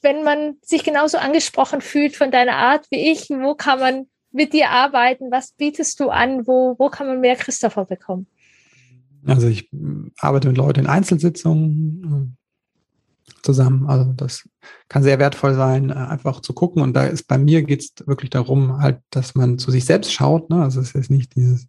wenn 0.02 0.24
man 0.24 0.56
sich 0.62 0.84
genauso 0.84 1.18
angesprochen 1.18 1.80
fühlt 1.80 2.16
von 2.16 2.30
deiner 2.30 2.56
Art 2.56 2.86
wie 2.90 3.10
ich, 3.12 3.30
wo 3.30 3.54
kann 3.54 3.80
man 3.80 4.06
mit 4.32 4.52
dir 4.52 4.70
arbeiten? 4.70 5.30
Was 5.30 5.52
bietest 5.52 6.00
du 6.00 6.10
an? 6.10 6.46
Wo, 6.46 6.76
wo 6.78 6.88
kann 6.88 7.06
man 7.06 7.20
mehr 7.20 7.36
Christopher 7.36 7.84
bekommen? 7.84 8.26
Also 9.24 9.46
ich 9.46 9.70
arbeite 10.18 10.48
mit 10.48 10.56
Leuten 10.56 10.80
in 10.80 10.86
Einzelsitzungen 10.86 12.36
zusammen. 13.42 13.86
Also 13.86 14.12
das 14.12 14.48
kann 14.88 15.02
sehr 15.02 15.18
wertvoll 15.18 15.54
sein, 15.54 15.90
äh, 15.90 15.94
einfach 15.94 16.40
zu 16.40 16.52
gucken. 16.52 16.82
Und 16.82 16.94
da 16.94 17.04
ist 17.04 17.28
bei 17.28 17.38
mir 17.38 17.62
geht 17.62 17.80
es 17.80 18.06
wirklich 18.06 18.30
darum, 18.30 18.78
halt, 18.78 19.00
dass 19.10 19.34
man 19.34 19.58
zu 19.58 19.70
sich 19.70 19.84
selbst 19.84 20.12
schaut. 20.12 20.50
Ne? 20.50 20.62
Also 20.62 20.80
es 20.80 20.94
ist 20.94 21.10
nicht 21.10 21.34
dieses, 21.36 21.68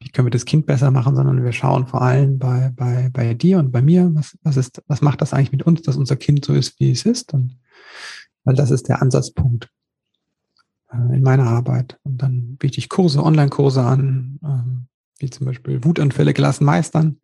wie 0.00 0.10
können 0.10 0.26
wir 0.26 0.30
das 0.30 0.44
Kind 0.44 0.66
besser 0.66 0.90
machen, 0.90 1.16
sondern 1.16 1.42
wir 1.42 1.52
schauen 1.52 1.86
vor 1.86 2.02
allem 2.02 2.38
bei, 2.38 2.72
bei, 2.74 3.10
bei 3.12 3.34
dir 3.34 3.58
und 3.58 3.72
bei 3.72 3.82
mir, 3.82 4.10
was, 4.14 4.36
was 4.42 4.56
ist, 4.56 4.82
was 4.86 5.00
macht 5.00 5.20
das 5.22 5.32
eigentlich 5.32 5.52
mit 5.52 5.64
uns, 5.64 5.82
dass 5.82 5.96
unser 5.96 6.16
Kind 6.16 6.44
so 6.44 6.52
ist, 6.52 6.78
wie 6.78 6.90
es 6.90 7.04
ist. 7.04 7.32
Und 7.32 7.58
weil 8.44 8.54
das 8.54 8.70
ist 8.70 8.88
der 8.88 9.02
Ansatzpunkt 9.02 9.68
äh, 10.92 11.16
in 11.16 11.22
meiner 11.22 11.46
Arbeit. 11.46 11.98
Und 12.02 12.22
dann 12.22 12.56
biete 12.56 12.78
ich 12.78 12.88
Kurse, 12.88 13.22
Online-Kurse 13.22 13.82
an, 13.82 14.38
ähm, 14.44 14.86
wie 15.18 15.30
zum 15.30 15.46
Beispiel 15.46 15.82
Wutanfälle 15.82 16.34
gelassen 16.34 16.64
meistern. 16.64 17.20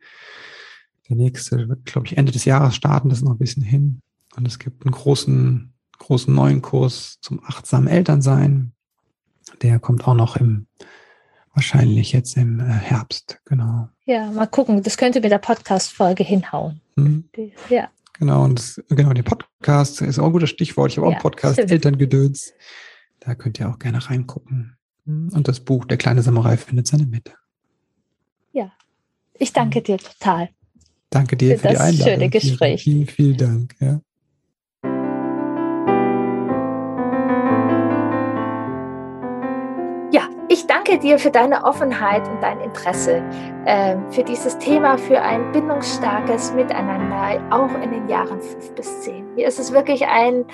Der 1.12 1.22
nächste 1.22 1.68
wird, 1.68 1.84
glaube 1.84 2.06
ich, 2.06 2.16
Ende 2.16 2.32
des 2.32 2.46
Jahres 2.46 2.74
starten, 2.74 3.10
das 3.10 3.18
ist 3.18 3.24
noch 3.24 3.32
ein 3.32 3.38
bisschen 3.38 3.62
hin. 3.62 4.00
Und 4.34 4.48
es 4.48 4.58
gibt 4.58 4.86
einen 4.86 4.92
großen, 4.92 5.74
großen 5.98 6.34
neuen 6.34 6.62
Kurs 6.62 7.18
zum 7.20 7.44
achtsamen 7.44 7.86
Elternsein. 7.86 8.72
Der 9.60 9.78
kommt 9.78 10.08
auch 10.08 10.14
noch 10.14 10.36
im, 10.36 10.68
wahrscheinlich 11.52 12.12
jetzt 12.12 12.38
im 12.38 12.60
äh, 12.60 12.62
Herbst, 12.62 13.42
genau. 13.44 13.90
Ja, 14.06 14.30
mal 14.30 14.46
gucken, 14.46 14.82
das 14.82 14.96
könnte 14.96 15.20
mit 15.20 15.30
der 15.30 15.36
Podcast-Folge 15.36 16.24
hinhauen. 16.24 16.80
Mhm. 16.96 17.24
Ja. 17.68 17.90
Genau, 18.18 18.44
und 18.44 18.58
das, 18.58 18.82
genau, 18.88 19.12
der 19.12 19.22
Podcast 19.22 20.00
ist 20.00 20.18
auch 20.18 20.24
ein 20.24 20.32
gutes 20.32 20.48
Stichwort. 20.48 20.92
Ich 20.92 20.96
habe 20.96 21.08
auch 21.08 21.10
ja, 21.10 21.16
einen 21.18 21.22
Podcast, 21.22 21.56
stimmt. 21.56 21.70
Elterngedöns. 21.72 22.54
Da 23.20 23.34
könnt 23.34 23.60
ihr 23.60 23.68
auch 23.68 23.78
gerne 23.78 24.08
reingucken. 24.08 24.78
Und 25.04 25.46
das 25.46 25.60
Buch 25.60 25.84
Der 25.84 25.98
kleine 25.98 26.22
Samurai 26.22 26.56
findet 26.56 26.86
seine 26.86 27.04
Mitte. 27.04 27.34
Ja, 28.52 28.72
ich 29.34 29.52
danke 29.52 29.80
mhm. 29.80 29.84
dir 29.84 29.98
total. 29.98 30.48
Danke 31.12 31.36
dir 31.36 31.56
für, 31.56 31.60
für 31.60 31.68
die 31.68 31.76
Einladung. 31.76 32.14
schöne 32.14 32.28
Gespräch. 32.30 32.82
Vielen, 32.82 33.06
vielen 33.06 33.36
Dank. 33.36 33.74
Ja. 33.80 34.00
Ich 40.52 40.66
danke 40.66 40.98
dir 40.98 41.18
für 41.18 41.30
deine 41.30 41.64
Offenheit 41.64 42.28
und 42.28 42.42
dein 42.42 42.60
Interesse 42.60 43.22
äh, 43.64 43.96
für 44.10 44.22
dieses 44.22 44.58
Thema, 44.58 44.98
für 44.98 45.18
ein 45.18 45.50
bindungsstarkes 45.50 46.52
Miteinander, 46.52 47.42
auch 47.50 47.72
in 47.82 47.90
den 47.90 48.06
Jahren 48.06 48.38
fünf 48.38 48.74
bis 48.74 49.00
zehn. 49.00 49.34
Mir 49.34 49.48
ist 49.48 49.58
es 49.58 49.72
wirklich 49.72 50.04
ein, 50.04 50.44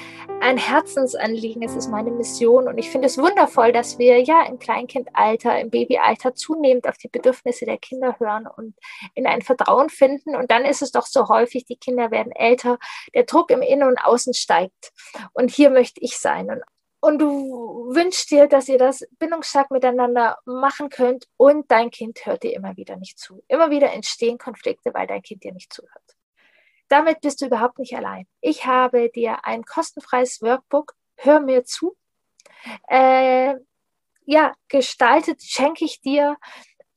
ein 0.41 0.57
Herzensanliegen, 0.57 1.65
es 1.65 1.75
ist 1.75 1.91
meine 1.91 2.13
Mission 2.13 2.69
und 2.69 2.79
ich 2.79 2.91
finde 2.91 3.09
es 3.09 3.19
wundervoll, 3.19 3.73
dass 3.73 3.99
wir 3.99 4.23
ja 4.23 4.47
im 4.47 4.61
Kleinkindalter, 4.61 5.59
im 5.59 5.71
Babyalter 5.71 6.33
zunehmend 6.33 6.87
auf 6.87 6.97
die 6.97 7.09
Bedürfnisse 7.09 7.65
der 7.65 7.79
Kinder 7.79 8.21
hören 8.21 8.47
und 8.47 8.77
in 9.17 9.27
ein 9.27 9.43
Vertrauen 9.43 9.91
finden. 9.91 10.37
Und 10.37 10.53
dann 10.53 10.65
ist 10.65 10.81
es 10.81 10.93
doch 10.93 11.07
so 11.07 11.29
häufig, 11.29 11.65
die 11.65 11.77
Kinder 11.77 12.13
werden 12.13 12.31
älter, 12.31 12.79
der 13.17 13.25
Druck 13.25 13.51
im 13.51 13.63
Innen 13.63 13.89
und 13.89 13.99
Außen 13.99 14.33
steigt. 14.33 14.93
Und 15.33 15.51
hier 15.51 15.71
möchte 15.71 16.01
ich 16.03 16.21
sein. 16.21 16.49
Und 16.51 16.63
und 17.01 17.19
du 17.19 17.95
wünschst 17.95 18.31
dir, 18.31 18.49
dass 18.49 18.69
ihr 18.69 18.79
das 18.79 19.07
bindungsstark 19.19 19.71
miteinander 19.71 20.39
machen 20.45 20.89
könnt 20.89 21.29
und 21.37 21.71
dein 21.71 21.91
Kind 21.91 22.27
hört 22.27 22.43
dir 22.43 22.55
immer 22.55 22.77
wieder 22.77 22.97
nicht 22.97 23.19
zu. 23.19 23.43
Immer 23.49 23.71
wieder 23.71 23.93
entstehen 23.93 24.39
Konflikte, 24.39 24.93
weil 24.95 25.07
dein 25.07 25.23
Kind 25.23 25.45
dir 25.45 25.53
nicht 25.53 25.73
zuhört. 25.73 26.17
Damit 26.89 27.21
bist 27.21 27.41
du 27.41 27.47
überhaupt 27.47 27.79
nicht 27.79 27.95
allein. 27.95 28.27
Ich 28.41 28.67
habe 28.67 29.11
dir 29.11 29.45
ein 29.45 29.65
kostenfreies 29.65 30.43
Workbook, 30.43 30.95
hör 31.17 31.41
mir 31.41 31.65
zu, 31.65 31.97
äh, 32.89 33.55
ja, 34.25 34.55
gestaltet, 34.69 35.43
schenke 35.43 35.85
ich 35.85 36.01
dir, 36.01 36.37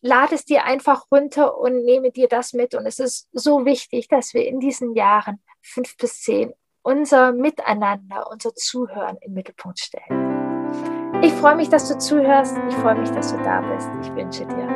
lade 0.01 0.35
es 0.35 0.45
dir 0.45 0.65
einfach 0.65 1.05
runter 1.11 1.57
und 1.57 1.83
nehme 1.85 2.11
dir 2.11 2.27
das 2.27 2.53
mit. 2.53 2.73
Und 2.73 2.85
es 2.85 2.99
ist 2.99 3.29
so 3.31 3.65
wichtig, 3.65 4.07
dass 4.07 4.33
wir 4.33 4.45
in 4.47 4.59
diesen 4.59 4.95
Jahren 4.95 5.41
fünf 5.61 5.95
bis 5.97 6.21
zehn 6.21 6.53
unser 6.83 7.31
Miteinander, 7.31 8.27
unser 8.31 8.53
Zuhören 8.55 9.17
im 9.21 9.33
Mittelpunkt 9.33 9.79
stellen. 9.79 11.21
Ich 11.21 11.33
freue 11.33 11.55
mich, 11.55 11.69
dass 11.69 11.87
du 11.87 11.97
zuhörst. 11.97 12.57
Ich 12.69 12.75
freue 12.75 12.95
mich, 12.95 13.09
dass 13.11 13.31
du 13.31 13.37
da 13.43 13.61
bist. 13.61 13.89
Ich 14.01 14.13
wünsche 14.15 14.45
dir 14.45 14.67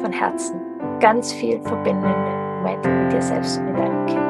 von 0.00 0.12
Herzen 0.12 0.60
ganz 1.00 1.32
viel 1.32 1.60
verbindende 1.62 2.46
Momente 2.56 2.88
mit 2.88 3.12
dir 3.12 3.22
selbst 3.22 3.58
und 3.58 3.66
mit 3.66 3.78
deinem 3.78 4.06
Kind. 4.06 4.25